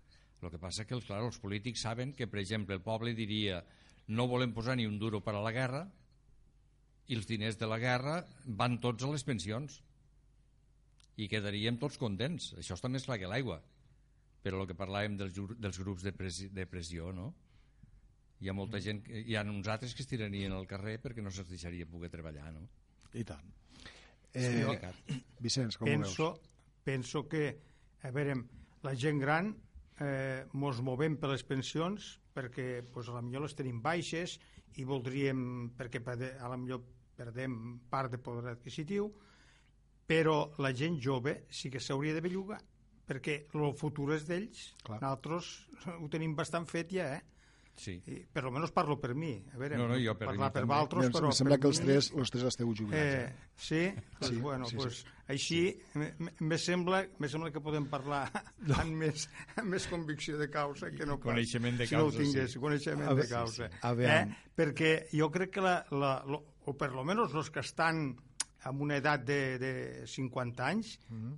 El 0.42 0.52
que 0.52 0.60
passa 0.62 0.86
que, 0.86 0.98
clar, 1.02 1.20
els 1.24 1.40
polítics 1.42 1.82
saben 1.82 2.12
que, 2.14 2.28
per 2.30 2.40
exemple, 2.42 2.76
el 2.76 2.84
poble 2.84 3.14
diria 3.16 3.62
no 4.14 4.28
volem 4.28 4.54
posar 4.56 4.76
ni 4.78 4.86
un 4.88 4.98
duro 4.98 5.20
per 5.24 5.34
a 5.36 5.42
la 5.44 5.52
guerra 5.52 5.82
i 7.08 7.16
els 7.16 7.26
diners 7.28 7.58
de 7.60 7.68
la 7.68 7.78
guerra 7.80 8.20
van 8.60 8.78
tots 8.80 9.04
a 9.04 9.10
les 9.12 9.24
pensions 9.26 9.80
i 11.18 11.26
quedaríem 11.30 11.78
tots 11.82 11.98
contents. 11.98 12.52
Això 12.60 12.76
està 12.78 12.90
més 12.92 13.06
clar 13.06 13.18
que 13.18 13.30
l'aigua. 13.30 13.58
Però 14.44 14.62
el 14.62 14.68
que 14.70 14.76
parlàvem 14.78 15.16
dels, 15.18 15.38
dels 15.58 15.78
grups 15.82 16.06
de, 16.06 16.12
pressió, 16.14 16.50
de 16.54 16.66
pressió, 16.70 17.12
no? 17.12 17.32
Hi 18.38 18.50
ha 18.50 18.54
molta 18.54 18.78
gent, 18.78 19.02
hi 19.10 19.34
ha 19.34 19.42
uns 19.50 19.66
altres 19.66 19.96
que 19.98 20.04
es 20.04 20.10
tirarien 20.10 20.54
al 20.54 20.68
carrer 20.70 21.00
perquè 21.02 21.24
no 21.24 21.32
se'ls 21.34 21.50
deixaria 21.50 21.88
poder 21.90 22.10
treballar, 22.12 22.52
no? 22.54 22.68
I 23.18 23.24
tant. 23.26 23.50
Eh, 24.38 24.62
Vicenç, 25.42 25.78
com 25.80 25.88
penso, 25.88 26.28
ho 26.28 26.36
veus? 26.36 26.52
Penso 26.86 27.24
que, 27.26 27.48
a 28.06 28.12
veure, 28.14 28.36
la 28.86 28.94
gent 28.94 29.18
gran 29.18 29.50
eh, 29.98 30.44
mos 30.54 30.78
movem 30.86 31.18
per 31.18 31.32
les 31.32 31.42
pensions 31.42 32.14
perquè 32.36 32.84
pues, 32.92 33.08
a 33.10 33.16
la 33.16 33.24
millor 33.24 33.48
les 33.48 33.56
tenim 33.58 33.82
baixes 33.82 34.36
i 34.78 34.86
voldríem, 34.86 35.72
perquè 35.74 35.98
a 36.06 36.46
la 36.52 36.56
millor 36.60 36.84
perdem 37.18 37.80
part 37.90 38.14
de 38.14 38.20
poder 38.22 38.52
adquisitiu, 38.52 39.10
però 40.08 40.38
la 40.64 40.72
gent 40.74 40.98
jove 41.04 41.42
sí 41.52 41.68
que 41.70 41.80
s'hauria 41.84 42.14
de 42.16 42.22
bellugar 42.24 42.58
perquè 43.08 43.42
el 43.56 43.74
futur 43.76 44.14
és 44.16 44.24
d'ells 44.28 44.70
nosaltres 44.88 45.54
ho 46.00 46.08
tenim 46.12 46.34
bastant 46.36 46.66
fet 46.68 46.90
ja 46.96 47.10
eh? 47.18 47.24
Sí. 47.78 47.92
I, 48.10 48.16
per 48.26 48.42
almenys 48.42 48.72
parlo 48.74 48.96
per 48.98 49.12
mi. 49.14 49.36
A 49.54 49.56
veure, 49.60 49.76
No, 49.78 49.84
no, 49.86 49.94
jo 50.02 50.10
per 50.18 50.26
parlar 50.32 50.48
mi 50.50 50.54
per 50.66 50.74
altres, 50.74 51.04
Em, 51.06 51.12
però 51.14 51.28
em 51.30 51.34
sembla 51.36 51.54
per 51.54 51.60
que 51.62 51.68
els 51.68 51.78
mi, 51.78 51.86
tres, 51.86 52.08
els 52.10 52.32
tres 52.34 52.46
esteu 52.48 52.72
jubilats. 52.74 52.98
Eh, 52.98 53.20
Eh? 53.28 53.52
sí? 53.54 53.82
Pues, 54.18 54.30
Sí, 54.32 54.36
bueno, 54.42 54.66
sí, 54.66 54.74
pues, 54.80 54.96
sí. 54.98 55.06
així 55.28 55.60
me, 55.94 56.08
me- 56.18 56.32
me 56.40 56.58
sembla, 56.58 57.04
me 57.22 57.28
sembla 57.30 57.52
que 57.54 57.60
podem 57.62 57.86
parlar 57.86 58.24
amb, 58.80 58.96
més, 58.98 59.28
amb 59.54 59.70
més 59.76 59.86
convicció 59.86 60.36
de 60.42 60.50
causa 60.50 60.90
que 60.90 61.06
no 61.06 61.20
pas. 61.20 61.28
Coneixement 61.30 61.78
de 61.78 61.86
si 61.86 61.94
no 61.94 62.00
ho 62.00 62.10
causa, 62.10 62.18
tingués, 62.24 62.50
sí. 62.50 62.58
coneixement 62.58 63.12
A 63.12 63.14
de 63.14 63.28
causa. 63.30 63.68
sí, 63.70 63.76
sí. 63.76 63.78
A 63.86 63.92
veure. 63.94 64.16
Eh? 64.24 64.50
Perquè 64.58 64.92
jo 65.14 65.30
crec 65.30 65.54
que, 65.54 65.60
la, 65.62 65.76
la, 65.92 66.12
lo, 66.26 66.42
o 66.66 66.74
per 66.76 66.90
lo 66.90 67.04
menos 67.06 67.30
els 67.38 67.48
que 67.54 67.60
estan 67.62 68.08
amb 68.68 68.84
una 68.84 68.98
edat 69.00 69.24
de, 69.26 69.40
de 69.60 69.72
50 70.06 70.68
anys, 70.68 70.94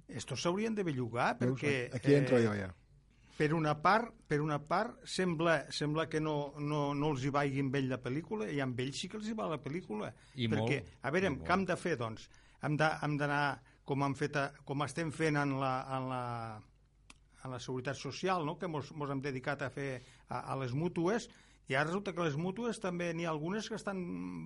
estos 0.08 0.42
s'haurien 0.42 0.74
de 0.74 0.84
bellugar. 0.86 1.32
Veus? 1.40 1.58
perquè... 1.58 1.74
Aquí 1.96 2.14
entro 2.16 2.38
eh, 2.38 2.44
jo 2.46 2.54
ja. 2.58 2.70
per 3.38 3.52
una 3.56 3.72
part, 3.80 4.12
per 4.28 4.40
una 4.44 4.58
part 4.60 5.04
sembla, 5.08 5.56
sembla 5.72 6.06
que 6.12 6.20
no, 6.20 6.52
no, 6.60 6.90
no 6.94 7.12
els 7.14 7.24
hi 7.24 7.32
vagi 7.32 7.62
amb 7.64 7.76
ell 7.78 7.88
la 7.88 8.00
pel·lícula, 8.02 8.50
i 8.52 8.60
amb 8.60 8.80
ell 8.84 8.92
sí 8.96 9.08
que 9.08 9.16
els 9.20 9.30
hi 9.30 9.36
va 9.38 9.48
la 9.48 9.60
pel·lícula. 9.62 10.10
I 10.36 10.50
perquè, 10.52 10.80
molt, 10.82 10.96
a 11.00 11.14
veure, 11.14 11.34
què 11.46 11.54
hem 11.56 11.68
de 11.70 11.76
fer, 11.80 11.94
doncs? 12.00 12.26
Hem 12.66 12.76
d'anar, 12.76 13.44
com, 13.88 14.04
hem 14.04 14.16
fet 14.18 14.36
a, 14.36 14.50
com 14.68 14.84
estem 14.84 15.12
fent 15.14 15.40
en 15.40 15.56
la, 15.62 15.74
en 15.96 16.10
la, 16.10 16.24
en 17.44 17.54
la 17.54 17.60
Seguretat 17.62 17.96
Social, 17.96 18.44
no? 18.44 18.58
que 18.60 18.68
mos, 18.68 18.92
mos 18.92 19.12
hem 19.12 19.22
dedicat 19.24 19.64
a 19.64 19.70
fer 19.72 19.92
a, 20.28 20.42
a 20.42 20.58
les 20.60 20.76
mútues, 20.76 21.30
i 21.70 21.76
ara 21.78 21.86
resulta 21.86 22.12
que 22.12 22.26
les 22.26 22.36
mútues 22.36 22.80
també 22.82 23.12
n'hi 23.14 23.24
ha 23.28 23.30
algunes 23.30 23.68
que 23.70 23.78
estan 23.78 24.00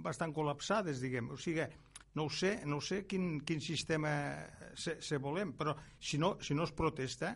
bastant 0.04 0.34
col·lapsades, 0.36 1.00
diguem. 1.00 1.30
O 1.32 1.38
sigui, 1.40 1.64
no 2.14 2.24
ho 2.26 2.30
sé, 2.30 2.60
no 2.66 2.76
ho 2.78 2.80
sé 2.84 3.04
quin, 3.06 3.40
quin 3.42 3.60
sistema 3.60 4.10
se, 4.74 5.00
se 5.02 5.18
volem, 5.18 5.52
però 5.58 5.74
si 5.98 6.18
no, 6.18 6.36
si 6.40 6.54
no 6.54 6.64
es 6.64 6.72
protesta, 6.72 7.34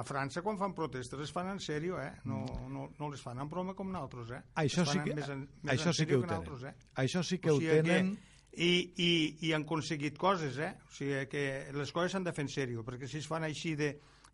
a 0.00 0.04
França, 0.06 0.40
quan 0.40 0.56
fan 0.56 0.72
protestes, 0.72 1.18
les 1.18 1.32
fan 1.34 1.48
en 1.50 1.58
sèrio, 1.60 1.98
eh? 2.00 2.12
No, 2.24 2.44
no, 2.70 2.86
no 2.98 3.08
les 3.10 3.20
fan 3.20 3.40
en 3.42 3.48
broma 3.50 3.74
com 3.76 3.90
nosaltres, 3.90 4.30
eh? 4.38 4.42
Això 4.62 4.84
Les 4.86 4.92
sí 4.94 5.00
que- 5.04 5.14
més 5.18 5.28
en, 5.28 5.42
més 5.62 5.72
això 5.74 5.90
en 5.90 5.96
sí 5.98 6.06
que 6.06 6.16
ho 6.16 6.22
tenen. 6.22 6.38
nosaltres, 6.38 6.62
eh? 6.70 6.92
Això 7.02 7.22
sí 7.26 7.38
que 7.42 7.50
O 7.50 7.56
ho 7.56 7.60
sigui 7.60 7.82
tenen... 7.82 8.14
i, 8.54 8.70
i, 8.96 9.10
i 9.48 9.52
han 9.52 9.66
aconseguit 9.66 10.16
coses, 10.18 10.56
eh? 10.58 10.70
O 10.88 10.94
sigui 10.94 11.26
que 11.28 11.42
les 11.74 11.92
coses 11.92 12.12
s'han 12.14 12.24
de 12.24 12.32
fer 12.32 12.46
en 12.46 12.52
sèrio, 12.54 12.84
perquè 12.86 13.06
si 13.10 13.18
es 13.18 13.28
fan 13.28 13.44
així 13.44 13.74
de 13.76 13.90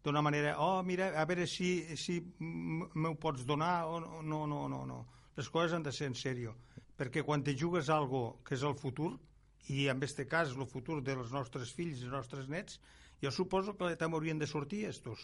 d'una 0.06 0.22
manera, 0.22 0.52
oh, 0.62 0.84
mira, 0.86 1.08
a 1.18 1.24
veure 1.26 1.48
si, 1.50 1.96
si 1.98 2.20
m'ho 2.38 3.16
pots 3.18 3.42
donar 3.48 3.86
o 3.90 3.98
no, 3.98 4.20
no, 4.22 4.44
no, 4.46 4.68
no, 4.70 4.84
no. 4.86 5.00
Les 5.36 5.48
coses 5.50 5.72
han 5.74 5.82
de 5.82 5.90
ser 5.92 6.06
en 6.12 6.14
sèrio, 6.14 6.54
perquè 6.96 7.24
quan 7.26 7.42
te 7.42 7.56
jugues 7.58 7.88
algo 7.90 8.38
que 8.46 8.54
és 8.54 8.62
el 8.62 8.76
futur, 8.78 9.16
i 9.68 9.88
en 9.88 10.02
este 10.02 10.26
cas 10.26 10.52
el 10.54 10.66
futur 10.66 11.00
dels 11.02 11.32
nostres 11.32 11.72
fills 11.74 12.00
i 12.00 12.04
els 12.06 12.12
nostres 12.12 12.48
nets, 12.48 12.80
jo 13.22 13.30
suposo 13.32 13.74
que 13.76 13.96
també 13.96 14.16
haurien 14.16 14.38
de 14.38 14.46
sortir 14.46 14.84
estos. 14.86 15.18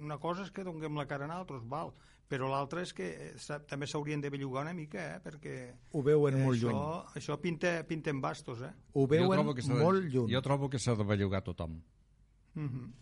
Una 0.00 0.18
cosa 0.18 0.44
és 0.44 0.50
que 0.52 0.62
donem 0.64 0.94
la 0.96 1.06
cara 1.08 1.26
a 1.26 1.38
altres, 1.40 1.62
val, 1.66 1.90
però 2.30 2.46
l'altra 2.46 2.82
és 2.84 2.92
que 2.94 3.08
eh, 3.32 3.58
també 3.66 3.88
s'haurien 3.90 4.20
de 4.22 4.30
bellugar 4.30 4.62
una 4.62 4.74
mica, 4.76 5.16
eh? 5.16 5.20
perquè 5.24 5.54
Ho 5.92 6.02
veuen 6.06 6.36
molt 6.44 6.56
això, 6.60 6.70
lluny. 6.70 7.16
Això 7.18 7.38
pinta, 7.42 7.72
pinta 7.88 8.10
en 8.10 8.20
bastos, 8.20 8.60
eh? 8.62 8.70
Ho 8.94 9.06
veuen 9.10 9.40
s'ha 9.62 9.74
de- 9.74 9.82
molt 9.82 10.04
lluny. 10.12 10.30
Jo 10.32 10.42
trobo 10.42 10.68
que 10.70 10.78
s'ha 10.78 10.94
de 10.94 11.04
bellugar 11.04 11.42
tothom. 11.42 11.80
Mhm. 12.54 12.92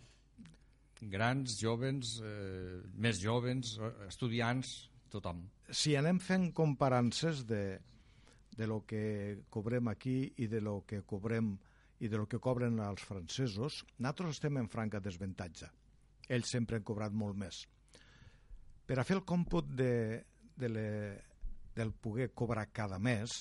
Grans, 1.11 1.59
jovens, 1.61 2.16
eh, 2.24 2.80
més 2.99 3.20
jovens, 3.22 3.76
eh, 3.78 3.93
estudiants, 4.09 4.91
tothom. 5.11 5.45
si 5.70 5.95
anem 5.97 6.18
fent 6.18 6.53
comparances 6.53 7.45
de, 7.47 7.78
de 8.59 8.66
lo 8.66 8.82
que 8.84 9.44
cobrem 9.54 9.88
aquí 9.88 10.32
i 10.42 10.48
de 10.50 10.61
lo 10.61 10.82
que 10.86 11.04
cobrem 11.06 11.52
i 12.02 12.09
de 12.11 12.18
lo 12.18 12.26
que 12.30 12.40
cobren 12.42 12.78
els 12.82 13.02
francesos, 13.06 13.84
nosaltres 13.98 14.36
estem 14.36 14.59
en 14.59 14.68
franca 14.70 15.00
desventatge. 15.02 15.70
Ells 16.28 16.50
sempre 16.50 16.78
han 16.78 16.86
cobrat 16.86 17.14
molt 17.14 17.38
més. 17.38 17.62
Per 18.86 18.98
a 18.98 19.04
fer 19.06 19.18
el 19.18 19.24
còmput 19.26 19.70
de, 19.78 19.92
de 20.59 20.70
le, 20.70 20.88
del 21.74 21.94
poder 21.94 22.30
cobrar 22.34 22.68
cada 22.74 22.98
mes, 22.98 23.40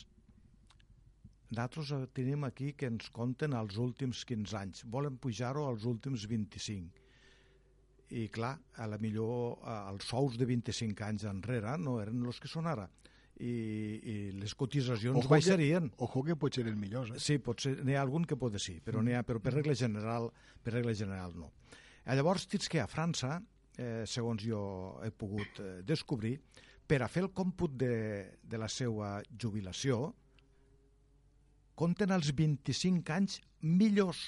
nosaltres 1.50 1.94
eh, 1.98 2.02
tenim 2.14 2.46
aquí 2.46 2.74
que 2.78 2.90
ens 2.92 3.10
compten 3.14 3.58
els 3.58 3.78
últims 3.82 4.24
15 4.26 4.58
anys. 4.62 4.86
Volen 4.86 5.18
pujar-ho 5.22 5.66
als 5.70 5.86
últims 5.90 6.26
25 6.30 7.06
i 8.18 8.30
clar, 8.32 8.54
a 8.80 8.86
la 8.88 9.02
millor 9.02 9.58
eh, 9.58 9.78
els 9.92 10.08
sous 10.14 10.38
de 10.40 10.46
25 10.48 11.10
anys 11.10 11.26
enrere 11.28 11.74
no 11.82 11.98
eren 12.02 12.26
els 12.26 12.40
que 12.40 12.52
són 12.52 12.70
ara 12.70 12.88
i, 13.40 13.54
i 14.02 14.16
les 14.40 14.54
cotitzacions 14.56 15.16
Ojo 15.18 15.28
que- 15.28 15.34
baixarien 15.36 15.92
Ojo 15.98 16.24
que 16.24 16.36
pot 16.36 16.54
ser 16.56 16.66
el 16.68 16.76
millor, 16.76 17.12
eh? 17.16 17.20
sí, 17.20 17.38
potser 17.38 17.76
n'hi 17.86 17.94
ha 17.96 18.02
algun 18.02 18.26
que 18.26 18.36
pot 18.36 18.56
sí 18.60 18.80
però, 18.84 19.02
n'hi 19.04 19.14
ha, 19.14 19.24
però 19.24 19.40
per 19.40 19.54
regla 19.54 19.76
general 19.78 20.32
per 20.64 20.74
regla 20.74 20.94
general 20.94 21.36
no 21.38 21.52
Eh, 22.08 22.16
llavors 22.16 22.46
tens 22.48 22.70
que 22.72 22.80
a 22.80 22.88
França 22.88 23.42
eh, 23.78 24.06
segons 24.08 24.40
jo 24.42 24.62
he 25.04 25.10
pogut 25.12 25.60
eh, 25.60 25.82
descobrir 25.84 26.38
per 26.88 27.02
a 27.04 27.10
fer 27.12 27.26
el 27.26 27.34
còmput 27.36 27.74
de, 27.76 28.40
de 28.42 28.58
la 28.58 28.70
seva 28.72 29.18
jubilació 29.38 30.14
compten 31.78 32.12
els 32.16 32.32
25 32.34 33.12
anys 33.14 33.42
millors 33.62 34.22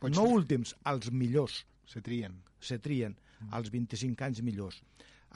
Pots 0.00 0.16
no 0.16 0.24
ser. 0.24 0.34
últims, 0.38 0.74
els 0.86 1.10
millors 1.12 1.64
Se 1.86 2.00
trien. 2.00 2.40
se 2.60 2.78
trien 2.78 3.14
als 3.50 3.68
25 3.70 4.24
anys 4.24 4.40
millors. 4.42 4.80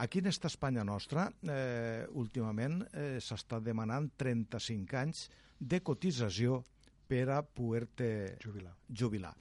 Aquí 0.03 0.19
en 0.19 0.25
esta 0.27 0.49
Espanya 0.51 0.83
nostra, 0.83 1.31
eh, 1.47 2.05
últimament, 2.19 2.81
eh, 2.91 3.21
s'està 3.23 3.61
demanant 3.63 4.09
35 4.19 4.97
anys 4.99 5.29
de 5.57 5.79
cotització 5.79 6.57
per 7.07 7.29
a 7.31 7.37
poder-te 7.41 8.35
Jubilar. 8.43 8.73
jubilar. 8.91 9.33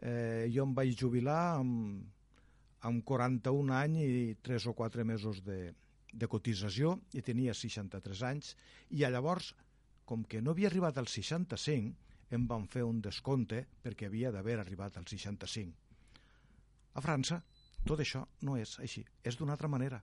Eh, 0.00 0.50
jo 0.50 0.64
em 0.64 0.74
vaig 0.74 0.98
jubilar 0.98 1.60
amb, 1.60 2.02
amb 2.80 3.04
41 3.04 3.70
anys 3.70 4.00
i 4.00 4.36
3 4.42 4.66
o 4.66 4.74
4 4.74 5.04
mesos 5.04 5.44
de, 5.44 5.72
de 6.12 6.26
cotització 6.26 6.98
i 7.12 7.22
tenia 7.22 7.54
63 7.54 8.22
anys 8.22 8.56
i 8.90 9.06
llavors, 9.06 9.54
com 10.04 10.24
que 10.24 10.42
no 10.42 10.50
havia 10.50 10.66
arribat 10.72 10.98
als 10.98 11.12
65, 11.12 11.94
em 12.30 12.48
van 12.48 12.66
fer 12.66 12.82
un 12.82 13.00
descompte 13.00 13.64
perquè 13.80 14.10
havia 14.10 14.32
d'haver 14.32 14.58
arribat 14.58 14.96
als 14.96 15.14
65. 15.14 15.72
A 16.94 17.00
França, 17.00 17.44
tot 17.86 18.00
això 18.04 18.24
no 18.42 18.58
és 18.60 18.78
així, 18.80 19.04
és 19.24 19.36
d'una 19.38 19.54
altra 19.56 19.68
manera. 19.68 20.02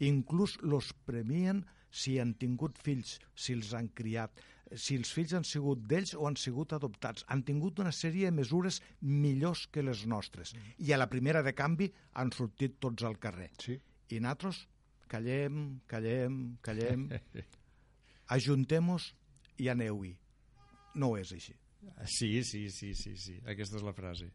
Inclús 0.00 0.56
los 0.62 0.92
premien 1.06 1.64
si 1.90 2.18
han 2.22 2.34
tingut 2.38 2.78
fills, 2.78 3.18
si 3.34 3.54
els 3.56 3.74
han 3.74 3.90
criat, 3.94 4.40
si 4.70 4.96
els 4.96 5.10
fills 5.12 5.34
han 5.34 5.46
sigut 5.46 5.82
d'ells 5.90 6.14
o 6.14 6.26
han 6.28 6.38
sigut 6.38 6.72
adoptats. 6.76 7.24
Han 7.28 7.42
tingut 7.46 7.80
una 7.82 7.92
sèrie 7.92 8.30
de 8.30 8.36
mesures 8.36 8.80
millors 9.02 9.66
que 9.72 9.82
les 9.82 10.06
nostres. 10.06 10.54
I 10.78 10.92
a 10.92 11.00
la 11.00 11.08
primera 11.10 11.42
de 11.42 11.54
canvi 11.58 11.90
han 12.14 12.30
sortit 12.32 12.78
tots 12.78 13.04
al 13.06 13.18
carrer. 13.18 13.50
Sí. 13.58 13.76
I 14.10 14.20
nosaltres 14.22 14.64
callem, 15.10 15.80
callem, 15.90 16.38
callem, 16.62 17.08
ajuntem-nos 18.36 19.10
i 19.58 19.68
aneu-hi. 19.72 20.14
No 21.02 21.16
és 21.18 21.34
així. 21.34 21.56
Sí, 22.06 22.42
sí, 22.44 22.68
sí, 22.70 22.94
sí, 22.94 23.16
sí. 23.16 23.36
Aquesta 23.48 23.78
és 23.80 23.84
la 23.86 23.94
frase. 23.96 24.30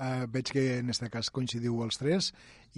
Uh, 0.00 0.24
veig 0.32 0.48
que 0.48 0.62
en 0.78 0.88
aquest 0.88 1.10
cas 1.12 1.28
coincidiu 1.28 1.82
els 1.84 1.98
tres 2.00 2.30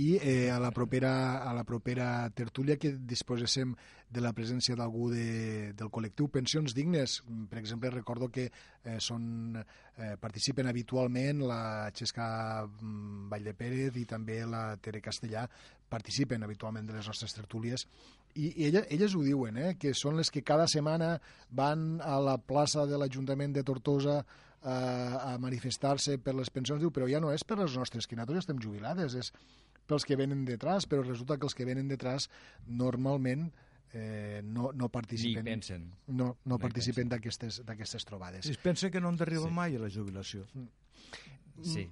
i 0.02 0.16
eh, 0.16 0.48
a, 0.50 0.56
la 0.58 0.72
propera, 0.74 1.42
a 1.46 1.52
la 1.54 1.62
propera 1.62 2.26
tertúlia 2.34 2.74
que 2.80 2.90
disposéssim 2.96 3.76
de 4.10 4.24
la 4.24 4.32
presència 4.34 4.74
d'algú 4.74 5.06
de, 5.12 5.70
del 5.78 5.90
col·lectiu 5.92 6.26
Pensions 6.34 6.74
Dignes. 6.74 7.20
Per 7.48 7.60
exemple, 7.60 7.92
recordo 7.94 8.26
que 8.32 8.48
eh, 8.48 8.96
són, 8.98 9.54
eh, 9.54 10.16
participen 10.20 10.66
habitualment 10.66 11.44
la 11.46 11.92
Xesca 11.94 12.26
mm, 12.66 13.28
Valldepérez 13.30 14.00
i 14.02 14.06
també 14.08 14.40
la 14.42 14.72
Tere 14.82 15.04
Castellà 15.04 15.46
participen 15.92 16.42
habitualment 16.42 16.88
de 16.90 16.96
les 16.96 17.06
nostres 17.06 17.36
tertúlies 17.36 17.86
i, 18.34 18.52
elles, 18.66 18.86
elles 18.90 19.14
ho 19.14 19.22
diuen, 19.24 19.58
eh, 19.60 19.74
que 19.78 19.92
són 19.96 20.16
les 20.16 20.30
que 20.32 20.44
cada 20.46 20.66
setmana 20.70 21.18
van 21.50 22.00
a 22.00 22.18
la 22.20 22.38
plaça 22.40 22.86
de 22.88 22.98
l'Ajuntament 22.98 23.52
de 23.52 23.64
Tortosa 23.66 24.22
eh, 24.22 24.51
a 24.64 25.38
manifestar-se 25.42 26.18
per 26.22 26.34
les 26.38 26.50
pensions, 26.50 26.80
diu, 26.80 26.90
però 26.94 27.08
ja 27.10 27.20
no 27.20 27.32
és 27.32 27.42
per 27.44 27.58
les 27.58 27.74
nostres, 27.76 28.06
que 28.06 28.16
nosaltres 28.16 28.44
estem 28.44 28.60
jubilades, 28.62 29.14
és 29.18 29.32
pels 29.86 30.04
que 30.06 30.16
venen 30.16 30.44
detrás, 30.46 30.86
però 30.86 31.02
resulta 31.02 31.36
que 31.36 31.46
els 31.48 31.54
que 31.58 31.64
venen 31.66 31.88
detrás 31.90 32.28
normalment 32.66 33.48
eh, 33.92 34.40
no, 34.44 34.70
no 34.72 34.86
Ni 34.86 34.92
participen, 34.94 35.44
pensen. 35.44 35.90
no, 36.06 36.36
no 36.44 36.56
Ni 36.56 36.62
participen 36.62 37.08
d'aquestes 37.10 37.62
d'aquestes 37.66 38.06
trobades. 38.08 38.46
Es 38.46 38.56
pensa 38.62 38.90
que 38.90 39.00
no 39.00 39.08
han 39.10 39.18
d'arribar 39.20 39.48
Sí. 39.50 39.54
mai 39.54 39.76
a 39.76 39.80
la 39.82 39.90
jubilació. 39.90 40.46
Sí. 41.62 41.88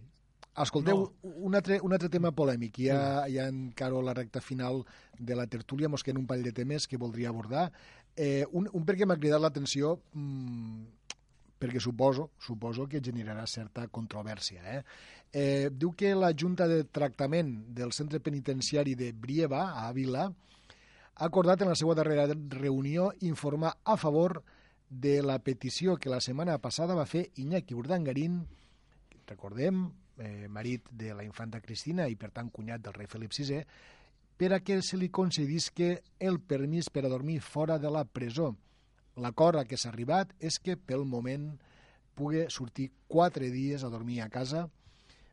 Escolteu, 0.60 1.12
no. 1.22 1.30
un, 1.46 1.54
altre, 1.54 1.78
un 1.82 1.92
altre 1.92 2.08
tema 2.08 2.32
polèmic. 2.32 2.78
Ja, 2.86 3.26
ja 3.30 3.46
encaro 3.48 4.00
la 4.02 4.14
recta 4.14 4.40
final 4.40 4.84
de 5.18 5.36
la 5.36 5.46
tertúlia, 5.46 5.88
mos 5.88 6.02
queden 6.02 6.18
un 6.22 6.26
parell 6.26 6.44
de 6.44 6.52
temes 6.52 6.88
que 6.88 6.96
voldria 6.98 7.28
abordar. 7.28 7.70
Eh, 8.16 8.44
un, 8.52 8.66
un 8.72 8.84
perquè 8.84 9.06
m'ha 9.06 9.16
cridat 9.20 9.40
l'atenció 9.40 10.00
mmm, 10.12 10.82
perquè 11.60 11.80
suposo, 11.82 12.30
suposo 12.40 12.86
que 12.88 13.02
generarà 13.04 13.44
certa 13.46 13.86
controvèrsia. 13.92 14.62
Eh? 14.64 14.82
Eh, 15.30 15.68
diu 15.70 15.92
que 15.92 16.14
la 16.16 16.32
Junta 16.32 16.66
de 16.66 16.82
Tractament 16.88 17.52
del 17.76 17.92
Centre 17.92 18.20
Penitenciari 18.24 18.96
de 18.96 19.12
Brieva, 19.12 19.66
a 19.74 19.88
Ávila, 19.90 20.24
ha 21.20 21.28
acordat 21.28 21.60
en 21.60 21.68
la 21.68 21.76
seva 21.76 21.94
darrera 21.94 22.24
reunió 22.32 23.10
informar 23.20 23.74
a 23.84 23.98
favor 24.00 24.40
de 24.88 25.20
la 25.22 25.38
petició 25.38 25.98
que 26.00 26.10
la 26.10 26.22
setmana 26.24 26.56
passada 26.58 26.96
va 26.96 27.06
fer 27.06 27.28
Iñaki 27.38 27.76
Urdangarín, 27.76 28.40
recordem, 29.28 29.84
eh, 30.18 30.48
marit 30.48 30.88
de 30.90 31.12
la 31.14 31.24
infanta 31.24 31.60
Cristina 31.60 32.08
i 32.08 32.16
per 32.16 32.32
tant 32.34 32.48
cunyat 32.50 32.82
del 32.82 32.96
rei 32.96 33.06
Felip 33.06 33.36
VI, 33.36 33.60
per 34.40 34.54
a 34.56 34.60
que 34.64 34.80
se 34.82 34.96
li 34.96 35.10
concedisque 35.12 36.02
el 36.18 36.40
permís 36.40 36.88
per 36.88 37.04
a 37.04 37.12
dormir 37.12 37.42
fora 37.44 37.78
de 37.78 37.90
la 37.92 38.06
presó. 38.08 38.54
L'acord 39.20 39.60
a 39.60 39.66
què 39.68 39.76
s'ha 39.78 39.92
arribat 39.92 40.32
és 40.40 40.58
que 40.58 40.76
pel 40.76 41.04
moment 41.04 41.50
pugui 42.16 42.46
sortir 42.52 42.90
quatre 43.08 43.50
dies 43.52 43.84
a 43.84 43.92
dormir 43.92 44.20
a 44.24 44.28
casa 44.32 44.66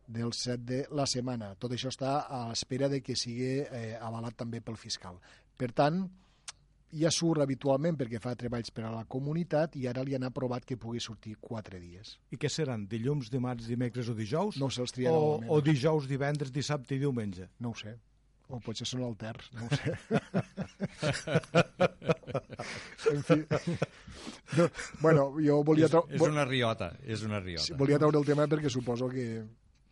del 0.08 0.32
set 0.34 0.64
de 0.64 0.86
la 0.96 1.06
setmana. 1.08 1.54
Tot 1.60 1.74
això 1.76 1.92
està 1.92 2.22
a 2.32 2.46
l'espera 2.50 2.88
de 2.92 3.02
que 3.04 3.16
sigui 3.16 3.60
eh, 3.64 3.98
avalat 4.00 4.38
també 4.40 4.62
pel 4.64 4.80
fiscal. 4.80 5.20
Per 5.60 5.72
tant, 5.76 6.06
ja 6.96 7.12
surt 7.12 7.44
habitualment 7.44 7.98
perquè 8.00 8.22
fa 8.24 8.36
treballs 8.40 8.72
per 8.72 8.86
a 8.88 8.94
la 8.94 9.04
comunitat 9.10 9.76
i 9.76 9.88
ara 9.92 10.06
li 10.08 10.16
han 10.16 10.24
aprovat 10.28 10.66
que 10.66 10.80
pugui 10.80 11.02
sortir 11.04 11.36
quatre 11.42 11.82
dies. 11.84 12.16
I 12.32 12.40
què 12.40 12.50
seran? 12.52 12.88
Dilluns, 12.88 13.32
dimarts, 13.34 13.68
dimecres 13.68 14.10
o 14.10 14.16
dijous? 14.16 14.60
No 14.62 14.70
ho 14.70 14.74
sé, 14.74 14.86
els 14.86 14.96
triarà 14.96 15.18
o, 15.18 15.40
o 15.44 15.60
dijous, 15.62 16.08
divendres, 16.08 16.54
dissabte 16.56 16.96
i 16.96 17.04
diumenge? 17.04 17.50
No 17.60 17.74
ho 17.74 17.80
sé. 17.80 17.98
O 18.48 18.62
potser 18.64 18.88
són 18.88 19.04
alters, 19.04 19.50
no 19.58 19.66
ho 19.66 19.70
sé. 19.76 19.92
en 23.12 23.20
fi. 23.28 23.38
No, 24.56 24.70
bueno, 25.02 25.36
jo 25.44 25.64
volia, 25.68 25.90
És, 25.90 25.96
és 26.16 26.22
una 26.24 26.46
riota, 26.48 26.94
és 27.04 27.24
una 27.28 27.42
riota. 27.44 27.66
Sí, 27.66 27.76
volia 27.80 28.00
treure 28.00 28.18
el 28.22 28.28
tema 28.28 28.48
perquè 28.48 28.70
suposo 28.72 29.10
que, 29.12 29.44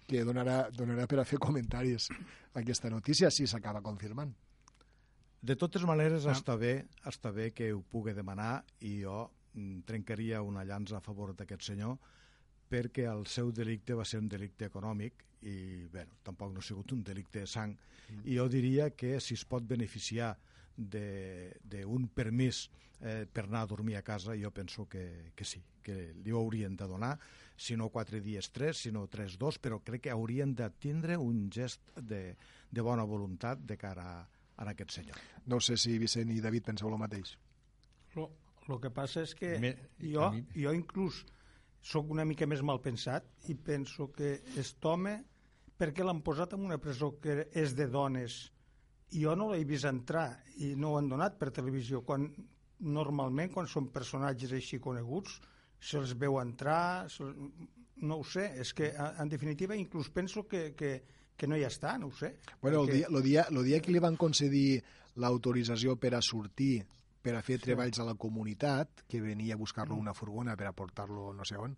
que 0.08 0.24
donarà, 0.24 0.70
donarà 0.72 1.08
per 1.12 1.20
a 1.20 1.28
fer 1.28 1.39
comentaris 1.41 2.08
aquesta 2.56 2.89
notícia 2.93 3.32
si 3.32 3.47
s'acaba 3.47 3.82
confirmant. 3.84 4.32
De 5.45 5.56
totes 5.60 5.84
maneres, 5.86 6.26
ah. 6.26 6.34
està, 6.34 6.56
bé, 6.58 6.88
està 7.06 7.32
bé 7.36 7.51
que 7.53 7.70
ho 7.76 7.84
pugui 7.91 8.16
demanar 8.18 8.64
i 8.88 9.01
jo 9.03 9.28
mm, 9.53 9.84
trencaria 9.89 10.41
una 10.41 10.64
llança 10.66 10.97
a 10.97 11.06
favor 11.06 11.36
d'aquest 11.36 11.68
senyor 11.68 11.99
perquè 12.72 13.06
el 13.12 13.28
seu 13.30 13.51
delicte 13.53 13.93
va 13.93 14.08
ser 14.08 14.24
un 14.24 14.32
delicte 14.32 14.66
econòmic 14.72 15.22
i, 15.45 15.85
bé, 15.93 16.05
tampoc 16.25 16.51
no 16.53 16.59
ha 16.59 16.65
sigut 16.65 16.91
un 16.95 17.03
delicte 17.05 17.43
de 17.43 17.47
sang. 17.47 17.75
Mm. 18.09 18.23
I 18.25 18.35
jo 18.39 18.47
diria 18.49 18.89
que 18.97 19.19
si 19.21 19.33
es 19.37 19.45
pot 19.45 19.63
beneficiar 19.65 20.33
d'un 20.75 22.07
permís 22.13 22.65
eh, 23.01 23.25
per 23.31 23.45
anar 23.45 23.61
a 23.63 23.69
dormir 23.69 23.95
a 23.97 24.01
casa, 24.03 24.35
jo 24.35 24.51
penso 24.51 24.87
que, 24.89 25.31
que 25.35 25.45
sí, 25.45 25.61
que 25.83 26.13
li 26.23 26.31
ho 26.33 26.39
haurien 26.41 26.75
de 26.75 26.87
donar, 26.89 27.13
si 27.55 27.77
no 27.77 27.89
quatre 27.89 28.19
dies 28.21 28.49
tres, 28.51 28.81
si 28.83 28.91
no 28.91 29.05
tres 29.07 29.37
dos, 29.37 29.59
però 29.59 29.79
crec 29.83 30.01
que 30.07 30.11
haurien 30.13 30.55
de 30.55 30.69
tindre 30.81 31.17
un 31.17 31.49
gest 31.53 31.93
de, 31.95 32.35
de 32.71 32.81
bona 32.81 33.03
voluntat 33.07 33.59
de 33.61 33.77
cara 33.77 34.07
a, 34.19 34.25
a 34.57 34.67
aquest 34.71 34.91
senyor. 34.97 35.17
No 35.45 35.59
sé 35.61 35.77
si 35.77 35.97
Vicent 35.99 36.31
i 36.33 36.41
David 36.41 36.65
penseu 36.71 36.89
el 36.91 36.97
mateix. 36.99 37.35
Lo, 38.15 38.29
lo 38.67 38.79
que 38.81 38.89
passa 38.91 39.21
és 39.23 39.35
que 39.35 39.57
Me- 39.59 39.75
jo, 40.01 40.31
mi- 40.33 40.45
jo 40.55 40.73
inclús 40.73 41.23
sóc 41.85 42.09
una 42.09 42.25
mica 42.25 42.47
més 42.49 42.63
mal 42.65 42.79
pensat 42.81 43.27
i 43.51 43.53
penso 43.55 44.09
que 44.11 44.39
aquest 44.41 44.83
home, 44.89 45.19
perquè 45.80 46.05
l'han 46.05 46.21
posat 46.23 46.53
en 46.55 46.65
una 46.65 46.78
presó 46.82 47.15
que 47.21 47.47
és 47.53 47.76
de 47.76 47.88
dones 47.91 48.38
i 49.11 49.21
jo 49.23 49.36
no 49.36 49.51
l'he 49.51 49.65
vist 49.67 49.86
entrar 49.89 50.30
i 50.57 50.73
no 50.76 50.93
ho 50.93 50.99
han 50.99 51.09
donat 51.11 51.38
per 51.39 51.51
televisió, 51.53 52.01
quan 52.01 52.30
normalment 52.80 53.51
quan 53.53 53.67
són 53.67 53.91
personatges 53.93 54.53
així 54.55 54.80
coneguts 54.84 55.39
se'ls 55.80 56.15
veu 56.17 56.39
entrar, 56.41 57.09
se 57.11 57.28
no 58.01 58.17
ho 58.19 58.23
sé, 58.28 58.49
és 58.59 58.73
que 58.76 58.89
en 58.95 59.30
definitiva 59.30 59.76
inclús 59.76 60.09
penso 60.09 60.43
que, 60.47 60.73
que, 60.76 61.03
que 61.38 61.47
no 61.47 61.55
hi 61.55 61.63
està, 61.67 61.97
no 61.99 62.09
ho 62.09 62.15
sé. 62.15 62.34
Bueno, 62.61 62.82
el 62.82 62.89
perquè- 62.89 62.97
dia, 62.97 63.07
el, 63.11 63.23
dia, 63.23 63.45
el 63.51 63.63
dia 63.63 63.80
que 63.84 63.93
li 63.93 64.01
van 64.03 64.17
concedir 64.19 64.82
l'autorització 65.15 65.95
per 65.95 66.15
a 66.15 66.21
sortir 66.21 66.84
per 67.26 67.36
a 67.38 67.41
fer 67.41 67.57
sí. 67.57 67.69
treballs 67.69 67.99
a 67.99 68.05
la 68.05 68.17
comunitat, 68.19 69.05
que 69.07 69.21
venia 69.21 69.55
a 69.55 69.57
buscar-lo 69.57 69.95
una 69.95 70.13
furgona 70.13 70.57
per 70.59 70.67
a 70.69 70.76
portar-lo 70.78 71.32
no 71.34 71.45
sé 71.47 71.57
on, 71.57 71.73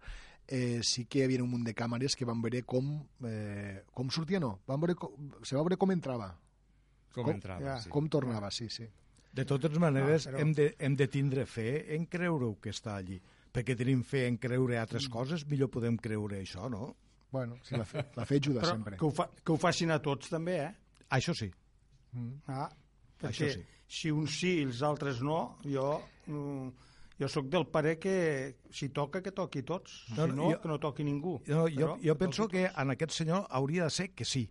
eh, 0.48 0.80
sí 0.84 1.06
que 1.06 1.20
hi 1.20 1.24
havia 1.28 1.44
un 1.44 1.50
munt 1.52 1.66
de 1.68 1.74
càmeres 1.76 2.16
que 2.16 2.26
van 2.26 2.42
veure 2.42 2.64
com, 2.64 2.94
eh, 3.28 3.84
com 3.94 4.10
sortia, 4.10 4.40
no, 4.40 4.60
van 4.68 4.80
veure 4.80 4.96
com, 4.96 5.32
se 5.44 5.56
va 5.58 5.64
veure 5.64 5.78
com 5.78 5.92
entrava, 5.92 6.32
Com, 7.14 7.24
com- 7.26 7.34
entrava, 7.34 7.64
ja, 7.66 7.80
sí. 7.82 7.90
com 7.90 8.08
tornava, 8.08 8.52
sí, 8.52 8.70
sí. 8.70 8.86
De 9.34 9.44
totes 9.46 9.78
maneres, 9.78 10.28
Ah, 10.28 10.30
ah, 10.30 10.34
però- 10.34 10.42
hem, 10.42 10.54
de, 10.54 10.76
hem 10.80 10.96
de 10.96 11.08
tindre 11.08 11.46
fe 11.46 11.96
en 11.96 12.06
creure 12.06 12.56
que 12.62 12.70
està 12.72 12.96
allí. 12.96 13.20
Perquè 13.54 13.76
tenim 13.78 14.04
fe 14.04 14.28
en 14.28 14.38
creure 14.38 14.78
altres 14.78 15.08
coses, 15.10 15.46
millor 15.48 15.70
podem 15.70 15.98
creure 15.98 16.40
això, 16.42 16.70
no? 16.70 16.96
Bueno, 17.32 17.58
sí, 17.64 17.76
la, 17.76 17.86
fe, 17.86 18.06
la 18.16 18.26
fe 18.26 18.36
ajuda 18.42 18.62
Però 18.62 18.72
sempre. 18.76 18.98
que 18.98 19.06
ho, 19.06 19.12
fa, 19.12 19.30
que 19.44 19.52
ho 19.52 19.58
facin 19.58 19.92
a 19.92 20.00
tots 20.02 20.30
també, 20.30 20.60
eh? 20.64 20.74
Això 21.18 21.34
sí. 21.36 21.50
Ah, 22.48 22.70
perquè 23.20 23.30
Això 23.34 23.50
sí. 23.54 23.64
si 23.88 24.12
uns 24.12 24.38
sí 24.40 24.54
i 24.60 24.64
els 24.66 24.82
altres 24.82 25.22
no, 25.22 25.58
jo, 25.66 26.02
mm, 26.28 26.70
jo 27.20 27.28
sóc 27.28 27.48
del 27.50 27.66
parer 27.68 27.98
que 28.00 28.58
si 28.70 28.90
toca, 28.90 29.22
que 29.24 29.32
toqui 29.32 29.64
tots. 29.64 30.06
No, 30.16 30.26
si 30.28 30.34
no, 30.36 30.52
jo- 30.52 30.62
que 30.62 30.68
no 30.68 30.80
toqui 30.80 31.04
ningú. 31.04 31.42
No, 31.48 31.68
jo, 31.68 31.96
jo 31.98 32.14
que 32.14 32.16
penso 32.16 32.48
que 32.48 32.68
tots. 32.68 32.78
en 32.84 32.92
aquest 32.92 33.12
senyor 33.12 33.48
hauria 33.50 33.84
de 33.86 33.90
ser 33.90 34.12
que 34.14 34.26
sí, 34.26 34.50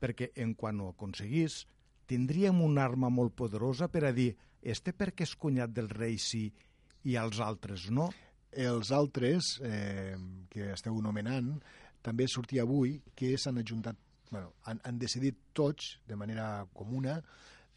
perquè 0.00 0.30
en 0.36 0.54
quan 0.54 0.80
ho 0.80 0.90
aconseguís 0.90 1.66
tindríem 2.06 2.60
una 2.62 2.84
arma 2.84 3.10
molt 3.10 3.34
poderosa 3.34 3.88
per 3.92 4.04
a 4.06 4.12
dir 4.12 4.36
este 4.62 4.92
perquè 4.96 5.22
és 5.26 5.34
cunyat 5.36 5.70
del 5.74 5.88
rei 5.90 6.16
sí 6.18 6.46
i 7.04 7.16
els 7.16 7.40
altres 7.40 7.90
no. 7.90 8.08
Els 8.52 8.90
altres 8.92 9.58
eh, 9.62 10.16
que 10.48 10.70
esteu 10.72 10.96
nomenant 11.02 11.58
també 12.02 12.26
sortia 12.28 12.62
avui 12.62 13.02
que 13.14 13.34
s'han 13.36 13.58
ajuntat, 13.58 13.96
bueno, 14.30 14.54
han, 14.64 14.80
han 14.84 14.98
decidit 14.98 15.36
tots, 15.52 15.98
de 16.06 16.16
manera 16.16 16.64
comuna, 16.72 17.18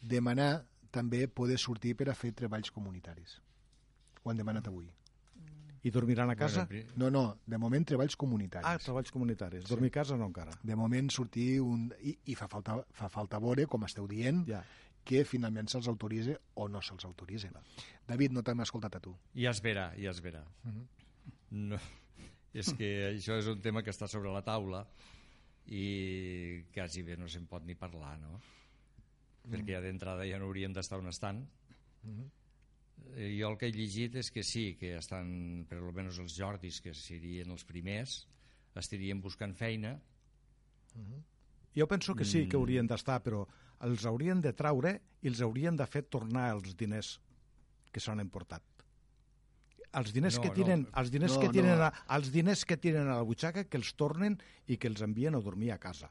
demanar 0.00 0.64
també 0.90 1.26
poder 1.28 1.58
sortir 1.58 1.94
per 1.96 2.08
a 2.08 2.14
fer 2.14 2.32
treballs 2.32 2.70
comunitaris. 2.70 3.40
Ho 4.22 4.30
han 4.30 4.36
demanat 4.38 4.68
avui. 4.70 4.88
I 5.82 5.90
dormiran 5.90 6.30
a 6.30 6.36
casa? 6.38 6.62
No, 6.96 7.08
no, 7.10 7.22
de 7.44 7.58
moment 7.58 7.84
treballs 7.84 8.14
comunitaris. 8.16 8.66
ah, 8.68 8.78
treballs 8.78 9.10
comunitaris. 9.10 9.64
Dormir 9.66 9.88
a 9.90 9.96
casa 9.98 10.16
no 10.16 10.28
encara. 10.30 10.52
De 10.62 10.76
moment 10.78 11.08
sortir 11.10 11.60
un... 11.60 11.88
I, 12.06 12.12
i 12.30 12.36
fa, 12.38 12.46
falta, 12.46 12.76
fa 12.94 13.08
falta 13.10 13.40
veure, 13.42 13.66
com 13.66 13.82
esteu 13.88 14.06
dient, 14.06 14.44
Ja. 14.46 14.60
que 15.04 15.24
finalment 15.26 15.66
se'ls 15.66 15.88
autoritza 15.90 16.36
o 16.54 16.68
no 16.70 16.78
se'ls 16.80 17.04
autoritza. 17.08 17.50
David, 18.06 18.30
no 18.36 18.44
t'hem 18.46 18.60
escoltat 18.62 18.94
a 18.94 19.00
tu. 19.02 19.16
Ja 19.34 19.50
es 19.50 19.58
verà, 19.64 19.88
ja 19.98 20.10
es 20.14 20.20
verà. 20.22 20.44
no, 21.50 21.78
és 22.54 22.70
que 22.78 22.92
això 23.10 23.34
és 23.42 23.48
un 23.50 23.58
tema 23.60 23.82
que 23.82 23.90
està 23.90 24.06
sobre 24.06 24.30
la 24.30 24.44
taula 24.46 24.84
i 25.66 26.62
quasi 26.74 27.02
bé 27.02 27.16
no 27.18 27.26
se'n 27.26 27.46
pot 27.50 27.64
ni 27.66 27.74
parlar, 27.74 28.14
no? 28.20 28.38
Perquè 29.50 29.74
ja 29.74 29.80
d'entrada 29.82 30.22
ja 30.30 30.38
no 30.38 30.46
haurien 30.46 30.72
d'estar 30.72 31.00
on 31.02 31.08
estan. 31.10 31.42
Eh, 32.06 32.22
Jo 33.42 33.50
el 33.50 33.58
que 33.58 33.66
he 33.68 33.74
llegit 33.74 34.14
és 34.22 34.30
que 34.30 34.44
sí, 34.46 34.76
que 34.78 34.94
estan, 35.00 35.66
per 35.68 35.80
almenys 35.82 36.22
els 36.22 36.36
Jordis, 36.38 36.78
que 36.80 36.94
serien 36.94 37.50
els 37.50 37.66
primers, 37.66 38.20
estarien 38.78 39.20
buscant 39.20 39.52
feina, 39.58 39.96
Jo 41.74 41.86
penso 41.88 42.14
que 42.14 42.24
sí 42.28 42.44
que 42.48 42.58
haurien 42.58 42.86
d'estar, 42.86 43.22
però 43.24 43.46
els 43.86 44.04
haurien 44.04 44.42
de 44.44 44.52
traure 44.52 44.90
i 45.24 45.30
els 45.30 45.40
haurien 45.40 45.76
de 45.78 45.86
fer 45.88 46.02
tornar 46.04 46.50
els 46.52 46.74
diners 46.76 47.14
que 47.92 48.00
s'han 48.00 48.20
emportat. 48.20 48.62
Els 49.92 50.12
diners 50.12 50.36
No, 50.36 50.42
que 50.42 50.48
no. 50.48 50.54
tienen, 50.54 50.82
els 51.00 51.10
diners 51.12 51.34
No, 51.36 51.40
que 51.40 51.48
tienen, 51.48 51.78
no. 51.80 51.88
a, 51.88 52.04
els 52.16 52.30
diners 52.32 52.64
que 52.68 52.76
tienen 52.76 53.08
a 53.08 53.16
la 53.16 53.24
butxaca 53.28 53.64
que 53.64 53.80
els 53.80 53.94
tornen 53.96 54.38
i 54.66 54.76
que 54.76 54.88
els 54.88 55.00
envien 55.04 55.34
a 55.34 55.40
dormir 55.40 55.72
a 55.72 55.78
casa. 55.78 56.10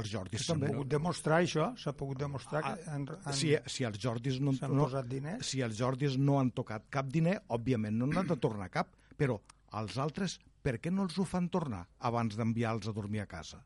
Els 0.00 0.08
Jordis 0.08 0.46
S'ha 0.46 0.54
també. 0.54 0.70
pogut 0.72 0.88
demostrar 0.88 1.40
això, 1.42 1.66
s'ha 1.76 1.92
pogut 1.92 2.18
demostrar 2.18 2.62
que 2.64 2.90
han, 2.90 3.06
han, 3.24 3.34
Si, 3.36 3.50
si 3.66 3.84
els 3.84 3.98
Jordis 4.00 4.38
no, 4.40 4.54
s'han 4.56 4.72
no, 4.74 4.86
posat 4.86 5.06
diners. 5.10 5.44
si 5.46 5.60
els 5.60 5.76
Jordis 5.76 6.16
no 6.16 6.38
han 6.40 6.50
tocat 6.50 6.86
cap 6.88 7.10
diner, 7.12 7.38
òbviament 7.48 7.98
no 7.98 8.06
n'han 8.06 8.26
de 8.26 8.36
tornar 8.36 8.70
cap, 8.72 8.88
però 9.18 9.36
els 9.74 9.98
altres, 9.98 10.38
per 10.62 10.78
què 10.80 10.90
no 10.92 11.02
els 11.04 11.18
ho 11.18 11.24
fan 11.28 11.48
tornar 11.48 11.86
abans 12.00 12.36
d'enviar-los 12.36 12.88
a 12.88 12.92
dormir 12.96 13.20
a 13.20 13.26
casa? 13.26 13.60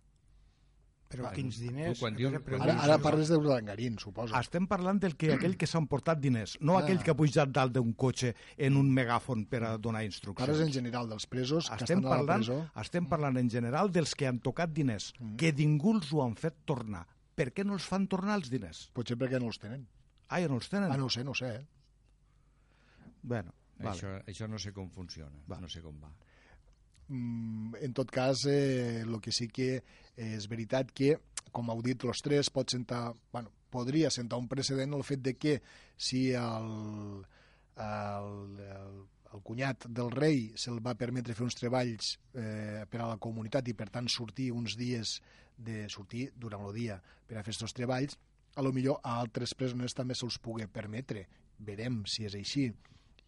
Però 1.09 1.31
quins 1.33 1.59
diners? 1.61 1.99
tu 1.99 2.03
quan 2.05 2.17
dius- 2.17 2.35
quan 2.43 2.63
Ara, 2.63 2.75
ara 2.83 2.99
parles 2.99 3.29
d'Urdangarín, 3.29 3.97
suposo. 3.99 4.35
Estem 4.37 4.67
parlant 4.67 4.99
del 5.01 5.15
que 5.17 5.33
aquell 5.33 5.57
que 5.57 5.67
s'ha 5.67 5.79
emportat 5.79 6.19
diners, 6.19 6.57
no 6.61 6.77
Ah. 6.77 6.81
aquell 6.83 6.99
que 7.03 7.13
ha 7.13 7.15
pujat 7.15 7.49
dalt 7.49 7.73
d'un 7.73 7.93
cotxe 7.95 8.35
en 8.57 8.77
un 8.77 8.91
megàfon 8.93 9.47
per 9.49 9.63
a 9.63 9.79
donar 9.79 10.01
Parles 10.01 10.17
instruccions. 10.17 10.61
en 10.61 10.73
general 10.73 11.09
dels 11.09 11.27
presos 11.27 11.69
que 11.71 11.77
Estem 11.77 11.99
estan 11.99 12.05
a 12.07 12.11
la 12.11 12.17
parlant, 12.17 12.45
presó. 12.45 12.71
estem 12.81 13.07
parlant 13.07 13.37
en 13.39 13.49
general 13.51 13.91
dels 13.93 14.15
que 14.17 14.27
han 14.27 14.41
tocat 14.41 14.73
diners, 14.73 15.13
que 15.37 15.53
ningú 15.53 15.95
els 15.95 16.13
ho 16.13 16.25
han 16.25 16.35
fet 16.35 16.55
tornar. 16.65 17.07
Per 17.37 17.53
què 17.55 17.65
no 17.65 17.75
els 17.75 17.85
fan 17.85 18.09
tornar 18.09 18.35
els 18.37 18.51
diners? 18.51 18.91
Potser 18.93 19.17
perquè 19.17 19.39
no 19.39 19.47
els 19.47 19.59
tenen. 19.59 19.87
Ah, 20.29 20.41
ja 20.41 20.49
no 20.49 20.57
els 20.57 20.69
tenen? 20.69 20.91
Ah, 20.91 20.97
no 20.97 21.05
ho 21.07 21.11
sé, 21.11 21.23
no 21.23 21.31
ho 21.31 21.35
sé, 21.35 21.47
eh? 21.55 21.67
Bueno, 23.23 23.53
vale. 23.79 23.91
això, 23.97 24.25
això 24.27 24.49
no 24.49 24.59
sé 24.59 24.73
com 24.73 24.89
funciona, 24.91 25.37
Va. 25.49 25.61
no 25.61 25.69
sé 25.69 25.81
com 25.83 25.95
va. 26.03 26.11
Mm, 27.09 27.75
en 27.81 27.93
tot 27.95 28.11
cas, 28.11 28.45
eh, 28.51 29.03
el 29.03 29.21
que 29.23 29.33
sí 29.33 29.47
que 29.49 29.83
és 30.17 30.49
veritat 30.51 30.91
que, 30.91 31.17
com 31.55 31.71
heu 31.71 31.83
dit 31.85 32.05
els 32.05 32.23
tres, 32.25 32.51
pot 32.51 32.71
sentar, 32.73 33.13
bueno, 33.33 33.53
podria 33.71 34.11
sentar 34.11 34.39
un 34.41 34.49
precedent 34.49 34.95
el 34.97 35.05
fet 35.05 35.23
de 35.23 35.37
que 35.37 35.61
si 35.97 36.31
el, 36.33 36.71
el, 37.77 38.61
el, 38.67 38.99
el 39.33 39.43
cunyat 39.47 39.87
del 39.89 40.11
rei 40.11 40.51
se'l 40.59 40.81
va 40.85 40.97
permetre 40.99 41.35
fer 41.37 41.47
uns 41.47 41.59
treballs 41.59 42.17
eh, 42.35 42.85
per 42.91 43.03
a 43.03 43.11
la 43.13 43.21
comunitat 43.23 43.69
i 43.69 43.77
per 43.77 43.89
tant 43.93 44.09
sortir 44.09 44.51
uns 44.55 44.77
dies 44.81 45.21
de 45.57 45.87
sortir 45.93 46.31
durant 46.37 46.67
el 46.67 46.75
dia 46.75 46.99
per 47.27 47.39
a 47.39 47.45
fer 47.45 47.55
aquests 47.55 47.77
treballs, 47.77 48.19
a 48.57 48.65
lo 48.65 48.73
millor 48.73 49.01
a 49.05 49.19
altres 49.21 49.55
presoners 49.55 49.95
també 49.95 50.17
se'ls 50.17 50.39
pugui 50.41 50.67
permetre. 50.67 51.27
Verem 51.59 52.03
si 52.09 52.25
és 52.25 52.35
així 52.37 52.71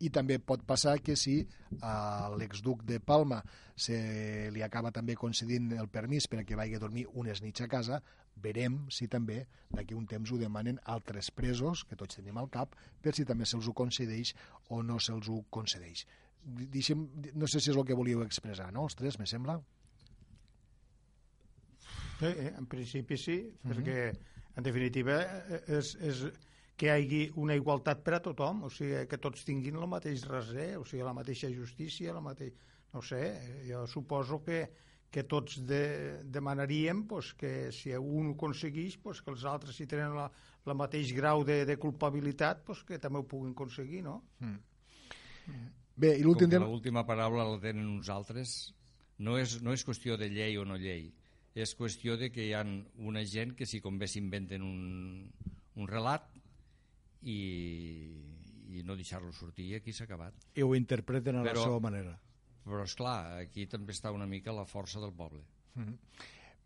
i 0.00 0.10
també 0.14 0.38
pot 0.38 0.62
passar 0.66 0.98
que 1.02 1.16
si 1.18 1.40
a 1.82 2.28
l'exduc 2.38 2.84
de 2.86 3.00
Palma 3.00 3.40
se 3.78 4.50
li 4.54 4.62
acaba 4.62 4.92
també 4.94 5.16
concedint 5.18 5.72
el 5.78 5.88
permís 5.90 6.28
per 6.30 6.40
a 6.42 6.44
que 6.46 6.58
vagi 6.58 6.76
a 6.78 6.82
dormir 6.82 7.06
unes 7.18 7.42
nits 7.42 7.62
a 7.62 7.68
casa, 7.70 8.00
verem 8.38 8.84
si 8.94 9.08
també 9.10 9.40
d'aquí 9.74 9.96
un 9.98 10.06
temps 10.06 10.30
ho 10.30 10.38
demanen 10.38 10.78
altres 10.84 11.30
presos, 11.34 11.84
que 11.84 11.98
tots 11.98 12.20
tenim 12.20 12.38
al 12.38 12.50
cap, 12.50 12.76
per 13.02 13.14
si 13.14 13.26
també 13.26 13.46
se'ls 13.46 13.68
ho 13.68 13.74
concedeix 13.74 14.34
o 14.70 14.82
no 14.82 14.98
se'ls 15.02 15.28
ho 15.28 15.42
concedeix. 15.50 16.06
Deixem, 16.48 17.08
no 17.34 17.48
sé 17.50 17.60
si 17.60 17.72
és 17.72 17.76
el 17.76 17.84
que 17.84 17.98
volíeu 17.98 18.22
expressar, 18.22 18.70
no, 18.72 18.86
els 18.86 18.96
tres, 18.98 19.18
me 19.18 19.26
sembla? 19.26 19.58
Sí, 22.18 22.26
eh, 22.26 22.52
en 22.56 22.66
principi 22.66 23.16
sí, 23.16 23.38
uh 23.38 23.70
-huh. 23.70 23.74
perquè 23.74 23.98
en 24.56 24.62
definitiva 24.62 25.22
és, 25.66 25.94
és 26.02 26.24
que 26.78 26.86
hi 26.86 26.90
hagi 26.94 27.22
una 27.42 27.56
igualtat 27.58 28.04
per 28.06 28.18
a 28.18 28.20
tothom, 28.22 28.62
o 28.68 28.70
sigui, 28.70 29.02
que 29.10 29.18
tots 29.18 29.42
tinguin 29.46 29.80
el 29.80 29.88
mateix 29.90 30.22
raser, 30.30 30.76
o 30.78 30.84
sigui, 30.86 31.02
la 31.02 31.16
mateixa 31.16 31.50
justícia, 31.50 32.14
la 32.14 32.22
mateixa... 32.22 32.54
no 32.94 33.02
sé, 33.04 33.22
jo 33.68 33.82
suposo 33.90 34.38
que, 34.44 34.60
que 35.10 35.24
tots 35.28 35.58
de, 35.66 36.22
demanaríem 36.24 37.02
pues, 37.10 37.34
que 37.34 37.72
si 37.74 37.90
un 37.96 38.30
ho 38.30 38.36
aconsegueix, 38.36 38.96
pues, 39.02 39.20
que 39.20 39.34
els 39.34 39.44
altres, 39.44 39.76
si 39.76 39.88
tenen 39.90 40.14
la, 40.16 40.28
la 40.64 40.78
mateix 40.78 41.12
grau 41.16 41.42
de, 41.44 41.64
de 41.68 41.76
culpabilitat, 41.82 42.62
pues, 42.64 42.84
que 42.86 43.00
també 43.02 43.20
ho 43.20 43.26
puguin 43.28 43.52
aconseguir, 43.56 44.04
no? 44.06 44.22
Mm. 44.38 45.66
Bé, 45.98 46.14
i 46.14 46.22
l'últim... 46.22 46.54
Com 46.54 46.70
l'última 46.70 47.04
paraula 47.04 47.50
la 47.50 47.60
tenen 47.60 47.90
uns 47.90 48.08
altres, 48.14 48.56
no 49.18 49.34
és, 49.36 49.58
no 49.66 49.74
és 49.74 49.82
qüestió 49.84 50.16
de 50.16 50.30
llei 50.30 50.56
o 50.62 50.64
no 50.68 50.78
llei, 50.78 51.10
és 51.58 51.74
qüestió 51.74 52.14
de 52.16 52.30
que 52.30 52.46
hi 52.46 52.54
ha 52.54 52.62
una 53.02 53.26
gent 53.26 53.56
que 53.58 53.66
si 53.66 53.82
com 53.82 53.98
bé 53.98 54.06
s'inventen 54.06 54.62
un, 54.62 55.26
un 55.74 55.88
relat 55.90 56.37
i, 57.22 57.38
i 58.68 58.82
no 58.84 58.96
deixar-lo 58.96 59.32
sortir 59.32 59.74
aquí 59.76 59.92
s'ha 59.92 60.06
acabat. 60.08 60.34
I 60.54 60.62
ho 60.62 60.74
interpreten 60.78 61.40
a 61.40 61.44
però, 61.46 61.60
la 61.60 61.68
seva 61.70 61.80
manera. 61.80 62.16
Però, 62.64 62.82
és 62.84 62.96
clar 62.98 63.20
aquí 63.42 63.66
també 63.66 63.96
està 63.96 64.12
una 64.14 64.26
mica 64.26 64.52
la 64.52 64.66
força 64.68 65.00
del 65.00 65.12
poble. 65.12 65.44
Mm 65.74 65.84
-hmm. 65.84 65.96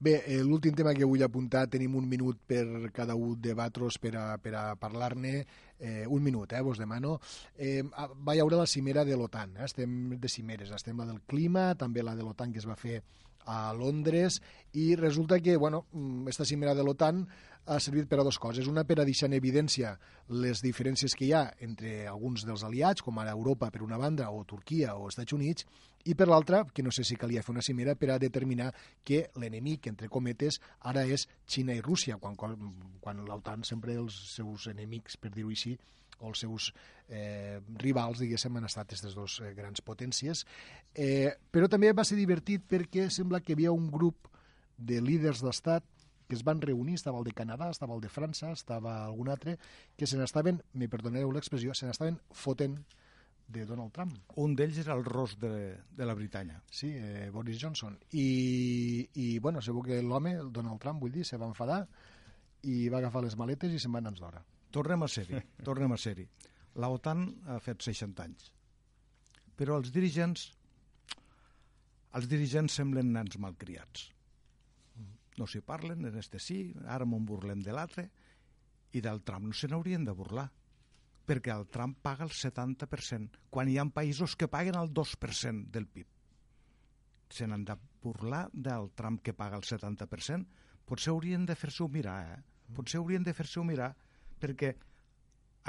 Bé, 0.03 0.17
eh, 0.27 0.43
l'últim 0.43 0.75
tema 0.75 0.93
que 0.99 1.07
vull 1.07 1.23
apuntar, 1.23 1.69
tenim 1.71 1.95
un 1.95 2.09
minut 2.11 2.37
per 2.45 2.91
cada 2.91 3.15
un 3.15 3.37
de 3.41 3.53
Batros 3.55 4.01
per 4.03 4.17
a, 4.17 4.37
per 4.43 4.55
a 4.59 4.75
parlar-ne, 4.75 5.47
eh, 5.79 6.07
un 6.09 6.25
minut, 6.25 6.53
eh, 6.53 6.61
vos 6.61 6.77
demano. 6.77 7.21
Eh, 7.57 7.85
va 8.27 8.35
hi 8.35 8.41
haure 8.41 8.57
la 8.57 8.67
cimera 8.67 9.05
de 9.05 9.15
l'OTAN, 9.15 9.57
eh? 9.59 9.65
estem 9.65 10.19
de 10.19 10.29
cimeres, 10.29 10.73
estem 10.73 10.99
la 10.99 11.07
del 11.07 11.21
clima, 11.23 11.77
també 11.77 12.03
la 12.03 12.17
de 12.17 12.23
l'OTAN 12.23 12.51
que 12.51 12.59
es 12.59 12.67
va 12.67 12.75
fer 12.75 13.05
a 13.45 13.73
Londres 13.75 14.41
i 14.73 14.97
resulta 14.97 15.41
que, 15.41 15.57
bueno, 15.57 15.87
aquesta 16.23 16.43
mm, 16.43 16.47
cimera 16.47 16.75
de 16.75 16.83
l'OTAN 16.83 17.29
ha 17.67 17.79
servit 17.81 18.09
per 18.11 18.19
a 18.19 18.25
dues 18.27 18.39
coses. 18.43 18.67
Una, 18.67 18.85
per 18.85 18.99
a 19.01 19.07
deixar 19.07 19.29
en 19.31 19.37
evidència 19.37 19.93
les 20.43 20.63
diferències 20.65 21.15
que 21.19 21.27
hi 21.29 21.33
ha 21.37 21.45
entre 21.63 22.09
alguns 22.11 22.47
dels 22.49 22.65
aliats, 22.67 23.05
com 23.05 23.21
ara 23.23 23.35
Europa 23.37 23.71
per 23.71 23.85
una 23.87 23.99
banda, 24.01 24.31
o 24.31 24.43
Turquia 24.49 24.97
o 24.97 25.09
Estats 25.09 25.37
Units, 25.37 25.67
i 26.05 26.17
per 26.19 26.27
l'altra, 26.27 26.65
que 26.75 26.83
no 26.83 26.91
sé 26.91 27.05
si 27.07 27.17
calia 27.17 27.45
fer 27.47 27.55
una 27.55 27.63
cimera 27.63 27.95
per 27.95 28.11
a 28.11 28.19
determinar 28.19 28.73
que 29.05 29.29
l'enemic, 29.39 29.87
entre 29.93 30.11
cometes, 30.11 30.59
ara 30.81 31.07
és 31.07 31.29
Xina 31.47 31.77
i 31.79 31.85
Rússia, 31.85 32.19
quan, 32.19 32.35
quan 32.37 33.25
l'OTAN 33.29 33.63
sempre 33.69 33.95
els 33.95 34.19
seus 34.35 34.67
enemics, 34.73 35.17
per 35.17 35.31
dir-ho 35.31 35.55
així, 35.55 35.77
o 36.23 36.31
els 36.31 36.43
seus 36.43 36.69
eh, 37.09 37.61
rivals, 37.83 38.23
diguéssim, 38.23 38.59
han 38.59 38.67
estat 38.69 38.91
aquestes 38.91 39.15
dues 39.15 39.39
eh, 39.43 39.53
grans 39.57 39.83
potències. 39.85 40.45
Eh, 40.95 41.31
però 41.51 41.71
també 41.71 41.91
va 41.95 42.07
ser 42.07 42.19
divertit 42.19 42.67
perquè 42.71 43.09
sembla 43.11 43.43
que 43.43 43.53
hi 43.53 43.59
havia 43.59 43.75
un 43.75 43.89
grup 43.91 44.31
de 44.79 45.01
líders 45.03 45.43
d'estat 45.45 45.87
que 46.33 46.37
es 46.39 46.45
van 46.49 46.63
reunir, 46.65 46.95
estava 46.97 47.19
el 47.21 47.27
de 47.29 47.35
Canadà, 47.37 47.67
estava 47.69 47.93
el 47.93 48.01
de 48.01 48.09
França, 48.09 48.55
estava 48.57 48.95
algun 49.05 49.29
altre, 49.29 49.59
que 50.01 50.07
se 50.09 50.17
n'estaven, 50.17 50.63
me 50.81 50.87
perdoneu 50.89 51.29
l'expressió, 51.29 51.75
se 51.77 51.85
n'estaven 51.85 52.17
fotent 52.33 52.79
de 53.53 53.67
Donald 53.69 53.93
Trump. 53.93 54.15
Un 54.41 54.55
d'ells 54.57 54.79
era 54.81 54.97
el 54.97 55.05
ros 55.05 55.35
de, 55.43 55.53
de 55.93 56.07
la 56.09 56.15
Britània. 56.17 56.63
Sí, 56.73 56.89
eh, 56.97 57.27
Boris 57.35 57.61
Johnson. 57.61 57.99
I, 58.17 58.25
i 59.13 59.27
bueno, 59.45 59.61
segur 59.61 59.85
que 59.91 60.01
l'home, 60.01 60.39
Donald 60.49 60.81
Trump, 60.81 61.05
vull 61.05 61.13
dir, 61.13 61.27
se 61.29 61.37
va 61.37 61.51
enfadar 61.51 61.83
i 62.65 62.89
va 62.89 63.03
agafar 63.03 63.27
les 63.27 63.37
maletes 63.37 63.77
i 63.77 63.83
se'n 63.83 63.93
va 63.93 64.01
anar 64.01 64.15
d'hora. 64.17 64.41
Tornem 64.73 65.05
a 65.05 65.11
ser-hi, 65.13 65.43
tornem 65.69 65.93
a 65.93 66.01
ser-hi. 66.01 66.25
La 66.81 66.89
OTAN 66.89 67.27
ha 67.53 67.59
fet 67.61 67.85
60 67.85 68.25
anys. 68.25 68.49
Però 69.61 69.77
els 69.77 69.93
dirigents 69.93 70.49
els 72.17 72.25
dirigents 72.29 72.81
semblen 72.81 73.13
nans 73.13 73.37
malcriats. 73.41 74.09
No 75.39 75.47
s'hi 75.49 75.63
parlen, 75.65 76.05
en 76.05 76.19
este 76.21 76.39
sí, 76.43 76.75
ara 76.85 77.07
m'en 77.09 77.25
burlem 77.27 77.63
de 77.65 77.73
l'altre, 77.73 78.09
i 78.93 79.01
del 79.01 79.23
Trump 79.25 79.49
no 79.49 79.57
se 79.57 79.71
n'haurien 79.71 80.05
de 80.05 80.15
burlar, 80.17 80.49
perquè 81.27 81.55
el 81.55 81.69
Trump 81.73 81.99
paga 82.05 82.27
el 82.27 82.35
70%, 82.35 83.47
quan 83.51 83.71
hi 83.71 83.79
ha 83.79 83.87
països 83.95 84.37
que 84.37 84.51
paguen 84.53 84.77
el 84.79 84.93
2% 84.93 85.71
del 85.73 85.87
PIB. 85.87 86.09
Se 87.33 87.47
n'han 87.49 87.65
de 87.65 87.79
burlar 88.03 88.49
del 88.53 88.91
Trump 88.99 89.23
que 89.23 89.33
paga 89.33 89.57
el 89.57 89.65
70%? 89.65 90.45
Potser 90.85 91.13
haurien 91.15 91.47
de 91.47 91.57
fer-se-ho 91.57 91.89
mirar, 91.89 92.19
eh? 92.35 92.43
Potser 92.75 93.01
haurien 93.01 93.25
de 93.25 93.33
fer-se-ho 93.33 93.65
mirar 93.65 93.93
perquè 94.43 94.75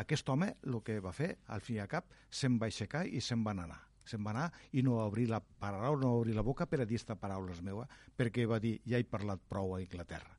aquest 0.02 0.30
home 0.30 0.56
el 0.66 0.80
que 0.84 1.00
va 1.00 1.14
fer, 1.14 1.38
al 1.54 1.62
fi 1.62 1.78
i 1.78 1.82
al 1.84 1.92
cap, 1.92 2.10
se'n 2.30 2.58
va 2.60 2.68
aixecar 2.68 3.06
i 3.08 3.22
se'n 3.22 3.46
va 3.46 3.54
anar. 3.54 3.80
Se'n 4.06 4.24
va 4.26 4.34
anar 4.34 4.50
i 4.74 4.84
no 4.84 4.98
va 5.00 5.08
obrir 5.12 5.30
la 5.32 5.40
paraula, 5.40 6.00
no 6.02 6.12
va 6.14 6.22
obrir 6.24 6.36
la 6.36 6.46
boca 6.46 6.68
per 6.68 6.82
a 6.82 6.86
dir 6.86 6.98
aquesta 6.98 7.16
paraula 7.20 7.56
meva, 7.64 7.88
perquè 8.18 8.46
va 8.50 8.60
dir, 8.60 8.78
ja 8.88 9.00
he 9.00 9.08
parlat 9.08 9.42
prou 9.50 9.76
a 9.76 9.82
Inglaterra. 9.82 10.38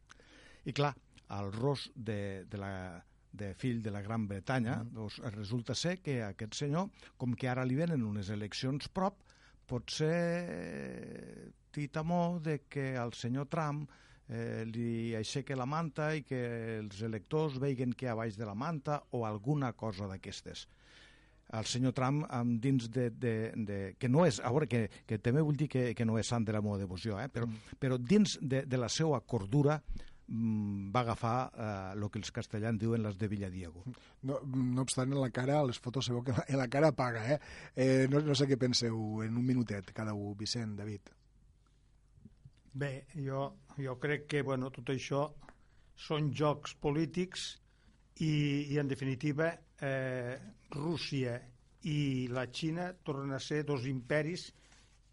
I 0.65 0.73
clar, 0.73 0.95
el 1.39 1.53
ros 1.53 1.91
de, 1.95 2.45
de 2.51 2.61
la, 2.61 3.03
de 3.33 3.53
fill 3.55 3.83
de 3.83 3.91
la 3.91 4.03
Gran 4.03 4.29
Bretanya, 4.29 4.79
mm. 4.83 4.95
doncs 4.95 5.19
resulta 5.35 5.75
ser 5.75 5.99
que 6.03 6.21
aquest 6.23 6.55
senyor, 6.55 6.91
com 7.17 7.35
que 7.35 7.49
ara 7.51 7.65
li 7.65 7.77
venen 7.79 8.05
unes 8.07 8.31
eleccions 8.31 8.89
prop, 8.89 9.21
pot 9.67 9.91
ser 9.91 11.53
titamó 11.75 12.39
de 12.41 12.61
que 12.69 12.95
el 13.01 13.15
senyor 13.17 13.49
Trump 13.51 13.89
eh, 14.29 14.65
li 14.69 15.15
aixeque 15.17 15.57
la 15.57 15.67
manta 15.67 16.13
i 16.15 16.23
que 16.23 16.41
els 16.79 17.01
electors 17.03 17.59
veguen 17.61 17.97
que 17.97 18.09
a 18.09 18.15
baix 18.15 18.37
de 18.39 18.47
la 18.47 18.55
manta 18.55 19.01
o 19.17 19.25
alguna 19.27 19.73
cosa 19.73 20.07
d'aquestes 20.11 20.69
el 21.59 21.69
senyor 21.71 21.95
Trump 21.97 22.25
amb 22.33 22.59
dins 22.63 22.89
de, 22.93 23.11
de, 23.11 23.35
de, 23.55 23.79
que 23.99 24.09
no 24.11 24.25
és, 24.27 24.41
a 24.41 24.51
veure, 24.55 24.69
que, 24.71 24.87
que 25.07 25.21
també 25.23 25.45
vull 25.45 25.59
dir 25.59 25.69
que, 25.71 25.85
que 25.97 26.07
no 26.07 26.19
és 26.21 26.31
sant 26.31 26.47
de 26.47 26.55
la 26.55 26.63
meva 26.65 26.81
devoció, 26.81 27.19
eh? 27.21 27.29
però, 27.33 27.47
mm. 27.47 27.79
però 27.81 27.99
dins 28.01 28.39
de, 28.41 28.65
de 28.67 28.81
la 28.81 28.91
seva 28.93 29.21
cordura 29.21 29.79
mm, 30.27 30.91
va 30.95 31.05
agafar 31.05 31.37
el 31.95 32.07
eh, 32.07 32.11
que 32.13 32.23
els 32.23 32.33
castellans 32.35 32.81
diuen 32.81 33.05
les 33.07 33.19
de 33.21 33.29
Villadiego. 33.31 33.85
No, 34.23 34.41
no 34.45 34.83
obstant, 34.83 35.13
en 35.13 35.21
la 35.21 35.31
cara, 35.35 35.63
les 35.69 35.81
fotos 35.81 36.11
sabeu 36.11 36.25
que 36.27 36.37
en 36.49 36.61
la 36.61 36.69
cara 36.69 36.93
paga, 36.93 37.27
eh? 37.35 37.41
eh 37.77 38.07
no, 38.11 38.23
no 38.25 38.39
sé 38.39 38.49
què 38.51 38.59
penseu 38.61 39.23
en 39.27 39.37
un 39.37 39.47
minutet 39.47 39.93
cada 39.95 40.15
un, 40.15 40.35
Vicent, 40.39 40.77
David. 40.81 41.13
Bé, 42.75 43.05
jo, 43.15 43.53
jo 43.79 43.99
crec 44.03 44.27
que 44.33 44.43
bueno, 44.43 44.73
tot 44.75 44.89
això 44.91 45.29
són 45.95 46.33
jocs 46.35 46.75
polítics 46.83 47.53
i, 48.19 48.67
i 48.75 48.79
en 48.83 48.91
definitiva 48.91 49.53
eh, 49.85 50.39
Rússia 50.75 51.37
i 51.85 52.29
la 52.33 52.47
Xina 52.49 52.91
tornen 53.05 53.35
a 53.37 53.41
ser 53.43 53.65
dos 53.69 53.85
imperis 53.87 54.49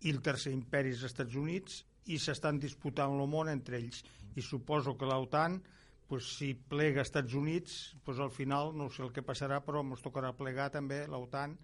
i 0.01 0.13
el 0.13 0.21
tercer 0.23 0.53
imperi 0.55 0.93
és 0.93 1.01
els 1.01 1.11
Estats 1.11 1.35
Units 1.37 1.81
i 2.11 2.17
s'estan 2.17 2.59
disputant 2.59 3.11
el 3.13 3.27
món 3.29 3.51
entre 3.51 3.77
ells 3.81 4.01
i 4.39 4.43
suposo 4.45 4.95
que 4.97 5.09
l'OTAN 5.09 5.59
pues, 6.07 6.29
si 6.37 6.53
plega 6.55 7.03
als 7.03 7.11
Estats 7.11 7.35
Units 7.37 7.75
pues, 8.05 8.19
al 8.19 8.31
final 8.31 8.71
no 8.77 8.89
sé 8.89 9.03
el 9.03 9.11
que 9.15 9.25
passarà 9.27 9.59
però 9.65 9.83
ens 9.83 10.03
tocarà 10.05 10.31
plegar 10.37 10.71
també 10.73 11.03
l'OTAN 11.11 11.57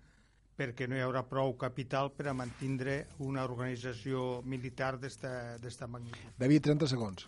perquè 0.58 0.88
no 0.90 0.98
hi 0.98 1.06
haurà 1.06 1.24
prou 1.30 1.54
capital 1.62 2.12
per 2.18 2.28
a 2.32 2.36
mantindre 2.36 3.00
una 3.22 3.44
organització 3.46 4.42
militar 4.42 4.96
d'esta 4.98 5.88
magnitud. 5.88 6.32
David, 6.42 6.64
30 6.66 6.90
segons. 6.90 7.28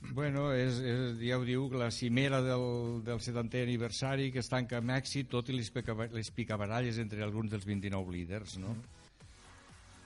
Bueno, 0.00 0.52
és, 0.54 0.78
és, 0.78 1.16
ja 1.26 1.38
ho 1.38 1.44
diu, 1.46 1.66
la 1.74 1.90
cimera 1.90 2.38
del, 2.44 3.02
del 3.06 3.18
70è 3.18 3.64
aniversari 3.66 4.30
que 4.34 4.40
es 4.44 4.50
tanca 4.50 4.78
amb 4.78 4.94
èxit, 4.94 5.28
tot 5.32 5.50
i 5.50 5.56
les, 5.56 5.72
les 6.14 6.30
picabaralles 6.34 7.00
entre 7.02 7.24
alguns 7.26 7.50
dels 7.50 7.66
29 7.66 8.14
líders, 8.14 8.56
no? 8.62 8.76
Mm. 8.76 8.94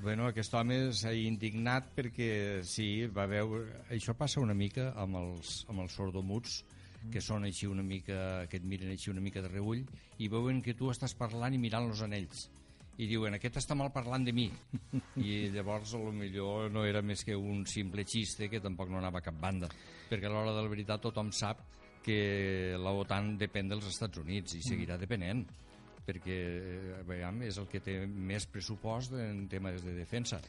Bueno, 0.02 0.26
aquest 0.26 0.54
home 0.58 0.78
s'ha 0.98 1.12
indignat 1.14 1.92
perquè 1.94 2.30
sí, 2.66 3.06
va 3.06 3.28
veure... 3.30 3.84
Això 3.94 4.16
passa 4.18 4.42
una 4.42 4.56
mica 4.56 4.88
amb 4.98 5.20
els, 5.20 5.60
amb 5.70 5.84
els 5.84 5.94
sordomuts, 5.94 6.62
que 7.12 7.22
són 7.22 7.46
així 7.46 7.68
una 7.70 7.84
mica, 7.86 8.48
que 8.50 8.58
et 8.58 8.66
miren 8.66 8.90
així 8.90 9.12
una 9.12 9.22
mica 9.22 9.42
de 9.42 9.50
reull 9.52 9.84
i 10.22 10.28
veuen 10.32 10.60
que 10.62 10.74
tu 10.78 10.90
estàs 10.90 11.14
parlant 11.18 11.54
i 11.54 11.60
mirant-los 11.62 12.02
en 12.06 12.14
ells 12.18 12.48
i 12.98 13.06
diuen, 13.08 13.34
aquest 13.34 13.56
està 13.56 13.74
mal 13.74 13.90
parlant 13.92 14.24
de 14.26 14.32
mi 14.36 14.50
i 15.16 15.48
llavors 15.54 15.94
a 15.94 15.98
lo 15.98 16.12
millor 16.12 16.70
no 16.70 16.84
era 16.84 17.00
més 17.02 17.24
que 17.24 17.34
un 17.36 17.64
simple 17.66 18.04
xiste 18.04 18.48
que 18.52 18.60
tampoc 18.60 18.90
no 18.92 18.98
anava 18.98 19.18
a 19.18 19.24
cap 19.24 19.38
banda 19.40 19.68
perquè 20.10 20.26
a 20.28 20.32
l'hora 20.32 20.52
de 20.52 20.62
la 20.62 20.68
veritat 20.68 21.00
tothom 21.00 21.30
sap 21.32 21.62
que 22.02 22.74
la 22.78 22.90
OTAN 22.92 23.36
depèn 23.38 23.68
dels 23.70 23.86
Estats 23.86 24.18
Units 24.18 24.54
i 24.58 24.62
seguirà 24.62 24.98
depenent 24.98 25.44
perquè 26.04 26.34
eh, 26.34 27.02
veiem, 27.06 27.42
és 27.46 27.56
el 27.62 27.68
que 27.70 27.78
té 27.80 28.00
més 28.06 28.44
pressupost 28.50 29.12
en 29.14 29.44
temes 29.48 29.84
de 29.86 29.92
defensa. 29.94 30.40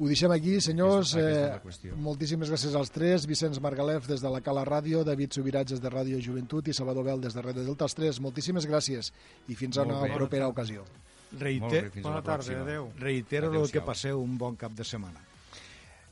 Ho 0.00 0.08
deixem 0.08 0.32
aquí, 0.34 0.56
senyors. 0.60 1.12
Aquesta- 1.14 1.90
Eh, 1.92 1.92
moltíssimes 1.94 2.50
gràcies 2.50 2.74
als 2.74 2.90
tres. 2.90 3.24
Vicenç 3.30 3.60
Margalef 3.62 4.08
des 4.08 4.20
de 4.20 4.28
la 4.34 4.40
Cala 4.40 4.64
Ràdio, 4.66 5.04
David 5.04 5.30
Subirats 5.38 5.78
de 5.80 5.90
Ràdio 5.94 6.18
Joventut 6.20 6.66
i 6.68 6.74
Salvador 6.74 7.04
Bel 7.04 7.20
des 7.20 7.34
de 7.34 7.40
Ràdio 7.42 7.62
Delta. 7.64 7.84
Els 7.84 7.94
tres, 7.94 8.18
moltíssimes 8.20 8.66
gràcies 8.66 9.12
i 9.46 9.54
fins 9.54 9.78
a 9.78 9.82
una 9.86 10.00
propera 10.16 10.48
ocasió. 10.48 10.82
Molt 11.30 11.42
Reiter, 11.42 11.90
bé, 11.94 12.02
Bona 12.02 12.22
tarda, 12.22 12.60
adeu. 12.62 12.92
reitero 12.98 13.52
el 13.54 13.70
que 13.70 13.80
passeu 13.80 14.20
un 14.22 14.36
bon 14.38 14.56
cap 14.56 14.72
de 14.72 14.84
setmana. 14.84 15.20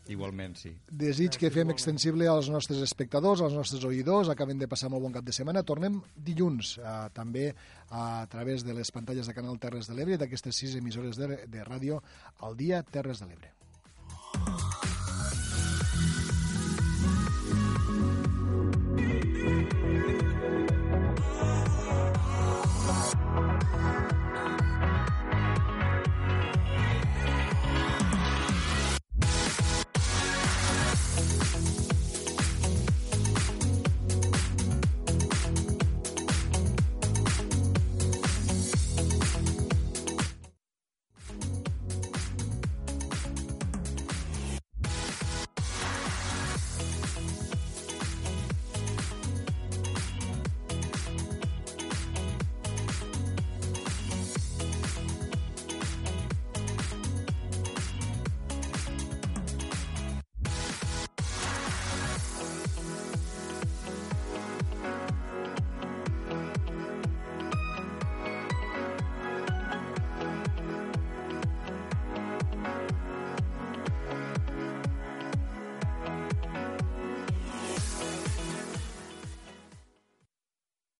Igualment, 0.08 0.54
sí. 0.56 0.70
Desig 0.88 1.36
que 1.36 1.50
fem 1.52 1.68
extensible 1.68 2.24
als 2.32 2.48
nostres 2.48 2.80
espectadors, 2.80 3.42
als 3.44 3.52
nostres 3.52 3.84
oïdors. 3.84 4.30
Acaben 4.32 4.58
de 4.58 4.68
passar 4.70 4.88
molt 4.88 5.02
bon 5.04 5.12
cap 5.12 5.26
de 5.26 5.34
setmana. 5.36 5.62
Tornem 5.68 6.00
dilluns, 6.16 6.78
eh, 6.78 6.94
també 7.12 7.50
a 7.90 8.24
través 8.30 8.64
de 8.64 8.72
les 8.72 8.90
pantalles 8.90 9.26
de 9.26 9.34
Canal 9.34 9.58
Terres 9.58 9.86
de 9.86 9.94
l'Ebre, 9.94 10.16
d'aquestes 10.16 10.56
sis 10.56 10.74
emissores 10.80 11.16
de, 11.20 11.44
de 11.46 11.64
ràdio 11.64 12.00
al 12.40 12.56
dia 12.56 12.82
Terres 12.82 13.20
de 13.20 13.26
l'Ebre. 13.26 13.52